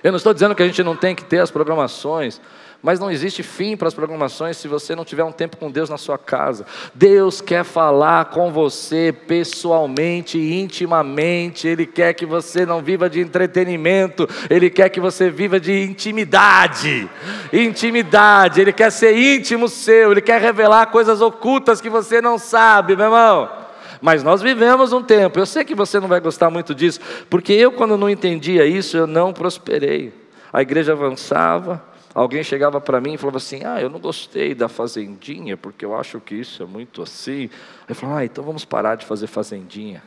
Eu 0.02 0.12
não 0.12 0.16
estou 0.16 0.32
dizendo 0.32 0.54
que 0.54 0.62
a 0.62 0.66
gente 0.66 0.82
não 0.82 0.96
tem 0.96 1.14
que 1.14 1.24
ter 1.24 1.40
as 1.40 1.50
programações, 1.50 2.40
mas 2.82 2.98
não 2.98 3.10
existe 3.10 3.42
fim 3.42 3.76
para 3.76 3.88
as 3.88 3.94
programações 3.94 4.56
se 4.56 4.66
você 4.66 4.96
não 4.96 5.04
tiver 5.04 5.22
um 5.22 5.32
tempo 5.32 5.58
com 5.58 5.70
Deus 5.70 5.90
na 5.90 5.98
sua 5.98 6.16
casa. 6.16 6.64
Deus 6.94 7.40
quer 7.42 7.62
falar 7.62 8.26
com 8.26 8.50
você 8.50 9.12
pessoalmente, 9.12 10.38
intimamente. 10.38 11.68
Ele 11.68 11.84
quer 11.84 12.14
que 12.14 12.24
você 12.24 12.64
não 12.64 12.80
viva 12.80 13.10
de 13.10 13.20
entretenimento, 13.20 14.26
ele 14.48 14.70
quer 14.70 14.88
que 14.88 15.00
você 15.00 15.28
viva 15.28 15.60
de 15.60 15.82
intimidade. 15.82 17.08
Intimidade, 17.52 18.62
ele 18.62 18.72
quer 18.72 18.90
ser 18.90 19.14
íntimo 19.14 19.68
seu, 19.68 20.12
ele 20.12 20.22
quer 20.22 20.40
revelar 20.40 20.86
coisas 20.86 21.20
ocultas 21.20 21.80
que 21.80 21.90
você 21.90 22.22
não 22.22 22.38
sabe, 22.38 22.96
meu 22.96 23.06
irmão. 23.06 23.69
Mas 24.00 24.22
nós 24.22 24.40
vivemos 24.40 24.92
um 24.92 25.02
tempo, 25.02 25.38
eu 25.38 25.46
sei 25.46 25.64
que 25.64 25.74
você 25.74 26.00
não 26.00 26.08
vai 26.08 26.20
gostar 26.20 26.48
muito 26.50 26.74
disso, 26.74 27.00
porque 27.28 27.52
eu, 27.52 27.70
quando 27.70 27.96
não 27.96 28.08
entendia 28.08 28.64
isso, 28.64 28.96
eu 28.96 29.06
não 29.06 29.32
prosperei. 29.32 30.12
A 30.52 30.62
igreja 30.62 30.92
avançava, 30.92 31.84
alguém 32.14 32.42
chegava 32.42 32.80
para 32.80 33.00
mim 33.00 33.14
e 33.14 33.18
falava 33.18 33.36
assim: 33.36 33.60
Ah, 33.64 33.80
eu 33.80 33.90
não 33.90 34.00
gostei 34.00 34.54
da 34.54 34.68
fazendinha, 34.68 35.56
porque 35.56 35.84
eu 35.84 35.94
acho 35.94 36.18
que 36.20 36.34
isso 36.34 36.62
é 36.62 36.66
muito 36.66 37.02
assim. 37.02 37.50
Eu 37.88 37.94
falava: 37.94 38.20
Ah, 38.20 38.24
então 38.24 38.42
vamos 38.42 38.64
parar 38.64 38.94
de 38.94 39.04
fazer 39.04 39.26
fazendinha. 39.26 40.02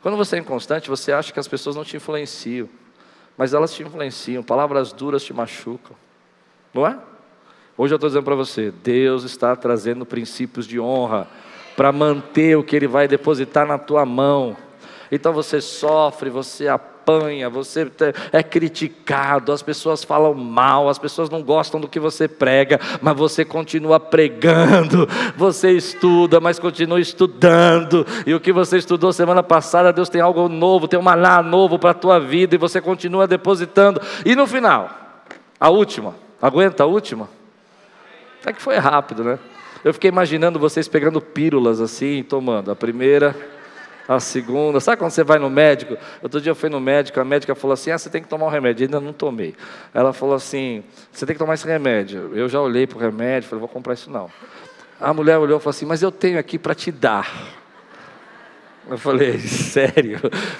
Quando 0.00 0.16
você 0.16 0.36
é 0.36 0.38
inconstante, 0.38 0.88
você 0.88 1.12
acha 1.12 1.32
que 1.32 1.40
as 1.40 1.48
pessoas 1.48 1.74
não 1.74 1.84
te 1.84 1.96
influenciam, 1.96 2.68
mas 3.36 3.52
elas 3.52 3.74
te 3.74 3.82
influenciam, 3.82 4.42
palavras 4.42 4.92
duras 4.92 5.24
te 5.24 5.32
machucam, 5.32 5.96
não 6.72 6.86
é? 6.86 6.96
Hoje 7.76 7.94
eu 7.94 7.96
estou 7.96 8.08
dizendo 8.08 8.24
para 8.24 8.36
você: 8.36 8.70
Deus 8.70 9.24
está 9.24 9.54
trazendo 9.56 10.06
princípios 10.06 10.66
de 10.66 10.78
honra 10.78 11.28
para 11.78 11.92
manter 11.92 12.56
o 12.56 12.64
que 12.64 12.74
Ele 12.74 12.88
vai 12.88 13.06
depositar 13.06 13.64
na 13.64 13.78
tua 13.78 14.04
mão. 14.04 14.56
Então 15.12 15.32
você 15.32 15.60
sofre, 15.60 16.28
você 16.28 16.66
apanha, 16.66 17.48
você 17.48 17.88
é 18.32 18.42
criticado, 18.42 19.52
as 19.52 19.62
pessoas 19.62 20.02
falam 20.02 20.34
mal, 20.34 20.88
as 20.88 20.98
pessoas 20.98 21.30
não 21.30 21.40
gostam 21.40 21.80
do 21.80 21.86
que 21.86 22.00
você 22.00 22.26
prega, 22.26 22.80
mas 23.00 23.16
você 23.16 23.44
continua 23.44 24.00
pregando, 24.00 25.08
você 25.36 25.70
estuda, 25.70 26.40
mas 26.40 26.58
continua 26.58 27.00
estudando, 27.00 28.04
e 28.26 28.34
o 28.34 28.40
que 28.40 28.52
você 28.52 28.78
estudou 28.78 29.12
semana 29.12 29.44
passada, 29.44 29.92
Deus 29.92 30.08
tem 30.08 30.20
algo 30.20 30.48
novo, 30.48 30.88
tem 30.88 30.98
um 30.98 31.02
maná 31.02 31.40
novo 31.44 31.78
para 31.78 31.90
a 31.90 31.94
tua 31.94 32.18
vida, 32.18 32.56
e 32.56 32.58
você 32.58 32.80
continua 32.80 33.28
depositando, 33.28 34.02
e 34.26 34.34
no 34.34 34.48
final, 34.48 34.90
a 35.60 35.70
última, 35.70 36.16
aguenta 36.42 36.82
a 36.82 36.86
última? 36.86 37.28
Até 38.42 38.52
que 38.52 38.60
foi 38.60 38.78
rápido, 38.78 39.22
né? 39.22 39.38
Eu 39.84 39.94
fiquei 39.94 40.08
imaginando 40.08 40.58
vocês 40.58 40.88
pegando 40.88 41.20
pílulas 41.20 41.80
assim, 41.80 42.22
tomando. 42.22 42.70
A 42.70 42.76
primeira, 42.76 43.34
a 44.08 44.18
segunda. 44.18 44.80
Sabe 44.80 44.96
quando 44.96 45.10
você 45.10 45.22
vai 45.22 45.38
no 45.38 45.50
médico? 45.50 45.96
Outro 46.22 46.40
dia 46.40 46.50
eu 46.50 46.54
fui 46.56 46.68
no 46.68 46.80
médico, 46.80 47.20
a 47.20 47.24
médica 47.24 47.54
falou 47.54 47.74
assim: 47.74 47.90
Ah, 47.90 47.98
você 47.98 48.08
tem 48.08 48.22
que 48.22 48.28
tomar 48.28 48.46
um 48.46 48.50
remédio. 48.50 48.84
Eu 48.84 48.86
ainda 48.86 49.00
não 49.00 49.12
tomei. 49.12 49.54
Ela 49.92 50.12
falou 50.12 50.34
assim: 50.34 50.82
Você 51.12 51.26
tem 51.26 51.34
que 51.34 51.38
tomar 51.38 51.54
esse 51.54 51.66
remédio. 51.66 52.32
Eu 52.34 52.48
já 52.48 52.60
olhei 52.60 52.86
para 52.86 52.96
o 52.96 53.00
remédio, 53.00 53.48
falei: 53.48 53.60
Vou 53.60 53.68
comprar 53.68 53.94
isso 53.94 54.10
não. 54.10 54.30
A 55.00 55.12
mulher 55.12 55.38
olhou 55.38 55.58
e 55.58 55.60
falou 55.60 55.70
assim: 55.70 55.86
Mas 55.86 56.02
eu 56.02 56.10
tenho 56.10 56.38
aqui 56.38 56.58
para 56.58 56.74
te 56.74 56.90
dar. 56.90 57.30
Eu 58.88 58.98
falei, 58.98 59.38
sério? 59.38 60.18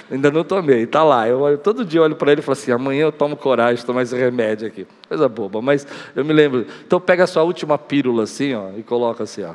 Ainda 0.09 0.29
não 0.31 0.43
tomei, 0.43 0.83
está 0.83 1.03
lá. 1.03 1.27
Eu 1.27 1.39
olho, 1.41 1.57
todo 1.57 1.83
dia 1.83 2.01
olho 2.01 2.15
para 2.15 2.31
ele 2.31 2.41
e 2.41 2.43
falo 2.43 2.53
assim: 2.53 2.71
amanhã 2.71 3.03
eu 3.03 3.11
tomo 3.11 3.35
coragem 3.35 3.85
tomar 3.85 4.03
esse 4.03 4.15
remédio 4.15 4.67
aqui. 4.67 4.87
Coisa 5.07 5.27
boba, 5.27 5.61
mas 5.61 5.87
eu 6.15 6.23
me 6.23 6.33
lembro. 6.33 6.65
Então 6.85 6.99
pega 6.99 7.23
a 7.23 7.27
sua 7.27 7.43
última 7.43 7.77
pílula 7.77 8.23
assim, 8.23 8.53
ó, 8.53 8.69
e 8.77 8.83
coloca 8.83 9.23
assim, 9.23 9.43
ó. 9.43 9.53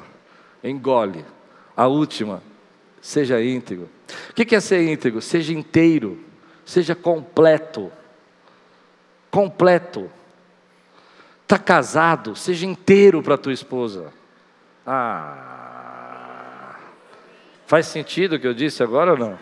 Engole. 0.62 1.24
A 1.76 1.86
última. 1.86 2.42
Seja 3.00 3.42
íntegro. 3.42 3.88
O 4.30 4.34
que 4.34 4.54
é 4.54 4.60
ser 4.60 4.82
íntegro? 4.82 5.20
Seja 5.20 5.52
inteiro. 5.52 6.18
Seja 6.64 6.94
completo. 6.94 7.92
Completo. 9.30 10.10
Está 11.42 11.58
casado? 11.58 12.34
Seja 12.34 12.64
inteiro 12.64 13.22
para 13.22 13.36
tua 13.36 13.52
esposa. 13.52 14.12
Ah. 14.86 15.53
Faz 17.66 17.86
sentido 17.86 18.36
o 18.36 18.38
que 18.38 18.46
eu 18.46 18.54
disse 18.54 18.82
agora 18.82 19.12
ou 19.12 19.18
não? 19.18 19.38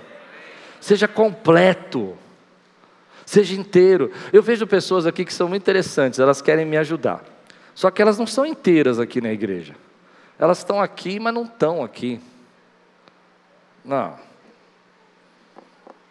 Seja 0.80 1.06
completo, 1.06 2.16
seja 3.24 3.54
inteiro. 3.54 4.12
Eu 4.32 4.42
vejo 4.42 4.66
pessoas 4.66 5.06
aqui 5.06 5.24
que 5.24 5.32
são 5.32 5.48
muito 5.48 5.62
interessantes, 5.62 6.18
elas 6.18 6.40
querem 6.42 6.64
me 6.64 6.76
ajudar. 6.76 7.24
Só 7.74 7.90
que 7.90 8.02
elas 8.02 8.18
não 8.18 8.26
são 8.26 8.44
inteiras 8.44 8.98
aqui 8.98 9.20
na 9.20 9.32
igreja. 9.32 9.74
Elas 10.38 10.58
estão 10.58 10.80
aqui, 10.80 11.18
mas 11.18 11.32
não 11.32 11.44
estão 11.44 11.82
aqui. 11.82 12.20
Não. 13.84 14.16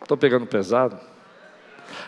Estou 0.02 0.18
pegando 0.18 0.46
pesado? 0.46 1.00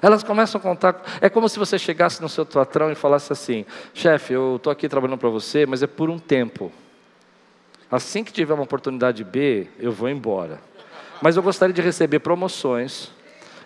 Elas 0.02 0.24
começam 0.24 0.60
a 0.60 0.62
contar. 0.62 1.02
É 1.22 1.30
como 1.30 1.48
se 1.48 1.60
você 1.60 1.78
chegasse 1.78 2.22
no 2.22 2.30
seu 2.30 2.46
patrão 2.46 2.92
e 2.92 2.96
falasse 2.96 3.32
assim: 3.32 3.66
chefe, 3.94 4.34
eu 4.34 4.56
estou 4.56 4.72
aqui 4.72 4.90
trabalhando 4.90 5.20
para 5.20 5.30
você, 5.30 5.66
mas 5.66 5.84
é 5.84 5.88
por 5.88 6.10
um 6.10 6.20
tempo. 6.20 6.72
Assim 7.94 8.24
que 8.24 8.34
tiver 8.34 8.56
uma 8.56 8.64
oportunidade 8.64 9.24
B, 9.24 9.68
eu 9.78 9.92
vou 9.92 10.10
embora. 10.10 10.60
Mas 11.22 11.38
eu 11.38 11.44
gostaria 11.44 11.72
de 11.76 11.80
receber 11.80 12.18
promoções 12.18 13.12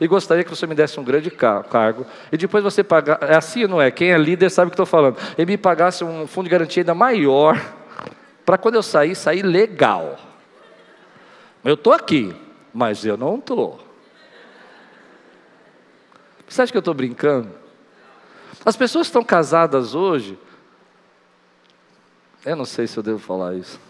e 0.01 0.05
gostaria 0.05 0.43
que 0.43 0.49
você 0.49 0.67
me 0.67 0.75
desse 0.75 0.99
um 0.99 1.03
grande 1.05 1.31
cargo 1.31 2.05
e 2.29 2.35
depois 2.35 2.61
você 2.61 2.83
pagar. 2.83 3.19
É 3.21 3.37
assim, 3.37 3.65
não 3.67 3.81
é? 3.81 3.89
Quem 3.89 4.11
é 4.11 4.17
líder 4.17 4.49
sabe 4.49 4.67
o 4.67 4.71
que 4.71 4.73
estou 4.73 4.85
falando. 4.85 5.15
E 5.37 5.45
me 5.45 5.57
pagasse 5.57 6.03
um 6.03 6.27
fundo 6.27 6.43
de 6.43 6.49
garantia 6.49 6.81
ainda 6.81 6.93
maior 6.93 7.57
para 8.45 8.57
quando 8.57 8.75
eu 8.75 8.83
sair, 8.83 9.15
sair 9.15 9.43
legal. 9.43 10.19
Eu 11.63 11.75
estou 11.75 11.93
aqui, 11.93 12.35
mas 12.73 13.05
eu 13.05 13.15
não 13.15 13.37
estou. 13.37 13.79
Você 16.49 16.63
acha 16.63 16.71
que 16.73 16.77
eu 16.77 16.79
estou 16.79 16.93
brincando? 16.93 17.49
As 18.65 18.75
pessoas 18.75 19.07
estão 19.07 19.23
casadas 19.23 19.95
hoje, 19.95 20.37
eu 22.45 22.57
não 22.57 22.65
sei 22.65 22.87
se 22.87 22.97
eu 22.97 23.03
devo 23.03 23.19
falar 23.19 23.53
isso. 23.53 23.86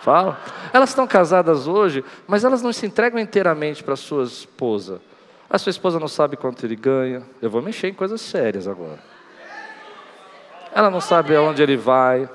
Fala. 0.00 0.40
Elas 0.72 0.90
estão 0.90 1.06
casadas 1.06 1.66
hoje, 1.66 2.04
mas 2.26 2.44
elas 2.44 2.62
não 2.62 2.72
se 2.72 2.86
entregam 2.86 3.20
inteiramente 3.20 3.82
para 3.82 3.96
sua 3.96 4.24
esposa. 4.24 5.00
A 5.50 5.58
sua 5.58 5.70
esposa 5.70 5.98
não 5.98 6.08
sabe 6.08 6.36
quanto 6.36 6.64
ele 6.64 6.76
ganha. 6.76 7.22
Eu 7.40 7.50
vou 7.50 7.62
mexer 7.62 7.88
em 7.88 7.94
coisas 7.94 8.20
sérias 8.20 8.68
agora. 8.68 8.98
Ela 10.74 10.90
não 10.90 11.00
sabe 11.00 11.34
aonde 11.34 11.62
ele 11.62 11.76
vai. 11.76 12.22
Eu 12.22 12.28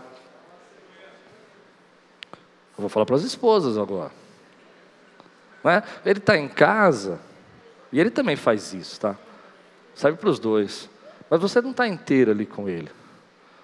vou 2.80 2.90
falar 2.90 3.06
para 3.06 3.16
as 3.16 3.24
esposas 3.24 3.78
agora. 3.78 4.12
É? 5.64 5.82
Ele 6.06 6.20
está 6.20 6.38
em 6.38 6.50
casa, 6.50 7.22
e 7.94 8.00
ele 8.00 8.10
também 8.10 8.36
faz 8.36 8.74
isso, 8.74 9.00
tá? 9.00 9.16
Serve 9.96 10.18
para 10.18 10.30
os 10.30 10.40
dois. 10.40 10.90
Mas 11.30 11.40
você 11.40 11.62
não 11.62 11.72
está 11.72 11.88
inteiro 11.88 12.32
ali 12.32 12.46
com 12.46 12.68
ele. 12.68 12.90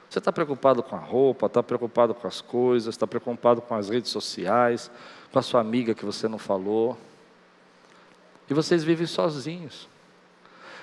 Você 0.10 0.18
está 0.18 0.32
preocupado 0.32 0.82
com 0.82 0.96
a 0.96 1.00
roupa, 1.00 1.46
está 1.46 1.62
preocupado 1.62 2.16
com 2.16 2.28
as 2.28 2.42
coisas, 2.42 2.96
está 2.96 3.06
preocupado 3.06 3.62
com 3.62 3.76
as 3.76 3.90
redes 3.90 4.10
sociais, 4.10 4.90
com 5.32 5.38
a 5.38 5.42
sua 5.42 5.62
amiga 5.62 5.94
que 5.94 6.04
você 6.04 6.28
não 6.28 6.40
falou. 6.40 6.98
E 8.50 8.54
vocês 8.54 8.84
vivem 8.84 9.06
sozinhos. 9.06 9.88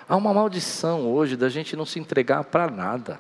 Há 0.09 0.15
uma 0.15 0.33
maldição 0.33 1.13
hoje 1.13 1.37
da 1.37 1.49
gente 1.49 1.75
não 1.75 1.85
se 1.85 1.99
entregar 1.99 2.45
para 2.45 2.71
nada. 2.71 3.19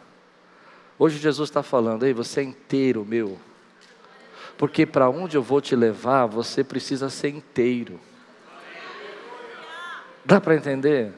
Hoje 0.97 1.19
Jesus 1.19 1.51
está 1.51 1.63
falando, 1.63 2.07
ei, 2.07 2.15
você 2.15 2.41
é 2.41 2.45
inteiro, 2.45 3.05
meu. 3.05 3.37
Porque 4.57 4.87
para 4.87 5.11
onde 5.11 5.37
eu 5.37 5.43
vou 5.43 5.61
te 5.61 5.75
levar, 5.75 6.27
você 6.27 6.63
precisa 6.63 7.11
ser 7.11 7.31
inteiro. 7.31 7.99
Dá 10.25 10.41
para 10.41 10.55
entender? 10.55 11.13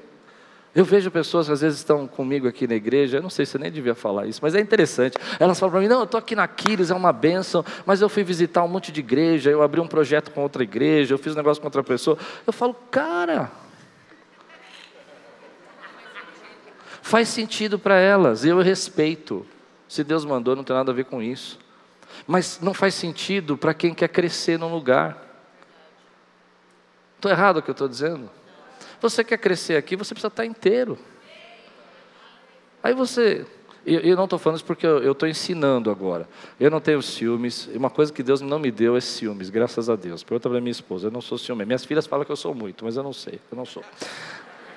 Eu 0.75 0.85
vejo 0.85 1.11
pessoas 1.11 1.47
que 1.47 1.53
às 1.53 1.61
vezes 1.61 1.79
estão 1.79 2.07
comigo 2.07 2.47
aqui 2.47 2.67
na 2.67 2.75
igreja, 2.75 3.19
eu 3.19 3.23
não 3.23 3.31
sei 3.31 3.47
se 3.47 3.57
eu 3.57 3.61
nem 3.61 3.73
devia 3.73 3.95
falar 3.95 4.27
isso, 4.27 4.41
mas 4.43 4.55
é 4.55 4.61
interessante. 4.61 5.17
Elas 5.41 5.59
falam 5.59 5.73
para 5.73 5.81
mim: 5.81 5.89
não, 5.89 6.01
eu 6.01 6.05
estou 6.05 6.19
aqui 6.19 6.37
na 6.37 6.47
Quiris, 6.47 6.91
é 6.91 6.95
uma 6.95 7.13
bênção, 7.13 7.65
mas 7.87 8.01
eu 8.01 8.09
fui 8.09 8.23
visitar 8.23 8.63
um 8.63 8.69
monte 8.69 8.93
de 8.93 9.01
igreja, 9.01 9.51
eu 9.51 9.63
abri 9.63 9.81
um 9.81 9.89
projeto 9.89 10.31
com 10.31 10.43
outra 10.43 10.63
igreja, 10.63 11.15
eu 11.15 11.19
fiz 11.19 11.33
um 11.33 11.37
negócio 11.37 11.61
com 11.61 11.67
outra 11.67 11.83
pessoa. 11.83 12.19
Eu 12.47 12.53
falo, 12.53 12.75
cara, 12.91 13.51
faz 17.03 17.29
sentido 17.29 17.79
para 17.79 17.99
elas, 17.99 18.45
eu 18.45 18.61
respeito. 18.61 19.47
Se 19.89 20.05
Deus 20.05 20.25
mandou, 20.25 20.55
não 20.55 20.63
tem 20.63 20.77
nada 20.77 20.93
a 20.93 20.95
ver 20.95 21.07
com 21.07 21.23
isso. 21.23 21.59
Mas 22.27 22.61
não 22.61 22.75
faz 22.75 22.95
sentido 22.95 23.57
para 23.57 23.73
quem 23.73 23.95
quer 23.95 24.09
crescer 24.09 24.59
num 24.59 24.71
lugar. 24.71 25.25
Estou 27.17 27.31
errado 27.31 27.57
o 27.57 27.63
que 27.63 27.71
eu 27.71 27.73
estou 27.73 27.89
dizendo? 27.89 28.38
Você 29.01 29.23
quer 29.23 29.39
crescer 29.39 29.77
aqui, 29.77 29.97
você 29.97 30.15
precisa 30.15 30.29
estar 30.29 30.45
inteiro. 30.45 30.99
Aí 32.83 32.95
você, 32.95 33.47
eu, 33.87 34.01
eu 34.01 34.17
não 34.17 34.25
estou 34.25 34.39
falando 34.39 34.57
isso 34.57 34.65
porque 34.65 34.87
eu 34.87 35.13
estou 35.13 35.29
ensinando 35.29 35.91
agora. 35.91 36.29
Eu 36.59 36.71
não 36.71 36.81
tenho 36.81 37.01
ciúmes. 37.03 37.69
Uma 37.75 37.91
coisa 37.91 38.13
que 38.13 38.23
Deus 38.23 38.41
não 38.41 38.59
me 38.59 38.71
deu 38.71 38.97
é 38.97 39.01
ciúmes, 39.01 39.51
graças 39.51 39.89
a 39.89 39.97
Deus. 39.97 40.23
Pergunta 40.23 40.49
para 40.49 40.61
minha 40.61 40.71
esposa, 40.71 41.07
eu 41.07 41.11
não 41.11 41.21
sou 41.21 41.39
ciúme. 41.39 41.65
Minhas 41.65 41.85
filhas 41.85 42.07
falam 42.07 42.25
que 42.25 42.33
eu 42.33 42.37
sou 42.37 42.55
muito, 42.55 42.85
mas 42.85 42.97
eu 42.97 43.03
não 43.03 43.13
sei, 43.13 43.41
eu 43.51 43.57
não 43.57 43.65
sou. 43.65 43.85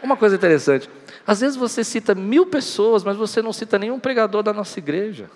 Uma 0.02 0.18
coisa 0.18 0.36
interessante, 0.36 0.90
às 1.28 1.42
vezes 1.42 1.56
você 1.56 1.84
cita 1.84 2.16
mil 2.16 2.48
pessoas, 2.48 3.04
mas 3.04 3.16
você 3.16 3.42
não 3.42 3.54
cita 3.54 3.78
nenhum 3.78 4.00
pregador 4.00 4.42
da 4.42 4.52
nossa 4.52 4.80
igreja. 4.80 5.30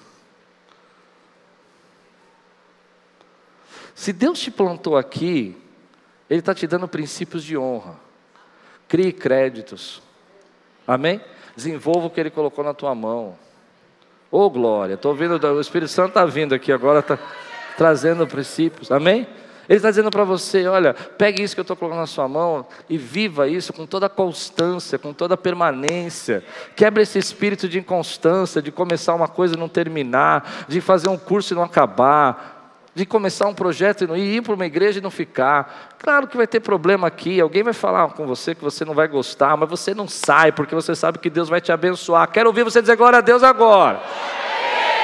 Se 3.94 4.12
Deus 4.12 4.40
te 4.40 4.50
plantou 4.50 4.98
aqui, 4.98 5.56
Ele 6.30 6.40
está 6.40 6.54
te 6.54 6.66
dando 6.66 6.88
princípios 6.88 7.44
de 7.44 7.56
honra. 7.56 8.05
Crie 8.88 9.12
créditos. 9.12 10.02
Amém? 10.88 11.20
Desenvolva 11.56 12.08
o 12.08 12.10
que 12.10 12.20
Ele 12.20 12.30
colocou 12.30 12.64
na 12.64 12.74
tua 12.74 12.94
mão. 12.94 13.36
Ô 14.32 14.40
oh, 14.42 14.50
glória, 14.50 14.96
estou 14.96 15.16
vendo, 15.16 15.42
o 15.42 15.62
Espírito 15.62 15.90
Santo 15.90 16.10
está 16.10 16.26
vindo 16.26 16.54
aqui 16.54 16.72
agora, 16.72 17.00
está 17.00 17.18
trazendo 17.78 18.28
princípios. 18.28 18.92
Amém? 18.92 19.28
Ele 19.68 19.78
está 19.78 19.90
dizendo 19.90 20.12
para 20.12 20.24
você: 20.24 20.68
olha, 20.68 20.94
pegue 20.94 21.42
isso 21.42 21.56
que 21.56 21.60
eu 21.60 21.64
estou 21.64 21.76
colocando 21.76 22.00
na 22.00 22.08
sua 22.08 22.28
mão 22.28 22.66
e 22.90 22.98
viva 22.98 23.48
isso 23.48 23.74
com 23.74 23.86
toda 23.86 24.08
constância, 24.08 24.98
com 24.98 25.14
toda 25.14 25.36
permanência. 25.36 26.44
Quebre 26.76 27.04
esse 27.04 27.18
espírito 27.18 27.68
de 27.68 27.80
inconstância, 27.80 28.62
de 28.62 28.72
começar 28.72 29.16
uma 29.16 29.28
coisa 29.28 29.56
e 29.56 29.60
não 29.60 29.70
terminar, 29.70 30.66
de 30.68 30.80
fazer 30.82 31.08
um 31.08 31.18
curso 31.18 31.54
e 31.54 31.56
não 31.56 31.64
acabar 31.64 32.55
de 32.96 33.06
começar 33.06 33.48
um 33.48 33.54
projeto 33.54 34.06
e 34.06 34.08
não 34.08 34.16
ir 34.16 34.41
para 34.41 34.56
uma 34.56 34.66
igreja 34.66 35.00
e 35.00 35.02
não 35.02 35.12
ficar. 35.12 35.89
Claro 36.00 36.28
que 36.28 36.38
vai 36.38 36.48
ter 36.48 36.62
problema 36.62 37.08
aqui, 37.08 37.41
alguém 37.41 37.62
vai 37.62 37.74
falar 37.74 38.08
com 38.14 38.26
você 38.26 38.56
que 38.56 38.64
você 38.64 38.86
não 38.86 38.93
vai 38.93 39.08
gostar, 39.08 39.58
mas 39.58 39.70
você 39.70 39.93
não 39.93 40.08
sai, 40.08 40.54
porque 40.54 40.74
você 40.74 40.96
sabe 40.96 41.20
que 41.20 41.30
Deus 41.30 41.50
vai 41.50 41.60
te 41.60 41.74
abençoar. 41.74 42.32
Quero 42.32 42.48
ouvir 42.48 42.64
você 42.64 42.82
dizer 42.82 42.96
glória 42.96 43.20
a 43.20 43.22
Deus 43.22 43.43
agora. 43.43 44.02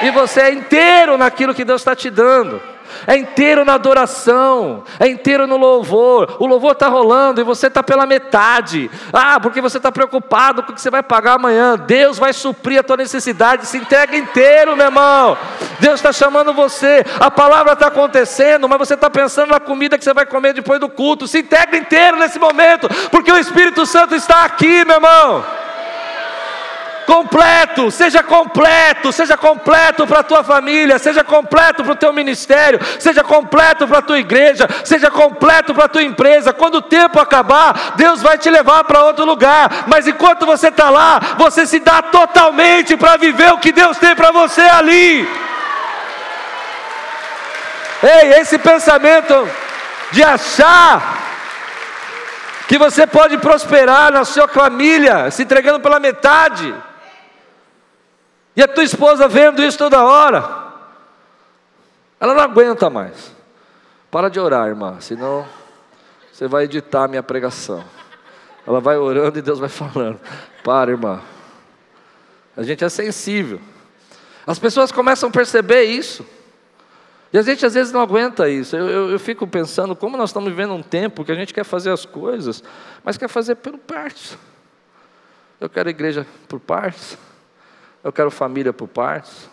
E 0.02 0.10
você 0.10 0.40
é 0.40 0.52
inteiro 0.52 1.18
naquilo 1.18 1.54
que 1.54 1.64
Deus 1.64 1.82
está 1.82 1.94
te 1.94 2.08
dando 2.08 2.71
é 3.06 3.16
inteiro 3.16 3.64
na 3.64 3.74
adoração, 3.74 4.84
é 4.98 5.08
inteiro 5.08 5.46
no 5.46 5.56
louvor. 5.56 6.36
O 6.38 6.46
louvor 6.46 6.72
está 6.72 6.88
rolando 6.88 7.40
e 7.40 7.44
você 7.44 7.66
está 7.66 7.82
pela 7.82 8.06
metade. 8.06 8.90
Ah, 9.12 9.38
porque 9.40 9.60
você 9.60 9.76
está 9.76 9.90
preocupado 9.90 10.62
com 10.62 10.72
o 10.72 10.74
que 10.74 10.80
você 10.80 10.90
vai 10.90 11.02
pagar 11.02 11.34
amanhã. 11.34 11.76
Deus 11.76 12.18
vai 12.18 12.32
suprir 12.32 12.80
a 12.80 12.82
tua 12.82 12.96
necessidade. 12.96 13.66
Se 13.66 13.78
entrega 13.78 14.16
inteiro, 14.16 14.76
meu 14.76 14.86
irmão. 14.86 15.36
Deus 15.80 15.94
está 15.94 16.12
chamando 16.12 16.52
você. 16.52 17.04
A 17.18 17.30
palavra 17.30 17.72
está 17.72 17.88
acontecendo, 17.88 18.68
mas 18.68 18.78
você 18.78 18.94
está 18.94 19.10
pensando 19.10 19.50
na 19.50 19.60
comida 19.60 19.98
que 19.98 20.04
você 20.04 20.14
vai 20.14 20.26
comer 20.26 20.54
depois 20.54 20.80
do 20.80 20.88
culto. 20.88 21.26
Se 21.26 21.40
integra 21.40 21.76
inteiro 21.76 22.16
nesse 22.18 22.38
momento, 22.38 22.88
porque 23.10 23.32
o 23.32 23.38
Espírito 23.38 23.84
Santo 23.86 24.14
está 24.14 24.44
aqui, 24.44 24.84
meu 24.84 24.96
irmão 24.96 25.62
completo, 27.06 27.90
seja 27.90 28.22
completo, 28.22 29.12
seja 29.12 29.36
completo 29.36 30.06
para 30.06 30.20
a 30.20 30.22
tua 30.22 30.42
família, 30.42 30.98
seja 30.98 31.22
completo 31.24 31.82
para 31.82 31.92
o 31.92 31.96
teu 31.96 32.12
ministério, 32.12 32.80
seja 32.98 33.22
completo 33.22 33.86
para 33.86 33.98
a 33.98 34.02
tua 34.02 34.18
igreja, 34.18 34.68
seja 34.84 35.10
completo 35.10 35.74
para 35.74 35.84
a 35.84 35.88
tua 35.88 36.02
empresa. 36.02 36.52
Quando 36.52 36.76
o 36.76 36.82
tempo 36.82 37.20
acabar, 37.20 37.94
Deus 37.96 38.22
vai 38.22 38.38
te 38.38 38.50
levar 38.50 38.84
para 38.84 39.04
outro 39.04 39.24
lugar, 39.24 39.84
mas 39.86 40.06
enquanto 40.06 40.46
você 40.46 40.68
está 40.68 40.90
lá, 40.90 41.20
você 41.36 41.66
se 41.66 41.78
dá 41.78 42.02
totalmente 42.02 42.96
para 42.96 43.16
viver 43.16 43.52
o 43.52 43.58
que 43.58 43.72
Deus 43.72 43.98
tem 43.98 44.14
para 44.14 44.30
você 44.30 44.62
ali. 44.62 45.28
Ei, 48.02 48.40
esse 48.40 48.58
pensamento 48.58 49.48
de 50.10 50.22
achar 50.22 51.22
que 52.66 52.78
você 52.78 53.06
pode 53.06 53.38
prosperar 53.38 54.10
na 54.10 54.24
sua 54.24 54.48
família, 54.48 55.30
se 55.30 55.42
entregando 55.42 55.78
pela 55.78 56.00
metade. 56.00 56.74
E 58.54 58.62
a 58.62 58.68
tua 58.68 58.84
esposa 58.84 59.26
vendo 59.28 59.62
isso 59.62 59.78
toda 59.78 60.04
hora, 60.04 60.72
ela 62.20 62.34
não 62.34 62.42
aguenta 62.42 62.90
mais. 62.90 63.34
Para 64.10 64.28
de 64.28 64.38
orar, 64.38 64.68
irmã, 64.68 64.98
senão 65.00 65.46
você 66.30 66.46
vai 66.46 66.64
editar 66.64 67.04
a 67.04 67.08
minha 67.08 67.22
pregação. 67.22 67.82
Ela 68.66 68.80
vai 68.80 68.96
orando 68.96 69.38
e 69.38 69.42
Deus 69.42 69.58
vai 69.58 69.68
falando. 69.68 70.20
Para, 70.62 70.90
irmã. 70.90 71.20
A 72.56 72.62
gente 72.62 72.84
é 72.84 72.88
sensível. 72.88 73.60
As 74.46 74.58
pessoas 74.58 74.92
começam 74.92 75.28
a 75.28 75.32
perceber 75.32 75.84
isso. 75.84 76.26
E 77.32 77.38
a 77.38 77.42
gente 77.42 77.64
às 77.64 77.74
vezes 77.74 77.92
não 77.92 78.00
aguenta 78.00 78.48
isso. 78.48 78.76
Eu, 78.76 78.88
eu, 78.88 79.10
eu, 79.12 79.18
fico 79.18 79.46
pensando 79.46 79.96
como 79.96 80.16
nós 80.16 80.28
estamos 80.30 80.50
vivendo 80.50 80.74
um 80.74 80.82
tempo 80.82 81.24
que 81.24 81.32
a 81.32 81.34
gente 81.34 81.54
quer 81.54 81.64
fazer 81.64 81.90
as 81.90 82.04
coisas, 82.04 82.62
mas 83.02 83.16
quer 83.16 83.28
fazer 83.28 83.54
por 83.54 83.78
partes. 83.78 84.36
Eu 85.58 85.70
quero 85.70 85.88
igreja 85.88 86.26
por 86.46 86.60
partes. 86.60 87.16
Eu 88.02 88.12
quero 88.12 88.30
família 88.30 88.72
por 88.72 88.88
partes. 88.88 89.48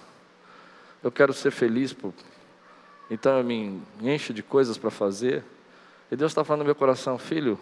Eu 1.04 1.12
quero 1.12 1.34
ser 1.34 1.52
feliz 1.52 1.94
por. 1.94 2.14
Então 3.10 3.38
eu 3.38 3.44
me 3.44 3.82
encho 4.02 4.34
de 4.34 4.44
coisas 4.44 4.78
para 4.78 4.90
fazer. 4.90 5.44
E 6.12 6.16
Deus 6.16 6.32
está 6.32 6.44
falando 6.44 6.60
no 6.60 6.66
meu 6.66 6.76
coração, 6.76 7.18
filho. 7.18 7.60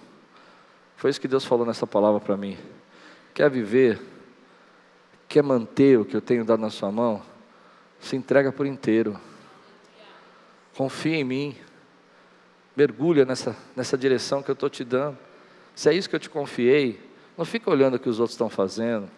Foi 0.96 1.10
isso 1.10 1.20
que 1.22 1.28
Deus 1.28 1.46
falou 1.46 1.66
nessa 1.66 1.86
palavra 1.86 2.20
para 2.20 2.38
mim. 2.38 2.58
Quer 3.34 3.50
viver? 3.50 4.02
Quer 5.28 5.44
manter 5.44 6.00
o 6.00 6.06
que 6.06 6.16
eu 6.16 6.22
tenho 6.22 6.46
dado 6.46 6.62
na 6.62 6.70
sua 6.70 6.92
mão? 6.92 7.22
Se 8.00 8.16
entrega 8.16 8.52
por 8.52 8.66
inteiro. 8.66 9.20
Confia 10.76 11.18
em 11.18 11.24
mim. 11.24 11.56
Mergulha 12.76 13.26
nessa, 13.26 13.56
nessa 13.76 13.98
direção 13.98 14.42
que 14.42 14.50
eu 14.50 14.54
estou 14.54 14.70
te 14.70 14.84
dando. 14.84 15.18
Se 15.76 15.90
é 15.90 15.94
isso 15.94 16.10
que 16.10 16.16
eu 16.16 16.20
te 16.20 16.30
confiei, 16.30 17.00
não 17.38 17.46
fica 17.46 17.70
olhando 17.70 17.96
o 17.96 18.00
que 18.00 18.10
os 18.10 18.20
outros 18.20 18.34
estão 18.34 18.50
fazendo. 18.50 19.10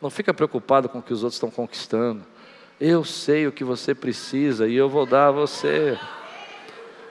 Não 0.00 0.10
fica 0.10 0.34
preocupado 0.34 0.88
com 0.88 0.98
o 0.98 1.02
que 1.02 1.12
os 1.12 1.22
outros 1.22 1.36
estão 1.36 1.50
conquistando. 1.50 2.22
Eu 2.78 3.04
sei 3.04 3.46
o 3.46 3.52
que 3.52 3.64
você 3.64 3.94
precisa 3.94 4.68
e 4.68 4.74
eu 4.74 4.88
vou 4.88 5.06
dar 5.06 5.28
a 5.28 5.30
você. 5.30 5.98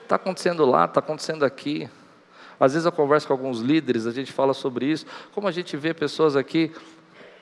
Está 0.03 0.15
acontecendo 0.17 0.65
lá, 0.65 0.85
está 0.85 0.99
acontecendo 0.99 1.43
aqui. 1.43 1.89
Às 2.59 2.73
vezes 2.73 2.85
eu 2.85 2.91
converso 2.91 3.27
com 3.27 3.33
alguns 3.33 3.59
líderes, 3.59 4.05
a 4.05 4.11
gente 4.11 4.31
fala 4.31 4.53
sobre 4.53 4.85
isso. 4.85 5.05
Como 5.33 5.47
a 5.47 5.51
gente 5.51 5.75
vê 5.75 5.93
pessoas 5.93 6.35
aqui, 6.35 6.71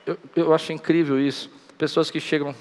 eu, 0.06 0.18
eu 0.34 0.54
acho 0.54 0.72
incrível 0.72 1.20
isso. 1.20 1.50
Pessoas 1.76 2.10
que 2.10 2.18
chegam. 2.18 2.54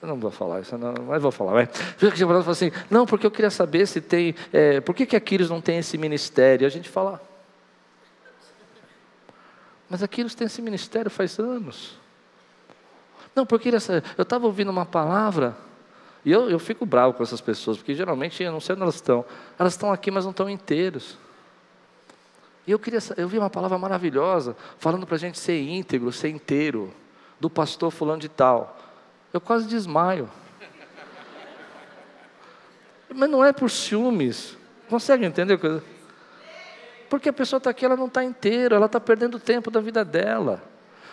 Eu 0.00 0.06
não 0.06 0.16
vou 0.16 0.30
falar 0.30 0.60
isso, 0.60 0.78
não, 0.78 0.94
mas 1.06 1.20
vou 1.20 1.32
falar. 1.32 1.66
Pessoas 1.66 2.12
que 2.12 2.18
chegam 2.18 2.38
e 2.38 2.42
falam 2.42 2.50
assim: 2.50 2.70
não, 2.88 3.04
porque 3.04 3.26
eu 3.26 3.30
queria 3.30 3.50
saber 3.50 3.86
se 3.86 4.00
tem. 4.00 4.34
É, 4.52 4.80
por 4.80 4.94
que, 4.94 5.04
que 5.04 5.16
Aquiles 5.16 5.50
não 5.50 5.60
tem 5.60 5.78
esse 5.78 5.98
ministério? 5.98 6.64
A 6.64 6.70
gente 6.70 6.88
fala: 6.88 7.20
mas 9.88 10.02
aqui 10.02 10.20
eles 10.20 10.34
têm 10.34 10.46
esse 10.46 10.60
ministério 10.60 11.10
faz 11.10 11.38
anos. 11.38 11.98
Não, 13.34 13.46
porque 13.46 13.68
eu 13.68 14.22
estava 14.22 14.46
ouvindo 14.46 14.70
uma 14.70 14.84
palavra, 14.84 15.56
e 16.24 16.32
eu, 16.32 16.50
eu 16.50 16.58
fico 16.58 16.84
bravo 16.84 17.14
com 17.14 17.22
essas 17.22 17.40
pessoas, 17.40 17.76
porque 17.78 17.94
geralmente 17.94 18.42
eu 18.42 18.52
não 18.52 18.60
sei 18.60 18.74
onde 18.74 18.82
elas 18.82 18.96
estão. 18.96 19.24
Elas 19.58 19.74
estão 19.74 19.92
aqui, 19.92 20.10
mas 20.10 20.24
não 20.24 20.30
estão 20.30 20.48
inteiros. 20.50 21.16
E 22.66 22.70
eu 22.70 22.78
queria, 22.78 22.98
eu 23.16 23.26
vi 23.28 23.38
uma 23.38 23.48
palavra 23.48 23.78
maravilhosa, 23.78 24.54
falando 24.78 25.06
para 25.06 25.14
a 25.16 25.18
gente 25.18 25.38
ser 25.38 25.58
íntegro, 25.58 26.12
ser 26.12 26.28
inteiro, 26.28 26.92
do 27.40 27.48
pastor 27.48 27.90
fulano 27.90 28.20
de 28.20 28.28
tal. 28.28 28.76
Eu 29.32 29.40
quase 29.40 29.66
desmaio. 29.66 30.28
Mas 33.14 33.30
não 33.30 33.42
é 33.42 33.52
por 33.52 33.70
ciúmes. 33.70 34.56
Consegue 34.88 35.24
entender? 35.24 35.58
Porque 37.08 37.28
a 37.28 37.32
pessoa 37.32 37.58
está 37.58 37.70
aqui, 37.70 37.84
ela 37.84 37.96
não 37.96 38.06
está 38.06 38.22
inteira, 38.22 38.76
ela 38.76 38.86
está 38.86 39.00
perdendo 39.00 39.36
o 39.36 39.40
tempo 39.40 39.70
da 39.70 39.80
vida 39.80 40.04
dela. 40.04 40.62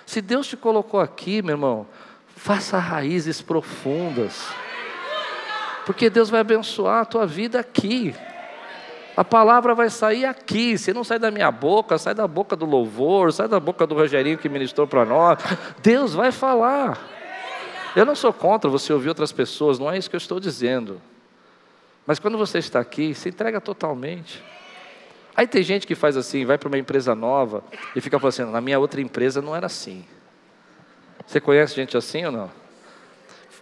Se 0.06 0.22
Deus 0.22 0.48
te 0.48 0.58
colocou 0.58 1.00
aqui, 1.00 1.42
meu 1.42 1.54
irmão, 1.54 1.88
faça 2.36 2.78
raízes 2.78 3.42
profundas. 3.42 4.48
Porque 5.86 6.10
Deus 6.10 6.30
vai 6.30 6.42
abençoar 6.42 7.02
a 7.02 7.06
tua 7.06 7.26
vida 7.26 7.60
aqui. 7.60 8.16
A 9.16 9.24
palavra 9.24 9.74
vai 9.74 9.90
sair 9.90 10.26
aqui. 10.26 10.78
Se 10.78 10.94
não 10.94 11.04
sai 11.04 11.18
da 11.18 11.32
minha 11.32 11.50
boca, 11.50 11.98
sai 11.98 12.14
da 12.14 12.28
boca 12.28 12.56
do 12.56 12.66
louvor, 12.66 13.32
sai 13.32 13.48
da 13.48 13.60
boca 13.60 13.88
do 13.88 13.96
Rogerinho 13.96 14.38
que 14.38 14.50
ministrou 14.50 14.86
para 14.86 15.06
nós. 15.06 15.40
Deus 15.82 16.14
vai 16.14 16.32
falar. 16.32 17.00
Eu 17.96 18.06
não 18.06 18.16
sou 18.16 18.34
contra 18.34 18.70
você 18.70 18.92
ouvir 18.92 19.08
outras 19.08 19.32
pessoas, 19.32 19.80
não 19.80 19.90
é 19.90 19.98
isso 19.98 20.10
que 20.10 20.16
eu 20.16 20.20
estou 20.20 20.40
dizendo. 20.40 21.02
Mas 22.06 22.20
quando 22.20 22.38
você 22.38 22.58
está 22.58 22.80
aqui, 22.80 23.16
se 23.16 23.30
entrega 23.30 23.62
totalmente. 23.62 24.44
Aí 25.36 25.46
tem 25.46 25.62
gente 25.64 25.86
que 25.86 25.96
faz 25.96 26.16
assim, 26.16 26.46
vai 26.46 26.58
para 26.58 26.68
uma 26.68 26.78
empresa 26.78 27.14
nova 27.14 27.64
e 27.96 28.02
fica 28.02 28.18
falando 28.18 28.34
assim: 28.34 28.52
na 28.52 28.62
minha 28.62 28.80
outra 28.80 29.02
empresa 29.02 29.42
não 29.42 29.56
era 29.56 29.66
assim. 29.66 30.06
Você 31.26 31.42
conhece 31.42 31.76
gente 31.76 31.98
assim 31.98 32.24
ou 32.26 32.32
não? 32.32 32.52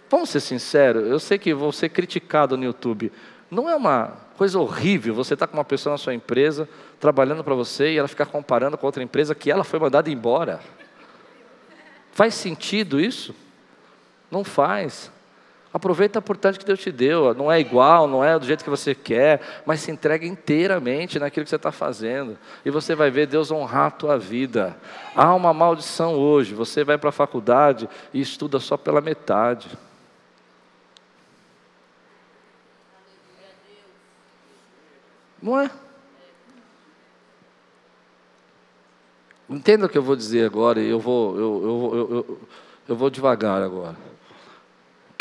Vamos 0.08 0.30
ser 0.30 0.40
sinceros, 0.40 1.08
eu 1.08 1.18
sei 1.18 1.38
que 1.38 1.52
vou 1.52 1.72
ser 1.72 1.88
criticado 1.88 2.56
no 2.56 2.64
YouTube. 2.64 3.10
Não 3.50 3.68
é 3.68 3.74
uma 3.74 4.16
coisa 4.36 4.58
horrível 4.58 5.14
você 5.14 5.34
estar 5.34 5.46
tá 5.46 5.50
com 5.50 5.56
uma 5.56 5.64
pessoa 5.64 5.92
na 5.92 5.98
sua 5.98 6.14
empresa, 6.14 6.68
trabalhando 7.00 7.42
para 7.42 7.54
você, 7.54 7.92
e 7.92 7.98
ela 7.98 8.08
ficar 8.08 8.26
comparando 8.26 8.76
com 8.76 8.86
outra 8.86 9.02
empresa 9.02 9.34
que 9.34 9.50
ela 9.50 9.64
foi 9.64 9.78
mandada 9.78 10.10
embora. 10.10 10.60
Faz 12.12 12.34
sentido 12.34 13.00
isso? 13.00 13.34
Não 14.30 14.44
faz. 14.44 15.10
Aproveita 15.74 16.18
a 16.18 16.20
oportunidade 16.20 16.60
que 16.60 16.64
Deus 16.64 16.78
te 16.78 16.92
deu. 16.92 17.34
Não 17.34 17.50
é 17.50 17.58
igual, 17.58 18.06
não 18.06 18.22
é 18.24 18.38
do 18.38 18.46
jeito 18.46 18.62
que 18.62 18.70
você 18.70 18.94
quer, 18.94 19.40
mas 19.66 19.80
se 19.80 19.90
entrega 19.90 20.24
inteiramente 20.24 21.18
naquilo 21.18 21.42
que 21.42 21.50
você 21.50 21.56
está 21.56 21.72
fazendo. 21.72 22.38
E 22.64 22.70
você 22.70 22.94
vai 22.94 23.10
ver 23.10 23.26
Deus 23.26 23.50
honrar 23.50 23.86
a 23.86 23.90
tua 23.90 24.16
vida. 24.16 24.76
Há 25.16 25.34
uma 25.34 25.52
maldição 25.52 26.14
hoje. 26.14 26.54
Você 26.54 26.84
vai 26.84 26.96
para 26.96 27.08
a 27.08 27.12
faculdade 27.12 27.88
e 28.12 28.20
estuda 28.20 28.60
só 28.60 28.76
pela 28.76 29.00
metade. 29.00 29.68
Não 35.42 35.60
é? 35.60 35.68
Entenda 39.50 39.86
o 39.86 39.88
que 39.88 39.98
eu 39.98 40.02
vou 40.04 40.14
dizer 40.14 40.46
agora, 40.46 40.80
e 40.80 40.88
eu 40.88 41.00
vou, 41.00 41.36
eu, 41.36 41.62
eu, 41.62 42.08
eu, 42.10 42.38
eu, 42.88 42.96
vou 42.96 43.10
devagar 43.10 43.60
agora. 43.60 44.13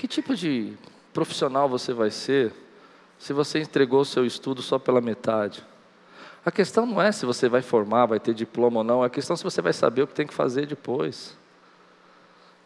Que 0.04 0.08
tipo 0.10 0.36
de 0.36 0.74
profissional 1.14 1.70
você 1.70 1.94
vai 1.94 2.12
ser 2.12 2.52
se 3.18 3.32
você 3.32 3.60
entregou 3.60 4.02
o 4.02 4.06
seu 4.06 4.26
estudo 4.26 4.62
só 4.62 4.78
pela 4.78 5.00
metade? 5.00 5.64
A 6.46 6.52
questão 6.52 6.86
não 6.86 7.02
é 7.02 7.10
se 7.14 7.26
você 7.26 7.48
vai 7.48 7.62
formar, 7.62 8.08
vai 8.08 8.20
ter 8.20 8.34
diploma 8.34 8.80
ou 8.80 8.84
não, 8.84 9.02
a 9.02 9.10
questão 9.10 9.34
é 9.34 9.38
se 9.38 9.46
você 9.46 9.62
vai 9.62 9.72
saber 9.72 10.02
o 10.02 10.08
que 10.08 10.14
tem 10.14 10.28
que 10.28 10.34
fazer 10.34 10.66
depois. 10.68 11.38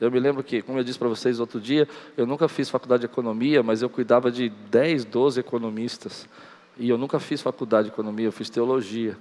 Eu 0.02 0.10
me 0.10 0.20
lembro 0.20 0.44
que, 0.44 0.64
como 0.64 0.80
eu 0.80 0.84
disse 0.84 0.98
para 0.98 1.08
vocês 1.08 1.40
outro 1.40 1.62
dia, 1.62 1.88
eu 2.18 2.26
nunca 2.26 2.48
fiz 2.48 2.72
faculdade 2.72 3.02
de 3.02 3.06
economia, 3.06 3.62
mas 3.62 3.84
eu 3.84 3.90
cuidava 3.92 4.32
de 4.32 4.50
10, 4.50 5.06
12 5.06 5.40
economistas. 5.40 6.28
E 6.76 6.90
eu 6.90 6.98
nunca 6.98 7.20
fiz 7.20 7.40
faculdade 7.40 7.90
de 7.90 7.94
economia, 7.94 8.26
eu 8.26 8.32
fiz 8.32 8.50
teologia. 8.50 9.16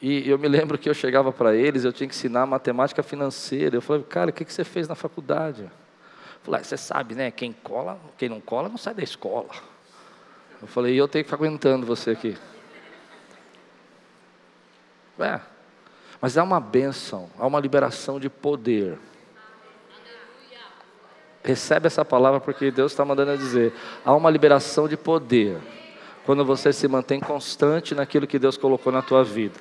E 0.00 0.26
eu 0.26 0.38
me 0.38 0.48
lembro 0.48 0.78
que 0.78 0.88
eu 0.88 0.94
chegava 0.94 1.30
para 1.30 1.54
eles, 1.54 1.84
eu 1.84 1.92
tinha 1.92 2.08
que 2.08 2.14
ensinar 2.14 2.46
matemática 2.46 3.02
financeira. 3.02 3.76
Eu 3.76 3.82
falei, 3.82 4.02
cara, 4.02 4.30
o 4.30 4.32
que, 4.32 4.50
você 4.50 4.64
fez 4.64 4.88
na 4.88 4.94
faculdade? 4.94 5.70
Falei, 6.44 6.60
ah, 6.60 6.64
você 6.64 6.76
sabe, 6.76 7.14
né? 7.14 7.30
Quem 7.30 7.52
cola, 7.52 7.98
quem 8.18 8.28
não 8.28 8.38
cola, 8.38 8.68
não 8.68 8.76
sai 8.76 8.92
da 8.92 9.02
escola. 9.02 9.48
Eu 10.60 10.68
falei, 10.68 10.94
e 10.94 10.98
eu 10.98 11.08
tenho 11.08 11.24
que 11.24 11.30
ficar 11.30 11.42
aguentando 11.42 11.86
você 11.86 12.10
aqui. 12.10 12.36
É, 15.18 15.40
mas 16.20 16.36
há 16.36 16.42
uma 16.42 16.60
bênção, 16.60 17.30
há 17.38 17.46
uma 17.46 17.60
liberação 17.60 18.20
de 18.20 18.28
poder. 18.28 18.98
Recebe 21.42 21.86
essa 21.86 22.04
palavra 22.04 22.40
porque 22.40 22.70
Deus 22.70 22.92
está 22.92 23.04
mandando 23.04 23.36
dizer. 23.38 23.72
Há 24.04 24.14
uma 24.14 24.30
liberação 24.30 24.88
de 24.88 24.96
poder 24.96 25.58
quando 26.24 26.44
você 26.44 26.72
se 26.72 26.88
mantém 26.88 27.20
constante 27.20 27.94
naquilo 27.94 28.26
que 28.26 28.38
Deus 28.38 28.56
colocou 28.56 28.92
na 28.92 29.02
tua 29.02 29.22
vida. 29.22 29.58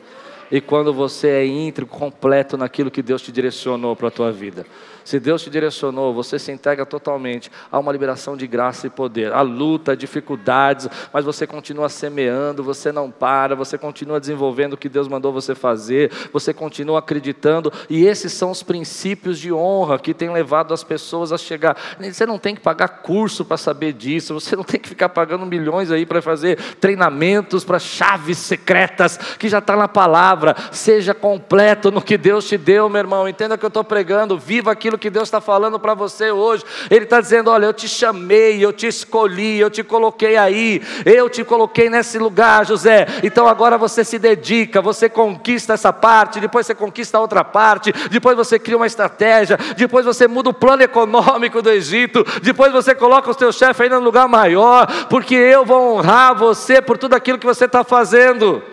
E 0.51 0.61
quando 0.61 0.93
você 0.93 1.27
é 1.27 1.45
íntegro, 1.45 1.87
completo 1.87 2.57
naquilo 2.57 2.91
que 2.91 3.01
Deus 3.01 3.21
te 3.21 3.31
direcionou 3.31 3.95
para 3.95 4.07
a 4.07 4.11
tua 4.11 4.31
vida. 4.31 4.65
Se 5.03 5.19
Deus 5.19 5.41
te 5.41 5.49
direcionou, 5.49 6.13
você 6.13 6.39
se 6.39 6.51
entrega 6.51 6.85
totalmente 6.85 7.51
a 7.71 7.77
uma 7.77 7.91
liberação 7.91 8.37
de 8.37 8.47
graça 8.47 8.87
e 8.87 8.89
poder, 8.89 9.33
a 9.33 9.41
luta, 9.41 9.97
dificuldades, 9.97 10.87
mas 11.11 11.25
você 11.25 11.45
continua 11.45 11.89
semeando, 11.89 12.63
você 12.63 12.91
não 12.91 13.11
para, 13.11 13.55
você 13.55 13.77
continua 13.77 14.19
desenvolvendo 14.19 14.73
o 14.73 14.77
que 14.77 14.87
Deus 14.87 15.07
mandou 15.07 15.33
você 15.33 15.53
fazer, 15.53 16.11
você 16.31 16.53
continua 16.53 16.99
acreditando, 16.99 17.71
e 17.89 18.05
esses 18.05 18.31
são 18.31 18.51
os 18.51 18.63
princípios 18.63 19.39
de 19.39 19.51
honra 19.51 19.99
que 19.99 20.13
têm 20.13 20.31
levado 20.31 20.73
as 20.73 20.83
pessoas 20.83 21.31
a 21.31 21.37
chegar. 21.37 21.77
Você 21.99 22.25
não 22.25 22.39
tem 22.39 22.55
que 22.55 22.61
pagar 22.61 22.87
curso 22.87 23.43
para 23.43 23.57
saber 23.57 23.93
disso, 23.93 24.33
você 24.33 24.55
não 24.55 24.63
tem 24.63 24.79
que 24.79 24.87
ficar 24.87 25.09
pagando 25.09 25.45
milhões 25.45 25.91
aí 25.91 26.05
para 26.05 26.21
fazer 26.21 26.57
treinamentos 26.79 27.65
para 27.65 27.79
chaves 27.79 28.37
secretas 28.37 29.17
que 29.37 29.49
já 29.49 29.59
está 29.59 29.75
na 29.75 29.87
palavra. 29.87 30.32
Seja 30.71 31.13
completo 31.13 31.91
no 31.91 32.01
que 32.01 32.17
Deus 32.17 32.45
te 32.47 32.57
deu, 32.57 32.89
meu 32.89 32.99
irmão. 32.99 33.27
Entenda 33.27 33.57
que 33.57 33.65
eu 33.65 33.67
estou 33.67 33.83
pregando, 33.83 34.37
viva 34.37 34.71
aquilo 34.71 34.97
que 34.97 35.09
Deus 35.09 35.27
está 35.27 35.39
falando 35.39 35.79
para 35.79 35.93
você 35.93 36.31
hoje. 36.31 36.63
Ele 36.89 37.05
está 37.05 37.21
dizendo: 37.21 37.49
Olha, 37.49 37.65
eu 37.65 37.73
te 37.73 37.87
chamei, 37.87 38.63
eu 38.63 38.73
te 38.73 38.87
escolhi, 38.87 39.59
eu 39.59 39.69
te 39.69 39.83
coloquei 39.83 40.37
aí, 40.37 40.81
eu 41.05 41.29
te 41.29 41.43
coloquei 41.43 41.89
nesse 41.89 42.17
lugar, 42.17 42.65
José. 42.65 43.07
Então 43.23 43.47
agora 43.47 43.77
você 43.77 44.03
se 44.03 44.17
dedica, 44.17 44.81
você 44.81 45.09
conquista 45.09 45.73
essa 45.73 45.93
parte, 45.93 46.39
depois 46.39 46.65
você 46.65 46.75
conquista 46.75 47.19
outra 47.19 47.43
parte, 47.43 47.91
depois 48.09 48.35
você 48.35 48.57
cria 48.57 48.77
uma 48.77 48.87
estratégia, 48.87 49.57
depois 49.77 50.05
você 50.05 50.27
muda 50.27 50.49
o 50.49 50.53
plano 50.53 50.83
econômico 50.83 51.61
do 51.61 51.69
Egito, 51.69 52.25
depois 52.41 52.71
você 52.71 52.95
coloca 52.95 53.29
o 53.29 53.33
seu 53.33 53.51
chefe 53.51 53.83
ainda 53.83 53.99
no 53.99 54.05
lugar 54.05 54.27
maior, 54.27 54.87
porque 55.09 55.35
eu 55.35 55.65
vou 55.65 55.95
honrar 55.95 56.35
você 56.35 56.81
por 56.81 56.97
tudo 56.97 57.13
aquilo 57.13 57.37
que 57.37 57.45
você 57.45 57.65
está 57.65 57.83
fazendo. 57.83 58.72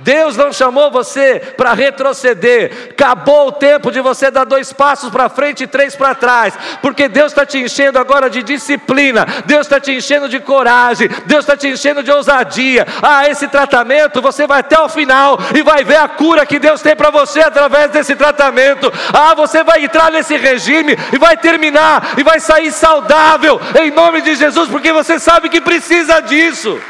Deus 0.00 0.36
não 0.36 0.52
chamou 0.52 0.90
você 0.90 1.40
para 1.56 1.72
retroceder. 1.72 2.90
Acabou 2.90 3.48
o 3.48 3.52
tempo 3.52 3.90
de 3.90 4.00
você 4.00 4.30
dar 4.30 4.44
dois 4.44 4.72
passos 4.72 5.10
para 5.10 5.28
frente 5.28 5.64
e 5.64 5.66
três 5.66 5.94
para 5.94 6.14
trás, 6.14 6.54
porque 6.82 7.08
Deus 7.08 7.32
está 7.32 7.44
te 7.44 7.58
enchendo 7.58 7.98
agora 7.98 8.30
de 8.30 8.42
disciplina, 8.42 9.26
Deus 9.46 9.66
está 9.66 9.78
te 9.80 9.92
enchendo 9.92 10.28
de 10.28 10.40
coragem, 10.40 11.08
Deus 11.26 11.40
está 11.40 11.56
te 11.56 11.68
enchendo 11.68 12.02
de 12.02 12.10
ousadia. 12.10 12.86
Ah, 13.02 13.28
esse 13.28 13.48
tratamento 13.48 14.22
você 14.22 14.46
vai 14.46 14.60
até 14.60 14.78
o 14.80 14.88
final 14.88 15.38
e 15.54 15.62
vai 15.62 15.84
ver 15.84 15.98
a 15.98 16.08
cura 16.08 16.46
que 16.46 16.58
Deus 16.58 16.80
tem 16.80 16.96
para 16.96 17.10
você 17.10 17.40
através 17.40 17.90
desse 17.90 18.16
tratamento. 18.16 18.92
Ah, 19.12 19.34
você 19.34 19.62
vai 19.62 19.84
entrar 19.84 20.10
nesse 20.10 20.36
regime 20.36 20.96
e 21.12 21.18
vai 21.18 21.36
terminar 21.36 22.14
e 22.16 22.22
vai 22.22 22.40
sair 22.40 22.72
saudável 22.72 23.60
em 23.80 23.90
nome 23.90 24.22
de 24.22 24.34
Jesus, 24.34 24.68
porque 24.68 24.92
você 24.92 25.18
sabe 25.18 25.48
que 25.48 25.60
precisa 25.60 26.20
disso. 26.20 26.80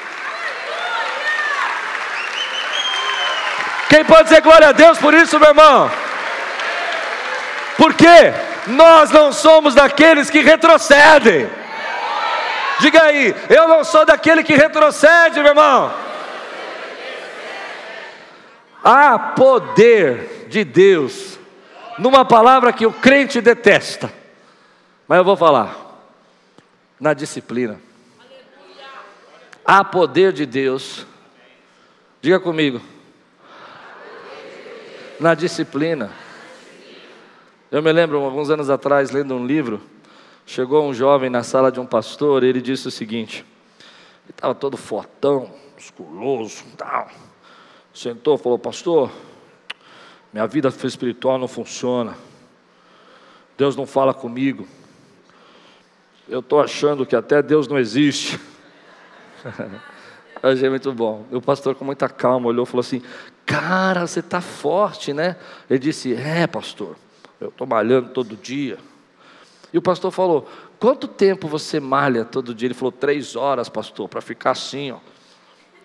Quem 3.90 4.04
pode 4.04 4.28
dizer 4.28 4.40
glória 4.40 4.68
a 4.68 4.72
Deus 4.72 4.98
por 4.98 5.12
isso, 5.12 5.36
meu 5.40 5.48
irmão? 5.48 5.90
Porque 7.76 8.06
nós 8.68 9.10
não 9.10 9.32
somos 9.32 9.74
daqueles 9.74 10.30
que 10.30 10.42
retrocedem. 10.42 11.50
Diga 12.78 13.02
aí, 13.02 13.34
eu 13.48 13.66
não 13.66 13.82
sou 13.82 14.06
daquele 14.06 14.44
que 14.44 14.54
retrocede, 14.54 15.40
meu 15.40 15.48
irmão. 15.48 15.92
Há 18.84 19.18
poder 19.18 20.46
de 20.48 20.62
Deus 20.62 21.36
numa 21.98 22.24
palavra 22.24 22.72
que 22.72 22.86
o 22.86 22.92
crente 22.92 23.40
detesta, 23.40 24.10
mas 25.08 25.18
eu 25.18 25.24
vou 25.24 25.36
falar, 25.36 25.74
na 26.98 27.12
disciplina. 27.12 27.80
Há 29.64 29.82
poder 29.82 30.32
de 30.32 30.46
Deus, 30.46 31.04
diga 32.22 32.38
comigo, 32.38 32.80
na 35.20 35.34
disciplina. 35.34 36.10
Eu 37.70 37.82
me 37.82 37.92
lembro, 37.92 38.18
alguns 38.24 38.50
anos 38.50 38.70
atrás, 38.70 39.10
lendo 39.10 39.34
um 39.34 39.46
livro, 39.46 39.80
chegou 40.46 40.88
um 40.88 40.94
jovem 40.94 41.28
na 41.28 41.42
sala 41.42 41.70
de 41.70 41.78
um 41.78 41.86
pastor 41.86 42.42
e 42.42 42.48
ele 42.48 42.60
disse 42.60 42.88
o 42.88 42.90
seguinte: 42.90 43.44
ele 44.24 44.30
estava 44.30 44.54
todo 44.54 44.76
fortão, 44.76 45.52
musculoso, 45.74 46.64
tal. 46.76 47.08
Sentou, 47.92 48.38
falou: 48.38 48.58
Pastor, 48.58 49.12
minha 50.32 50.46
vida 50.46 50.68
espiritual 50.68 51.38
não 51.38 51.46
funciona. 51.46 52.16
Deus 53.58 53.76
não 53.76 53.86
fala 53.86 54.14
comigo. 54.14 54.66
Eu 56.26 56.40
estou 56.40 56.60
achando 56.60 57.04
que 57.04 57.14
até 57.14 57.42
Deus 57.42 57.68
não 57.68 57.78
existe. 57.78 58.40
Achei 60.42 60.70
muito 60.70 60.92
bom. 60.92 61.26
O 61.30 61.40
pastor, 61.40 61.74
com 61.74 61.84
muita 61.84 62.08
calma, 62.08 62.48
olhou 62.48 62.64
e 62.64 62.66
falou 62.66 62.80
assim: 62.80 63.02
Cara, 63.44 64.06
você 64.06 64.20
está 64.20 64.40
forte, 64.40 65.12
né? 65.12 65.36
Ele 65.68 65.78
disse: 65.78 66.14
É, 66.14 66.46
pastor, 66.46 66.96
eu 67.40 67.48
estou 67.48 67.66
malhando 67.66 68.10
todo 68.10 68.36
dia. 68.36 68.78
E 69.72 69.78
o 69.78 69.82
pastor 69.82 70.10
falou: 70.10 70.48
Quanto 70.78 71.06
tempo 71.06 71.46
você 71.46 71.78
malha 71.78 72.24
todo 72.24 72.54
dia? 72.54 72.68
Ele 72.68 72.74
falou: 72.74 72.92
Três 72.92 73.36
horas, 73.36 73.68
pastor, 73.68 74.08
para 74.08 74.20
ficar 74.20 74.52
assim, 74.52 74.92
ó. 74.92 74.98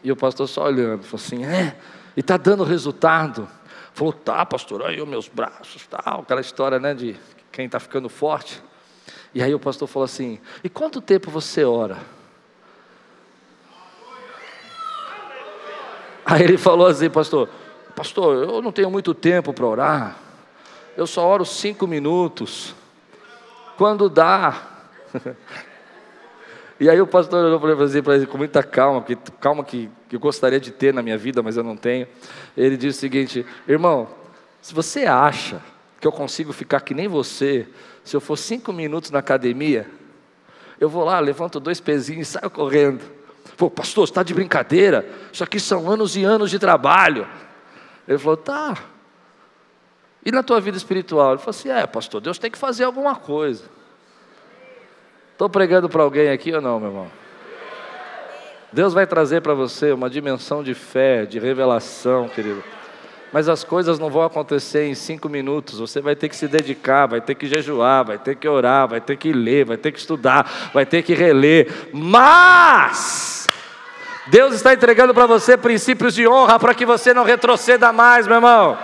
E 0.04 0.12
o 0.12 0.16
pastor 0.16 0.48
só 0.48 0.66
olhando, 0.66 1.04
falou 1.04 1.26
assim: 1.26 1.44
É, 1.44 1.78
e 2.16 2.22
está 2.22 2.38
dando 2.38 2.64
resultado. 2.64 3.48
Falou: 3.94 4.14
Tá, 4.14 4.46
pastor, 4.46 4.86
aí 4.86 5.02
os 5.02 5.08
meus 5.08 5.28
braços, 5.28 5.86
tal. 5.88 6.22
Aquela 6.22 6.42
história, 6.42 6.80
né, 6.80 6.94
de 6.94 7.18
quem 7.52 7.66
está 7.66 7.80
ficando 7.80 8.08
forte. 8.08 8.62
E 9.34 9.44
aí 9.44 9.54
o 9.54 9.60
pastor 9.60 9.88
falou 9.88 10.06
assim: 10.06 10.40
E 10.64 10.70
quanto 10.70 11.02
tempo 11.02 11.30
você 11.30 11.66
ora? 11.66 11.98
Aí 16.26 16.42
ele 16.42 16.58
falou 16.58 16.88
assim, 16.88 17.10
pastor, 17.10 17.48
pastor, 17.96 18.50
eu 18.50 18.62
não 18.62 18.72
tenho 18.72 18.90
muito 18.90 19.14
tempo 19.14 19.54
para 19.54 19.66
orar, 19.66 20.18
eu 20.98 21.06
só 21.06 21.26
oro 21.28 21.46
cinco 21.46 21.86
minutos, 21.86 22.74
quando 23.78 24.10
dá. 24.10 24.62
E 26.78 26.90
aí 26.90 27.00
o 27.00 27.08
pastor 27.08 27.46
olhou 27.46 27.58
para 27.58 27.72
ele 27.72 28.02
para 28.02 28.16
ele 28.16 28.26
com 28.26 28.38
muita 28.38 28.62
calma, 28.62 29.02
que 29.02 29.16
calma 29.40 29.64
que, 29.64 29.90
que 30.10 30.18
eu 30.18 30.20
gostaria 30.20 30.60
de 30.60 30.72
ter 30.72 30.94
na 30.94 31.02
minha 31.02 31.18
vida, 31.18 31.42
mas 31.42 31.56
eu 31.56 31.64
não 31.64 31.78
tenho. 31.78 32.06
Ele 32.56 32.76
disse 32.76 32.98
o 32.98 33.00
seguinte: 33.00 33.46
irmão, 33.66 34.10
se 34.62 34.74
você 34.74 35.06
acha 35.06 35.62
que 36.02 36.06
eu 36.06 36.12
consigo 36.12 36.52
ficar 36.52 36.82
que 36.82 36.94
nem 36.94 37.08
você, 37.08 37.66
se 38.04 38.14
eu 38.14 38.20
for 38.20 38.36
cinco 38.36 38.74
minutos 38.74 39.10
na 39.10 39.20
academia, 39.20 39.90
eu 40.78 40.90
vou 40.90 41.06
lá, 41.06 41.18
levanto 41.20 41.62
dois 41.62 41.80
pezinhos 41.80 42.28
e 42.28 42.32
saio 42.32 42.50
correndo. 42.50 43.02
Pô, 43.58 43.70
pastor, 43.70 44.04
está 44.04 44.22
de 44.24 44.34
brincadeira? 44.34 45.08
Isso 45.32 45.44
aqui 45.44 45.60
são 45.60 45.90
anos 45.90 46.16
e 46.16 46.24
anos 46.24 46.50
de 46.50 46.60
trabalho. 46.60 47.28
Ele 48.08 48.18
falou, 48.18 48.38
tá. 48.38 48.76
E 50.26 50.32
na 50.32 50.42
tua 50.42 50.60
vida 50.60 50.76
espiritual? 50.76 51.34
Ele 51.34 51.38
falou 51.38 51.52
assim: 51.52 51.70
é, 51.70 51.86
pastor, 51.86 52.20
Deus 52.20 52.40
tem 52.40 52.50
que 52.50 52.58
fazer 52.58 52.84
alguma 52.84 53.16
coisa. 53.16 53.64
Estou 55.32 55.50
pregando 55.50 55.88
para 55.88 56.02
alguém 56.02 56.30
aqui 56.30 56.52
ou 56.52 56.62
não, 56.62 56.80
meu 56.80 56.90
irmão? 56.90 57.08
Deus 58.74 58.94
vai 58.94 59.06
trazer 59.06 59.42
para 59.42 59.54
você 59.54 59.92
uma 59.92 60.10
dimensão 60.10 60.64
de 60.64 60.74
fé, 60.74 61.26
de 61.26 61.40
revelação, 61.40 62.28
querido. 62.28 62.64
Mas 63.32 63.48
as 63.50 63.64
coisas 63.64 64.00
não 64.00 64.10
vão 64.10 64.24
acontecer 64.24 64.86
em 64.86 64.96
cinco 64.96 65.30
minutos. 65.30 65.80
Você 65.80 66.02
vai 66.02 66.16
ter 66.16 66.30
que 66.30 66.36
se 66.36 66.48
dedicar, 66.48 67.06
vai 67.06 67.22
ter 67.22 67.36
que 67.36 67.48
jejuar, 67.48 68.06
vai 68.06 68.18
ter 68.18 68.36
que 68.36 68.48
orar, 68.48 68.88
vai 68.88 69.02
ter 69.02 69.18
que 69.18 69.32
ler, 69.32 69.66
vai 69.66 69.78
ter 69.78 69.92
que 69.92 70.00
estudar, 70.00 70.72
vai 70.74 70.86
ter 70.86 71.04
que 71.04 71.14
reler. 71.14 71.90
Mas 71.94 73.45
Deus 74.28 74.56
está 74.56 74.74
entregando 74.74 75.14
para 75.14 75.28
você 75.28 75.56
princípios 75.56 76.14
de 76.14 76.28
honra 76.28 76.60
para 76.60 76.74
que 76.74 76.86
você 76.86 77.14
não 77.14 77.24
retroceda 77.24 77.94
mais, 77.94 78.26
meu 78.26 78.38
irmão. 78.38 78.78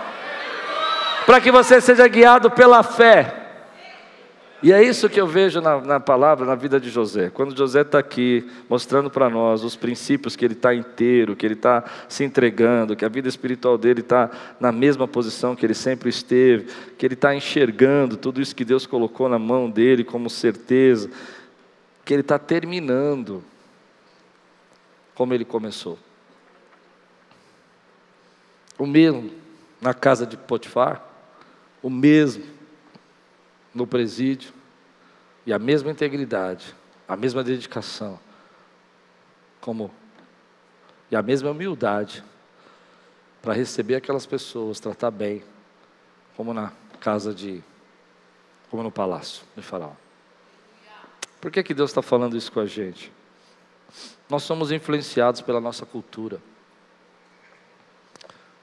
Para 1.26 1.40
que 1.40 1.50
você 1.50 1.80
seja 1.80 2.06
guiado 2.06 2.50
pela 2.50 2.82
fé. 2.82 3.42
E 4.62 4.72
é 4.72 4.80
isso 4.80 5.08
que 5.08 5.20
eu 5.20 5.26
vejo 5.26 5.60
na, 5.60 5.80
na, 5.80 5.98
palavra, 5.98 6.46
na 6.46 6.54
vida 6.54 6.78
de 6.78 6.88
José. 6.88 7.30
Quando 7.30 7.56
José 7.56 7.80
está 7.80 7.98
aqui 7.98 8.48
mostrando 8.68 9.10
para 9.10 9.28
nós 9.28 9.64
os 9.64 9.74
princípios 9.74 10.36
que 10.36 10.44
ele 10.44 10.54
está 10.54 10.72
inteiro, 10.72 11.34
que 11.34 11.44
ele 11.44 11.54
está 11.54 11.82
se 12.08 12.22
entregando, 12.22 12.94
que 12.94 13.04
a 13.04 13.08
vida 13.08 13.28
espiritual 13.28 13.76
dele 13.76 14.00
está 14.00 14.30
na 14.60 14.70
mesma 14.70 15.08
posição 15.08 15.56
que 15.56 15.66
ele 15.66 15.74
sempre 15.74 16.08
esteve, 16.10 16.68
que 16.96 17.04
ele 17.04 17.14
está 17.14 17.34
enxergando 17.34 18.16
tudo 18.16 18.40
isso 18.40 18.54
que 18.54 18.64
Deus 18.64 18.86
colocou 18.86 19.28
na 19.28 19.38
mão 19.38 19.68
dele 19.68 20.04
como 20.04 20.30
certeza, 20.30 21.10
que 22.04 22.14
ele 22.14 22.20
está 22.20 22.38
terminando 22.38 23.42
como 25.14 25.34
ele 25.34 25.44
começou. 25.44 25.98
O 28.78 28.86
mesmo 28.86 29.30
na 29.80 29.92
casa 29.92 30.26
de 30.26 30.36
Potifar, 30.36 31.04
o 31.82 31.90
mesmo 31.90 32.44
no 33.74 33.86
presídio, 33.86 34.52
e 35.44 35.52
a 35.52 35.58
mesma 35.58 35.90
integridade, 35.90 36.74
a 37.06 37.16
mesma 37.16 37.42
dedicação, 37.42 38.18
como 39.60 39.90
e 41.10 41.16
a 41.16 41.22
mesma 41.22 41.50
humildade 41.50 42.24
para 43.42 43.52
receber 43.52 43.96
aquelas 43.96 44.24
pessoas, 44.24 44.80
tratar 44.80 45.10
bem, 45.10 45.42
como 46.36 46.54
na 46.54 46.72
casa 47.00 47.34
de, 47.34 47.62
como 48.70 48.82
no 48.82 48.90
palácio 48.90 49.44
de 49.56 49.62
Faraó. 49.62 49.92
Por 51.40 51.50
que, 51.50 51.62
que 51.62 51.74
Deus 51.74 51.90
está 51.90 52.00
falando 52.00 52.36
isso 52.36 52.50
com 52.52 52.60
a 52.60 52.66
gente? 52.66 53.12
Nós 54.28 54.42
somos 54.42 54.72
influenciados 54.72 55.40
pela 55.40 55.60
nossa 55.60 55.84
cultura. 55.84 56.40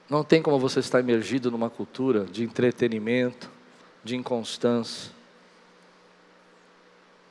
Não 0.08 0.24
tem 0.24 0.42
como 0.42 0.58
você 0.58 0.80
estar 0.80 0.98
imergido 0.98 1.50
numa 1.50 1.70
cultura 1.70 2.24
de 2.24 2.42
entretenimento, 2.42 3.48
de 4.02 4.16
inconstância, 4.16 5.12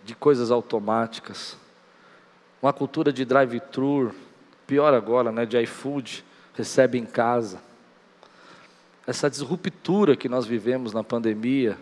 de 0.03 0.15
coisas 0.15 0.49
automáticas, 0.49 1.57
uma 2.61 2.71
cultura 2.71 3.11
de 3.11 3.25
drive-thru, 3.25 4.13
pior 4.65 4.93
agora, 4.93 5.31
né, 5.31 5.45
de 5.45 5.57
iFood, 5.61 6.23
recebe 6.53 6.97
em 6.97 7.05
casa. 7.05 7.61
Essa 9.07 9.29
disruptura 9.29 10.15
que 10.15 10.29
nós 10.29 10.45
vivemos 10.45 10.93
na 10.93 11.03
pandemia, 11.03 11.77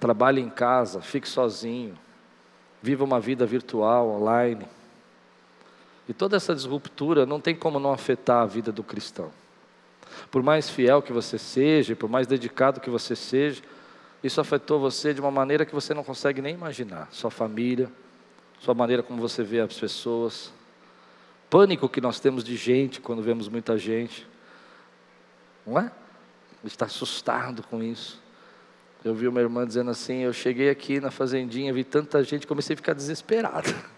trabalhe 0.00 0.40
em 0.40 0.50
casa, 0.50 1.00
fique 1.00 1.28
sozinho, 1.28 1.96
viva 2.82 3.04
uma 3.04 3.20
vida 3.20 3.46
virtual, 3.46 4.10
online. 4.10 4.66
E 6.08 6.12
toda 6.12 6.36
essa 6.36 6.54
disruptura 6.54 7.24
não 7.24 7.40
tem 7.40 7.54
como 7.54 7.78
não 7.78 7.92
afetar 7.92 8.42
a 8.42 8.46
vida 8.46 8.70
do 8.70 8.82
cristão. 8.82 9.30
Por 10.30 10.42
mais 10.42 10.68
fiel 10.68 11.02
que 11.02 11.12
você 11.12 11.38
seja, 11.38 11.96
por 11.96 12.08
mais 12.08 12.26
dedicado 12.26 12.80
que 12.80 12.90
você 12.90 13.16
seja, 13.16 13.62
isso 14.22 14.40
afetou 14.40 14.80
você 14.80 15.12
de 15.12 15.20
uma 15.20 15.30
maneira 15.30 15.64
que 15.64 15.74
você 15.74 15.92
não 15.94 16.04
consegue 16.04 16.40
nem 16.40 16.54
imaginar. 16.54 17.08
Sua 17.10 17.30
família, 17.30 17.90
sua 18.60 18.74
maneira 18.74 19.02
como 19.02 19.20
você 19.20 19.42
vê 19.42 19.60
as 19.60 19.78
pessoas. 19.78 20.52
Pânico 21.50 21.88
que 21.88 22.00
nós 22.00 22.20
temos 22.20 22.42
de 22.42 22.56
gente 22.56 23.00
quando 23.00 23.22
vemos 23.22 23.48
muita 23.48 23.76
gente. 23.78 24.26
Não 25.66 25.78
é? 25.78 25.90
Está 26.64 26.86
assustado 26.86 27.62
com 27.62 27.82
isso. 27.82 28.22
Eu 29.04 29.14
vi 29.14 29.28
uma 29.28 29.40
irmã 29.40 29.66
dizendo 29.66 29.90
assim: 29.90 30.20
Eu 30.20 30.32
cheguei 30.32 30.70
aqui 30.70 30.98
na 30.98 31.10
fazendinha, 31.10 31.72
vi 31.72 31.84
tanta 31.84 32.24
gente, 32.24 32.46
comecei 32.46 32.74
a 32.74 32.76
ficar 32.76 32.94
desesperado. 32.94 33.68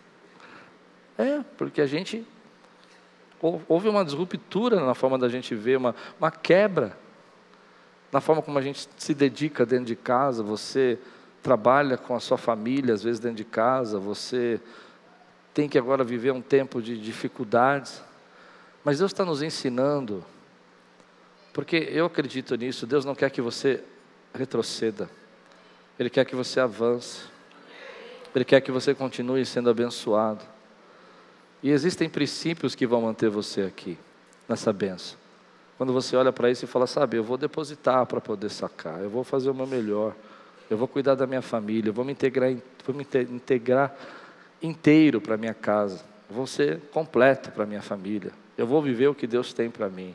Porque 1.57 1.81
a 1.81 1.87
gente. 1.87 2.27
Houve 3.69 3.89
uma 3.89 4.05
disruptura 4.05 4.85
na 4.85 4.95
forma 4.95 5.19
da 5.19 5.29
gente 5.29 5.55
ver, 5.55 5.77
uma, 5.77 5.95
uma 6.19 6.31
quebra 6.31 6.97
na 8.17 8.21
forma 8.21 8.41
como 8.41 8.59
a 8.59 8.63
gente 8.63 8.89
se 8.97 9.15
dedica 9.15 9.67
dentro 9.67 9.85
de 9.87 9.97
casa, 9.97 10.43
você 10.43 10.99
trabalha 11.43 11.97
com 11.97 12.15
a 12.15 12.21
sua 12.21 12.39
família, 12.39 12.95
às 12.95 13.03
vezes 13.03 13.21
dentro 13.21 13.37
de 13.37 13.45
casa, 13.45 13.99
você 13.99 14.61
tem 15.53 15.69
que 15.69 15.79
agora 15.79 16.05
viver 16.05 16.33
um 16.33 16.41
tempo 16.41 16.81
de 16.81 16.99
dificuldades, 16.99 18.03
mas 18.85 18.99
Deus 18.99 19.13
está 19.13 19.25
nos 19.25 19.43
ensinando, 19.43 20.25
porque 21.53 21.77
eu 21.91 22.07
acredito 22.07 22.55
nisso, 22.57 22.87
Deus 22.87 23.05
não 23.05 23.15
quer 23.15 23.31
que 23.31 23.41
você 23.41 23.83
retroceda, 24.35 25.11
Ele 25.99 26.11
quer 26.11 26.25
que 26.25 26.37
você 26.37 26.61
avance, 26.61 27.23
Ele 28.35 28.45
quer 28.45 28.61
que 28.61 28.71
você 28.71 28.95
continue 28.95 29.45
sendo 29.45 29.71
abençoado, 29.71 30.45
e 31.67 31.71
existem 31.71 32.09
princípios 32.09 32.77
que 32.77 32.87
vão 32.87 33.01
manter 33.01 33.29
você 33.29 33.63
aqui, 33.63 33.99
nessa 34.49 34.73
benção. 34.73 35.19
Quando 35.77 35.93
você 35.93 36.15
olha 36.15 36.33
para 36.33 36.49
isso 36.49 36.65
e 36.65 36.69
fala, 36.69 36.87
sabe, 36.87 37.17
eu 37.17 37.25
vou 37.25 37.37
depositar 37.37 38.07
para 38.07 38.21
poder 38.21 38.51
sacar, 38.51 39.03
eu 39.03 39.11
vou 39.11 39.25
fazer 39.25 39.51
o 39.51 39.55
meu 39.55 39.67
melhor, 39.67 40.15
eu 40.71 40.79
vou 40.79 40.87
cuidar 40.87 41.17
da 41.17 41.27
minha 41.27 41.43
família, 41.43 41.89
eu 41.89 41.93
vou 41.93 42.05
me 42.05 42.13
integrar, 42.13 42.55
vou 42.87 42.95
me 42.95 43.05
integrar 43.33 43.93
inteiro 44.63 45.21
para 45.21 45.37
minha 45.37 45.55
casa, 45.55 46.05
eu 46.31 46.37
vou 46.37 46.47
ser 46.47 46.83
completo 46.93 47.51
para 47.51 47.67
minha 47.67 47.83
família, 47.83 48.31
eu 48.57 48.65
vou 48.65 48.81
viver 48.81 49.09
o 49.09 49.15
que 49.15 49.27
Deus 49.27 49.53
tem 49.53 49.69
para 49.69 49.89
mim 49.89 50.15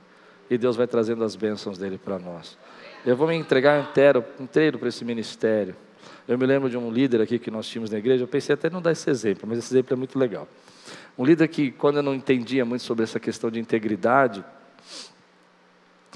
e 0.49 0.57
Deus 0.57 0.77
vai 0.77 0.87
trazendo 0.87 1.21
as 1.21 1.35
bênçãos 1.35 1.77
dele 1.77 1.97
para 1.97 2.17
nós. 2.17 2.57
Eu 3.05 3.17
vou 3.17 3.27
me 3.27 3.35
entregar 3.35 3.77
inteiro, 3.89 4.23
inteiro 4.39 4.79
para 4.79 4.87
esse 4.87 5.03
ministério. 5.03 5.75
Eu 6.25 6.37
me 6.37 6.45
lembro 6.45 6.69
de 6.69 6.77
um 6.77 6.89
líder 6.89 7.19
aqui 7.19 7.37
que 7.37 7.51
nós 7.51 7.67
tínhamos 7.67 7.91
na 7.91 7.97
igreja, 7.97 8.23
eu 8.23 8.27
pensei 8.29 8.53
até 8.53 8.69
não 8.69 8.81
dar 8.81 8.93
esse 8.93 9.09
exemplo, 9.09 9.49
mas 9.49 9.57
esse 9.57 9.73
exemplo 9.73 9.93
é 9.93 9.97
muito 9.97 10.17
legal. 10.17 10.47
Um 11.17 11.25
líder 11.25 11.47
que, 11.47 11.71
quando 11.71 11.97
eu 11.97 12.03
não 12.03 12.15
entendia 12.15 12.65
muito 12.65 12.83
sobre 12.83 13.03
essa 13.03 13.19
questão 13.19 13.51
de 13.51 13.59
integridade, 13.59 14.43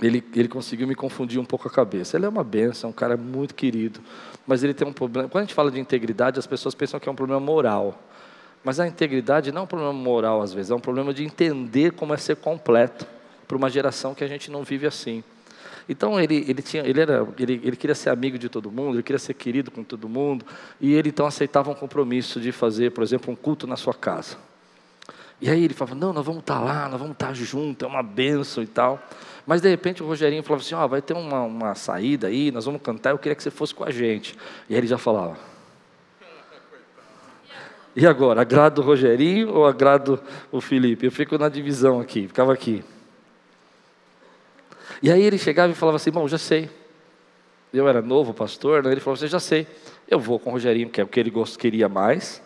ele, 0.01 0.23
ele 0.35 0.47
conseguiu 0.47 0.87
me 0.87 0.95
confundir 0.95 1.39
um 1.39 1.45
pouco 1.45 1.67
a 1.67 1.71
cabeça. 1.71 2.17
Ele 2.17 2.25
é 2.25 2.29
uma 2.29 2.43
benção, 2.43 2.89
é 2.89 2.91
um 2.91 2.95
cara 2.95 3.15
muito 3.15 3.55
querido, 3.55 3.99
mas 4.45 4.63
ele 4.63 4.73
tem 4.73 4.87
um 4.87 4.93
problema. 4.93 5.29
Quando 5.29 5.43
a 5.43 5.45
gente 5.45 5.53
fala 5.53 5.71
de 5.71 5.79
integridade, 5.79 6.39
as 6.39 6.47
pessoas 6.47 6.75
pensam 6.75 6.99
que 6.99 7.07
é 7.07 7.11
um 7.11 7.15
problema 7.15 7.39
moral. 7.39 8.01
Mas 8.63 8.79
a 8.79 8.87
integridade 8.87 9.51
não 9.51 9.61
é 9.61 9.63
um 9.63 9.67
problema 9.67 9.93
moral, 9.93 10.41
às 10.41 10.51
vezes, 10.51 10.71
é 10.71 10.75
um 10.75 10.79
problema 10.79 11.13
de 11.13 11.23
entender 11.23 11.91
como 11.91 12.13
é 12.13 12.17
ser 12.17 12.35
completo 12.35 13.05
para 13.47 13.55
uma 13.55 13.69
geração 13.69 14.15
que 14.15 14.23
a 14.23 14.27
gente 14.27 14.49
não 14.49 14.63
vive 14.63 14.87
assim. 14.87 15.23
Então 15.87 16.19
ele, 16.19 16.43
ele, 16.47 16.61
tinha, 16.63 16.83
ele, 16.83 16.99
era, 16.99 17.27
ele, 17.37 17.61
ele 17.63 17.75
queria 17.75 17.93
ser 17.93 18.09
amigo 18.09 18.39
de 18.39 18.49
todo 18.49 18.71
mundo, 18.71 18.95
ele 18.95 19.03
queria 19.03 19.19
ser 19.19 19.35
querido 19.35 19.69
com 19.69 19.83
todo 19.83 20.09
mundo, 20.09 20.43
e 20.81 20.93
ele 20.93 21.09
então 21.09 21.27
aceitava 21.27 21.69
um 21.69 21.75
compromisso 21.75 22.39
de 22.39 22.51
fazer, 22.51 22.91
por 22.91 23.03
exemplo, 23.03 23.31
um 23.31 23.35
culto 23.35 23.67
na 23.67 23.75
sua 23.75 23.93
casa. 23.93 24.35
E 25.41 25.49
aí 25.49 25.63
ele 25.63 25.73
falava, 25.73 25.95
não, 25.95 26.13
nós 26.13 26.25
vamos 26.25 26.41
estar 26.41 26.59
tá 26.59 26.61
lá, 26.61 26.89
nós 26.89 26.99
vamos 26.99 27.13
estar 27.13 27.27
tá 27.27 27.33
juntos, 27.33 27.85
é 27.85 27.89
uma 27.89 28.01
benção 28.01 28.63
e 28.63 28.67
tal. 28.67 28.99
Mas 29.45 29.61
de 29.61 29.69
repente 29.69 30.01
o 30.01 30.07
Rogerinho 30.07 30.41
falava 30.43 30.63
assim, 30.63 30.75
ó, 30.75 30.85
oh, 30.85 30.87
vai 30.87 31.01
ter 31.01 31.13
uma, 31.13 31.41
uma 31.41 31.75
saída 31.75 32.27
aí, 32.27 32.51
nós 32.51 32.65
vamos 32.65 32.81
cantar, 32.81 33.11
eu 33.11 33.17
queria 33.17 33.35
que 33.35 33.43
você 33.43 33.51
fosse 33.51 33.75
com 33.75 33.83
a 33.83 33.91
gente. 33.91 34.35
E 34.69 34.73
aí 34.73 34.79
ele 34.79 34.87
já 34.87 34.97
falava. 34.97 35.37
E 37.95 38.05
agora, 38.05 38.41
agrado 38.41 38.79
o 38.79 38.81
Rogerinho 38.81 39.53
ou 39.53 39.65
agrado 39.65 40.21
o 40.51 40.59
Felipe? 40.59 41.05
Eu 41.05 41.11
fico 41.11 41.37
na 41.37 41.47
divisão 41.47 42.01
aqui, 42.01 42.27
ficava 42.27 42.51
aqui. 42.51 42.83
E 45.01 45.11
aí 45.11 45.21
ele 45.21 45.37
chegava 45.37 45.71
e 45.71 45.75
falava 45.75 45.97
assim, 45.97 46.11
bom, 46.11 46.27
já 46.27 46.37
sei. 46.37 46.69
Eu 47.73 47.87
era 47.87 48.01
novo 48.01 48.33
pastor, 48.33 48.83
né? 48.83 48.91
ele 48.91 48.99
falou 48.99 49.15
assim, 49.15 49.27
já 49.27 49.39
sei. 49.39 49.67
Eu 50.07 50.19
vou 50.19 50.39
com 50.39 50.49
o 50.49 50.53
Rogerinho, 50.53 50.89
que 50.89 50.99
é 50.99 51.03
o 51.03 51.07
que 51.07 51.19
ele 51.19 51.31
queria 51.57 51.87
mais, 51.87 52.41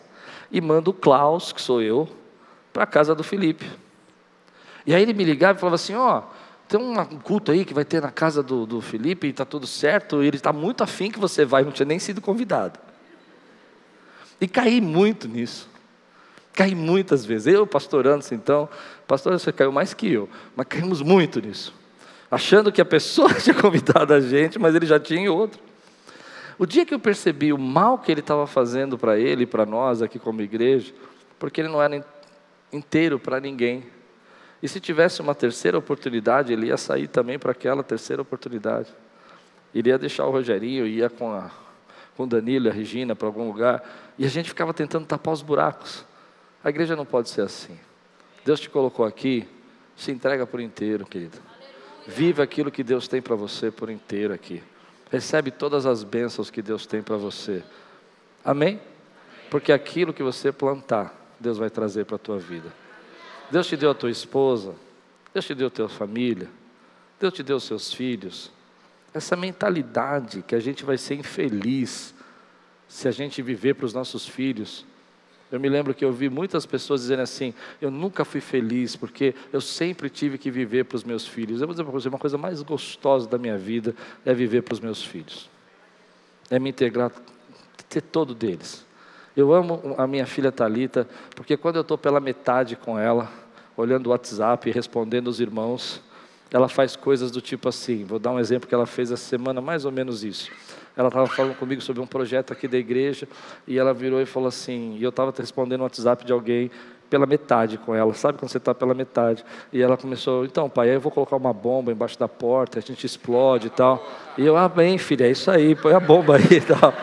e 0.52 0.60
mando 0.60 0.90
o 0.90 0.94
Klaus, 0.94 1.52
que 1.52 1.60
sou 1.60 1.82
eu, 1.82 2.08
para 2.72 2.84
a 2.84 2.86
casa 2.86 3.14
do 3.14 3.22
Felipe. 3.22 3.70
E 4.86 4.94
aí 4.94 5.02
ele 5.02 5.12
me 5.12 5.24
ligava 5.24 5.58
e 5.58 5.60
falava 5.60 5.76
assim, 5.76 5.94
ó, 5.94 6.18
oh, 6.18 6.22
tem 6.68 6.80
um 6.80 7.04
culto 7.18 7.50
aí 7.50 7.64
que 7.64 7.74
vai 7.74 7.84
ter 7.84 8.00
na 8.00 8.10
casa 8.10 8.42
do, 8.42 8.64
do 8.64 8.80
Felipe 8.80 9.26
e 9.26 9.30
está 9.30 9.44
tudo 9.44 9.66
certo, 9.66 10.22
e 10.22 10.26
ele 10.26 10.36
está 10.36 10.52
muito 10.52 10.84
afim 10.84 11.10
que 11.10 11.18
você 11.18 11.44
vai, 11.44 11.64
não 11.64 11.72
tinha 11.72 11.86
nem 11.86 11.98
sido 11.98 12.20
convidado. 12.20 12.78
E 14.40 14.48
caí 14.48 14.80
muito 14.80 15.28
nisso. 15.28 15.68
Caí 16.54 16.74
muitas 16.74 17.24
vezes. 17.24 17.52
Eu, 17.52 17.66
pastorando 17.66 18.24
então, 18.32 18.68
pastor, 19.06 19.32
você 19.32 19.52
caiu 19.52 19.72
mais 19.72 19.92
que 19.92 20.10
eu, 20.12 20.28
mas 20.56 20.66
caímos 20.66 21.02
muito 21.02 21.40
nisso. 21.40 21.74
Achando 22.30 22.70
que 22.70 22.80
a 22.80 22.84
pessoa 22.84 23.34
tinha 23.40 23.54
convidado 23.54 24.14
a 24.14 24.20
gente, 24.20 24.58
mas 24.58 24.74
ele 24.74 24.86
já 24.86 24.98
tinha 24.98 25.30
outro. 25.30 25.60
O 26.58 26.66
dia 26.66 26.84
que 26.86 26.94
eu 26.94 26.98
percebi 26.98 27.52
o 27.52 27.58
mal 27.58 27.98
que 27.98 28.12
ele 28.12 28.20
estava 28.20 28.46
fazendo 28.46 28.96
para 28.96 29.18
ele 29.18 29.42
e 29.42 29.46
para 29.46 29.66
nós 29.66 30.02
aqui 30.02 30.18
como 30.18 30.40
igreja, 30.40 30.92
porque 31.38 31.60
ele 31.60 31.68
não 31.68 31.82
era 31.82 32.04
inteiro 32.72 33.18
para 33.18 33.40
ninguém. 33.40 33.84
E 34.62 34.68
se 34.68 34.80
tivesse 34.80 35.20
uma 35.20 35.34
terceira 35.34 35.78
oportunidade, 35.78 36.52
ele 36.52 36.66
ia 36.66 36.76
sair 36.76 37.08
também 37.08 37.38
para 37.38 37.52
aquela 37.52 37.82
terceira 37.82 38.20
oportunidade. 38.20 38.88
Ele 39.74 39.88
ia 39.88 39.98
deixar 39.98 40.26
o 40.26 40.30
Rogerinho, 40.30 40.86
ia 40.86 41.08
com, 41.08 41.32
a, 41.32 41.50
com 42.16 42.24
o 42.24 42.26
Danilo 42.26 42.68
a 42.68 42.72
Regina 42.72 43.14
para 43.14 43.26
algum 43.26 43.46
lugar, 43.46 43.82
e 44.18 44.24
a 44.24 44.28
gente 44.28 44.48
ficava 44.48 44.74
tentando 44.74 45.06
tapar 45.06 45.32
os 45.32 45.42
buracos. 45.42 46.04
A 46.62 46.68
igreja 46.68 46.94
não 46.94 47.06
pode 47.06 47.30
ser 47.30 47.42
assim. 47.42 47.78
Deus 48.44 48.60
te 48.60 48.68
colocou 48.68 49.04
aqui, 49.04 49.48
se 49.96 50.10
entrega 50.10 50.46
por 50.46 50.60
inteiro, 50.60 51.06
querido. 51.06 51.38
Vive 52.06 52.42
aquilo 52.42 52.70
que 52.70 52.82
Deus 52.82 53.06
tem 53.06 53.22
para 53.22 53.36
você 53.36 53.70
por 53.70 53.88
inteiro 53.88 54.34
aqui. 54.34 54.62
Recebe 55.10 55.50
todas 55.50 55.86
as 55.86 56.02
bênçãos 56.02 56.50
que 56.50 56.62
Deus 56.62 56.86
tem 56.86 57.02
para 57.02 57.16
você. 57.16 57.62
Amém? 58.44 58.80
Porque 59.50 59.72
aquilo 59.72 60.12
que 60.12 60.22
você 60.22 60.52
plantar, 60.52 61.14
Deus 61.40 61.56
vai 61.56 61.70
trazer 61.70 62.04
para 62.04 62.16
a 62.16 62.18
tua 62.18 62.38
vida. 62.38 62.70
Deus 63.50 63.66
te 63.66 63.76
deu 63.76 63.90
a 63.90 63.94
tua 63.94 64.10
esposa, 64.10 64.74
Deus 65.32 65.46
te 65.46 65.54
deu 65.54 65.68
a 65.68 65.70
tua 65.70 65.88
família, 65.88 66.48
Deus 67.18 67.32
te 67.32 67.42
deu 67.42 67.56
os 67.56 67.64
seus 67.64 67.92
filhos. 67.92 68.52
Essa 69.12 69.34
mentalidade 69.34 70.42
que 70.42 70.54
a 70.54 70.60
gente 70.60 70.84
vai 70.84 70.96
ser 70.96 71.14
infeliz 71.14 72.14
se 72.86 73.08
a 73.08 73.10
gente 73.10 73.40
viver 73.40 73.74
para 73.74 73.86
os 73.86 73.94
nossos 73.94 74.28
filhos. 74.28 74.84
Eu 75.50 75.58
me 75.58 75.68
lembro 75.68 75.92
que 75.92 76.04
eu 76.04 76.12
vi 76.12 76.28
muitas 76.28 76.64
pessoas 76.64 77.00
dizendo 77.02 77.22
assim: 77.22 77.52
eu 77.80 77.90
nunca 77.90 78.24
fui 78.24 78.40
feliz 78.40 78.94
porque 78.94 79.34
eu 79.52 79.60
sempre 79.60 80.08
tive 80.08 80.38
que 80.38 80.50
viver 80.50 80.84
para 80.84 80.96
os 80.96 81.02
meus 81.02 81.26
filhos. 81.26 81.60
Eu 81.60 81.66
vou 81.66 81.74
dizer 81.74 81.82
para 81.82 81.92
você: 81.92 82.08
uma 82.08 82.18
coisa 82.18 82.38
mais 82.38 82.62
gostosa 82.62 83.28
da 83.28 83.38
minha 83.38 83.58
vida 83.58 83.94
é 84.24 84.32
viver 84.32 84.62
para 84.62 84.74
os 84.74 84.80
meus 84.80 85.02
filhos, 85.02 85.50
é 86.48 86.58
me 86.58 86.70
integrar, 86.70 87.10
ter 87.88 88.00
todo 88.00 88.32
deles. 88.34 88.86
Eu 89.36 89.52
amo 89.52 89.94
a 89.96 90.06
minha 90.06 90.26
filha 90.26 90.50
Talita, 90.50 91.06
porque 91.36 91.56
quando 91.56 91.76
eu 91.76 91.82
estou 91.82 91.96
pela 91.96 92.18
metade 92.18 92.74
com 92.76 92.98
ela, 92.98 93.30
olhando 93.76 94.08
o 94.08 94.10
WhatsApp 94.10 94.68
e 94.68 94.72
respondendo 94.72 95.28
os 95.28 95.40
irmãos, 95.40 96.02
ela 96.52 96.68
faz 96.68 96.96
coisas 96.96 97.30
do 97.30 97.40
tipo 97.40 97.68
assim. 97.68 98.04
Vou 98.04 98.18
dar 98.18 98.32
um 98.32 98.40
exemplo 98.40 98.68
que 98.68 98.74
ela 98.74 98.86
fez 98.86 99.10
essa 99.10 99.24
semana, 99.24 99.60
mais 99.60 99.84
ou 99.84 99.92
menos 99.92 100.24
isso. 100.24 100.50
Ela 100.96 101.08
estava 101.08 101.26
falando 101.28 101.54
comigo 101.56 101.80
sobre 101.80 102.02
um 102.02 102.06
projeto 102.06 102.52
aqui 102.52 102.66
da 102.66 102.76
igreja 102.76 103.28
e 103.66 103.78
ela 103.78 103.94
virou 103.94 104.20
e 104.20 104.26
falou 104.26 104.48
assim. 104.48 104.96
E 104.98 105.02
eu 105.02 105.10
estava 105.10 105.32
respondendo 105.36 105.80
o 105.80 105.84
WhatsApp 105.84 106.24
de 106.24 106.32
alguém 106.32 106.70
pela 107.08 107.26
metade 107.26 107.76
com 107.76 107.92
ela, 107.92 108.14
sabe 108.14 108.38
quando 108.38 108.50
você 108.50 108.58
está 108.58 108.72
pela 108.72 108.94
metade? 108.94 109.44
E 109.72 109.82
ela 109.82 109.96
começou, 109.96 110.44
então, 110.44 110.70
pai, 110.70 110.90
aí 110.90 110.94
eu 110.94 111.00
vou 111.00 111.10
colocar 111.10 111.34
uma 111.34 111.52
bomba 111.52 111.90
embaixo 111.90 112.16
da 112.16 112.28
porta, 112.28 112.78
a 112.78 112.82
gente 112.82 113.04
explode 113.04 113.66
e 113.66 113.70
tal. 113.70 114.06
E 114.38 114.46
eu, 114.46 114.56
ah, 114.56 114.68
bem, 114.68 114.96
filha, 114.96 115.26
é 115.26 115.30
isso 115.32 115.50
aí, 115.50 115.74
põe 115.74 115.92
a 115.92 115.98
bomba 115.98 116.36
aí 116.36 116.58
e 116.58 116.60
tal. 116.60 116.94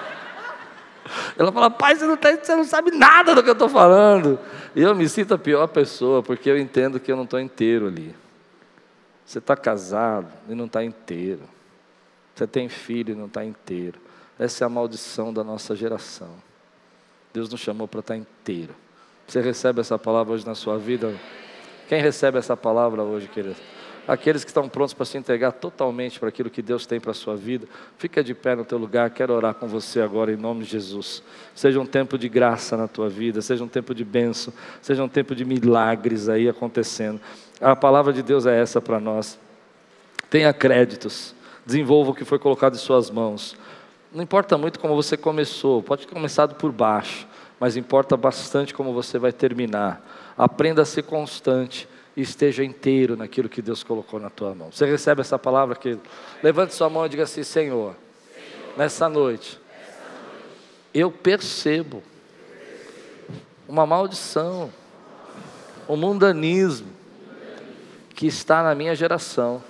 Ela 1.38 1.52
fala, 1.52 1.70
pai, 1.70 1.96
você 1.96 2.06
não, 2.06 2.18
tá, 2.18 2.36
você 2.36 2.56
não 2.56 2.64
sabe 2.64 2.92
nada 2.92 3.36
do 3.36 3.44
que 3.44 3.50
eu 3.50 3.54
estou 3.54 3.70
falando. 3.70 4.40
E 4.76 4.82
eu 4.82 4.96
me 4.96 5.08
sinto 5.08 5.34
a 5.34 5.38
pior 5.38 5.68
pessoa, 5.68 6.22
porque 6.22 6.50
eu 6.50 6.58
entendo 6.58 7.00
que 7.00 7.12
eu 7.12 7.16
não 7.16 7.24
estou 7.24 7.40
inteiro 7.40 7.88
ali. 7.88 8.16
Você 9.26 9.40
está 9.40 9.56
casado 9.56 10.32
e 10.48 10.56
não 10.56 10.66
está 10.66 10.84
inteiro. 10.84 11.42
Você 12.34 12.48
tem 12.48 12.70
filho 12.70 13.14
e 13.14 13.16
não 13.16 13.26
está 13.26 13.44
inteiro. 13.44 14.00
Essa 14.40 14.64
é 14.64 14.66
a 14.66 14.70
maldição 14.70 15.34
da 15.34 15.44
nossa 15.44 15.76
geração. 15.76 16.30
Deus 17.34 17.50
nos 17.50 17.60
chamou 17.60 17.88
para 17.88 18.00
estar 18.00 18.14
tá 18.14 18.18
inteiro. 18.18 18.74
Você 19.28 19.42
recebe 19.42 19.82
essa 19.82 19.98
palavra 19.98 20.34
hoje 20.34 20.46
na 20.46 20.56
sua 20.56 20.78
vida? 20.78 21.14
Quem 21.90 22.02
recebe 22.02 22.38
essa 22.38 22.56
palavra 22.56 23.04
hoje, 23.04 23.28
querido? 23.28 23.58
Aqueles 24.08 24.44
que 24.44 24.50
estão 24.50 24.70
prontos 24.70 24.94
para 24.94 25.06
se 25.06 25.18
entregar 25.18 25.52
totalmente 25.52 26.20
para 26.20 26.30
aquilo 26.30 26.50
que 26.50 26.62
Deus 26.62 26.86
tem 26.86 27.00
para 27.00 27.12
a 27.12 27.14
sua 27.14 27.36
vida, 27.36 27.68
fica 27.98 28.24
de 28.24 28.34
pé 28.34 28.56
no 28.56 28.64
teu 28.64 28.78
lugar, 28.78 29.10
quero 29.10 29.34
orar 29.34 29.54
com 29.56 29.68
você 29.68 30.00
agora 30.00 30.32
em 30.32 30.38
nome 30.38 30.64
de 30.64 30.72
Jesus. 30.72 31.22
Seja 31.54 31.80
um 31.80 31.86
tempo 31.86 32.18
de 32.18 32.30
graça 32.30 32.78
na 32.78 32.88
tua 32.88 33.10
vida, 33.10 33.42
seja 33.42 33.64
um 33.64 33.68
tempo 33.68 33.94
de 33.94 34.06
bênção, 34.06 34.54
seja 34.82 35.04
um 35.04 35.10
tempo 35.10 35.36
de 35.36 35.44
milagres 35.44 36.30
aí 36.30 36.48
acontecendo. 36.48 37.20
A 37.60 37.76
palavra 37.76 38.14
de 38.14 38.24
Deus 38.24 38.46
é 38.46 38.58
essa 38.58 38.80
para 38.80 39.00
nós. 39.00 39.38
Tenha 40.30 40.54
créditos, 40.54 41.36
desenvolva 41.66 42.12
o 42.12 42.16
que 42.16 42.24
foi 42.24 42.40
colocado 42.40 42.76
em 42.76 42.80
suas 42.80 43.10
mãos. 43.10 43.58
Não 44.14 44.24
importa 44.24 44.58
muito 44.58 44.80
como 44.80 44.96
você 44.96 45.18
começou, 45.18 45.84
pode 45.84 46.08
ter 46.08 46.14
começado 46.14 46.56
por 46.56 46.72
baixo, 46.72 47.28
mas 47.60 47.76
importa 47.76 48.16
bastante 48.16 48.74
como 48.74 48.94
você 48.94 49.20
vai 49.20 49.34
terminar. 49.34 50.02
Aprenda 50.38 50.82
a 50.82 50.86
ser 50.86 51.04
constante 51.04 51.88
e 52.18 52.22
esteja 52.24 52.64
inteiro 52.64 53.16
naquilo 53.16 53.48
que 53.48 53.62
Deus 53.62 53.84
colocou 53.84 54.20
na 54.20 54.32
tua 54.32 54.56
mão. 54.56 54.72
Você 54.72 54.88
recebe 54.88 55.22
essa 55.22 55.38
palavra, 55.38 55.76
querido? 55.76 56.02
Levante 56.42 56.74
sua 56.74 56.90
mão 56.90 57.06
e 57.06 57.10
diga 57.10 57.24
assim: 57.24 57.44
Senhor, 57.44 57.96
nessa 58.76 59.08
noite, 59.08 59.60
eu 60.92 61.12
percebo 61.12 62.02
uma 63.70 63.86
maldição, 63.86 64.74
um 65.88 65.96
mundanismo 65.96 66.88
que 68.16 68.26
está 68.26 68.64
na 68.64 68.74
minha 68.74 68.96
geração. 68.96 69.64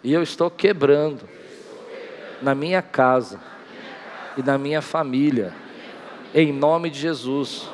E 0.00 0.12
eu 0.12 0.22
estou 0.22 0.48
quebrando 0.48 1.28
na 2.40 2.54
minha 2.54 2.82
casa 2.82 3.40
e 4.36 4.42
na 4.44 4.56
minha 4.56 4.80
família, 4.80 5.52
em 6.32 6.52
nome 6.52 6.88
de 6.88 7.00
Jesus, 7.00 7.68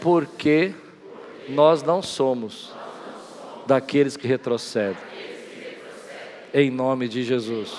porque 0.00 0.72
nós 1.48 1.82
não 1.82 2.02
somos 2.02 2.72
daqueles 3.66 4.16
que 4.16 4.26
retrocedem. 4.26 4.96
Em 6.52 6.70
nome 6.70 7.08
de 7.08 7.22
Jesus. 7.22 7.74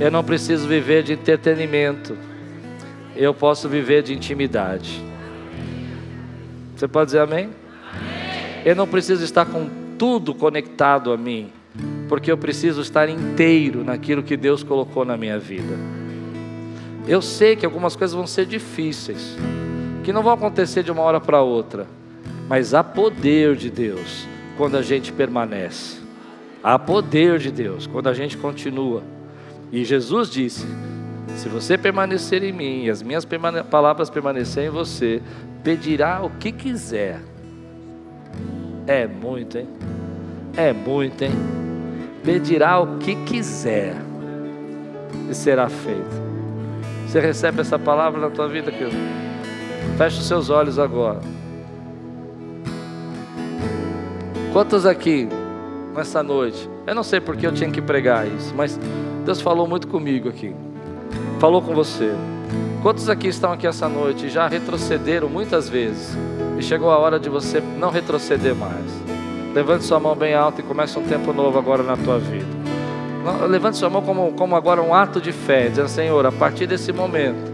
Eu 0.00 0.10
não 0.10 0.22
preciso 0.22 0.66
viver 0.66 1.02
de 1.02 1.12
entretenimento. 1.12 2.16
Eu 3.14 3.32
posso 3.32 3.68
viver 3.68 4.02
de 4.02 4.12
intimidade. 4.12 5.02
Você 6.74 6.86
pode 6.86 7.06
dizer 7.06 7.20
amém? 7.20 7.50
Eu 8.64 8.74
não 8.76 8.86
preciso 8.86 9.24
estar 9.24 9.46
com 9.46 9.68
tudo 9.96 10.34
conectado 10.34 11.12
a 11.12 11.16
mim, 11.16 11.50
porque 12.08 12.30
eu 12.30 12.36
preciso 12.36 12.82
estar 12.82 13.08
inteiro 13.08 13.82
naquilo 13.82 14.22
que 14.22 14.36
Deus 14.36 14.62
colocou 14.62 15.04
na 15.04 15.16
minha 15.16 15.38
vida. 15.38 15.74
Eu 17.08 17.22
sei 17.22 17.56
que 17.56 17.64
algumas 17.64 17.96
coisas 17.96 18.14
vão 18.14 18.26
ser 18.26 18.44
difíceis, 18.44 19.36
que 20.04 20.12
não 20.12 20.22
vão 20.22 20.32
acontecer 20.32 20.82
de 20.82 20.90
uma 20.90 21.02
hora 21.02 21.20
para 21.20 21.40
outra 21.40 21.86
mas 22.48 22.74
há 22.74 22.82
poder 22.82 23.56
de 23.56 23.70
Deus 23.70 24.26
quando 24.56 24.76
a 24.76 24.82
gente 24.82 25.12
permanece. 25.12 26.00
Há 26.62 26.78
poder 26.78 27.38
de 27.38 27.50
Deus 27.50 27.86
quando 27.86 28.08
a 28.08 28.14
gente 28.14 28.36
continua. 28.36 29.02
E 29.70 29.84
Jesus 29.84 30.30
disse: 30.30 30.66
Se 31.36 31.48
você 31.48 31.76
permanecer 31.76 32.42
em 32.42 32.52
mim 32.52 32.84
e 32.84 32.90
as 32.90 33.02
minhas 33.02 33.26
palavras 33.70 34.10
permanecerem 34.10 34.68
em 34.68 34.72
você, 34.72 35.22
pedirá 35.62 36.24
o 36.24 36.30
que 36.30 36.52
quiser. 36.52 37.20
É 38.86 39.06
muito, 39.06 39.58
hein? 39.58 39.68
É 40.56 40.72
muito, 40.72 41.22
hein? 41.22 41.32
Pedirá 42.24 42.80
o 42.80 42.98
que 42.98 43.14
quiser 43.24 43.94
e 45.28 45.34
será 45.34 45.68
feito. 45.68 46.26
Você 47.06 47.20
recebe 47.20 47.60
essa 47.60 47.78
palavra 47.78 48.20
na 48.20 48.30
tua 48.30 48.48
vida, 48.48 48.70
querido? 48.70 48.96
Feche 49.96 50.18
os 50.18 50.26
seus 50.26 50.50
olhos 50.50 50.78
agora. 50.78 51.20
Quantos 54.56 54.86
aqui, 54.86 55.28
nessa 55.94 56.22
noite, 56.22 56.66
Eu 56.86 56.94
não 56.94 57.02
sei 57.02 57.20
porque 57.20 57.46
eu 57.46 57.52
tinha 57.52 57.70
que 57.70 57.82
pregar 57.82 58.26
isso, 58.26 58.54
mas 58.56 58.80
Deus 59.22 59.42
falou 59.42 59.68
muito 59.68 59.86
comigo 59.86 60.30
aqui. 60.30 60.56
Falou 61.38 61.60
com 61.60 61.74
você. 61.74 62.10
Quantos 62.80 63.10
aqui 63.10 63.28
estão 63.28 63.52
aqui 63.52 63.66
essa 63.66 63.86
noite 63.86 64.24
e 64.24 64.28
já 64.30 64.48
retrocederam 64.48 65.28
muitas 65.28 65.68
vezes? 65.68 66.16
E 66.58 66.62
chegou 66.62 66.90
a 66.90 66.96
hora 66.96 67.20
de 67.20 67.28
você 67.28 67.60
não 67.60 67.90
retroceder 67.90 68.54
mais. 68.54 68.86
Levante 69.54 69.84
sua 69.84 70.00
mão 70.00 70.16
bem 70.16 70.32
alta 70.32 70.62
e 70.62 70.64
comece 70.64 70.98
um 70.98 71.02
tempo 71.02 71.34
novo 71.34 71.58
agora 71.58 71.82
na 71.82 71.94
tua 71.94 72.18
vida. 72.18 72.46
Levante 73.46 73.76
sua 73.76 73.90
mão 73.90 74.00
como, 74.00 74.32
como 74.32 74.56
agora 74.56 74.80
um 74.80 74.94
ato 74.94 75.20
de 75.20 75.32
fé, 75.32 75.68
dizendo: 75.68 75.88
Senhor, 75.88 76.24
a 76.24 76.32
partir 76.32 76.66
desse 76.66 76.94
momento, 76.94 77.52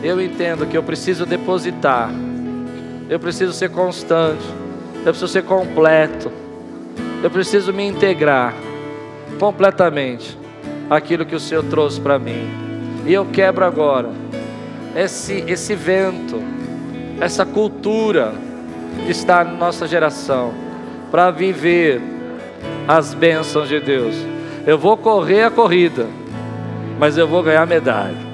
eu 0.00 0.20
entendo 0.20 0.64
que 0.64 0.76
eu 0.76 0.82
preciso 0.84 1.26
depositar, 1.26 2.08
eu 3.10 3.18
preciso 3.18 3.52
ser 3.52 3.70
constante, 3.70 4.61
eu 5.04 5.12
preciso 5.12 5.28
ser 5.28 5.42
completo, 5.42 6.30
eu 7.22 7.30
preciso 7.30 7.72
me 7.72 7.84
integrar 7.84 8.54
completamente 9.38 10.38
aquilo 10.88 11.26
que 11.26 11.34
o 11.34 11.40
Senhor 11.40 11.64
trouxe 11.64 12.00
para 12.00 12.18
mim. 12.18 12.48
E 13.04 13.12
eu 13.12 13.26
quebro 13.26 13.64
agora 13.64 14.10
esse, 14.94 15.44
esse 15.48 15.74
vento, 15.74 16.40
essa 17.20 17.44
cultura 17.44 18.32
que 19.04 19.10
está 19.10 19.42
na 19.42 19.52
nossa 19.52 19.86
geração, 19.86 20.52
para 21.10 21.30
viver 21.30 22.00
as 22.86 23.14
bênçãos 23.14 23.68
de 23.68 23.80
Deus. 23.80 24.14
Eu 24.66 24.78
vou 24.78 24.96
correr 24.96 25.42
a 25.42 25.50
corrida, 25.50 26.06
mas 26.98 27.18
eu 27.18 27.26
vou 27.26 27.42
ganhar 27.42 27.66
medalha. 27.66 28.32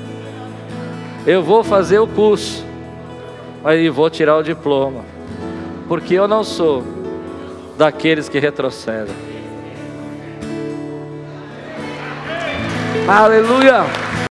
Eu 1.26 1.42
vou 1.42 1.64
fazer 1.64 1.98
o 1.98 2.06
curso, 2.06 2.64
mas 3.62 3.94
vou 3.94 4.10
tirar 4.10 4.36
o 4.36 4.42
diploma, 4.42 5.02
porque 5.88 6.14
eu 6.14 6.28
não 6.28 6.44
sou 6.44 6.84
daqueles 7.78 8.28
que 8.28 8.38
retrocedem. 8.38 9.14
Aleluia! 13.08 14.07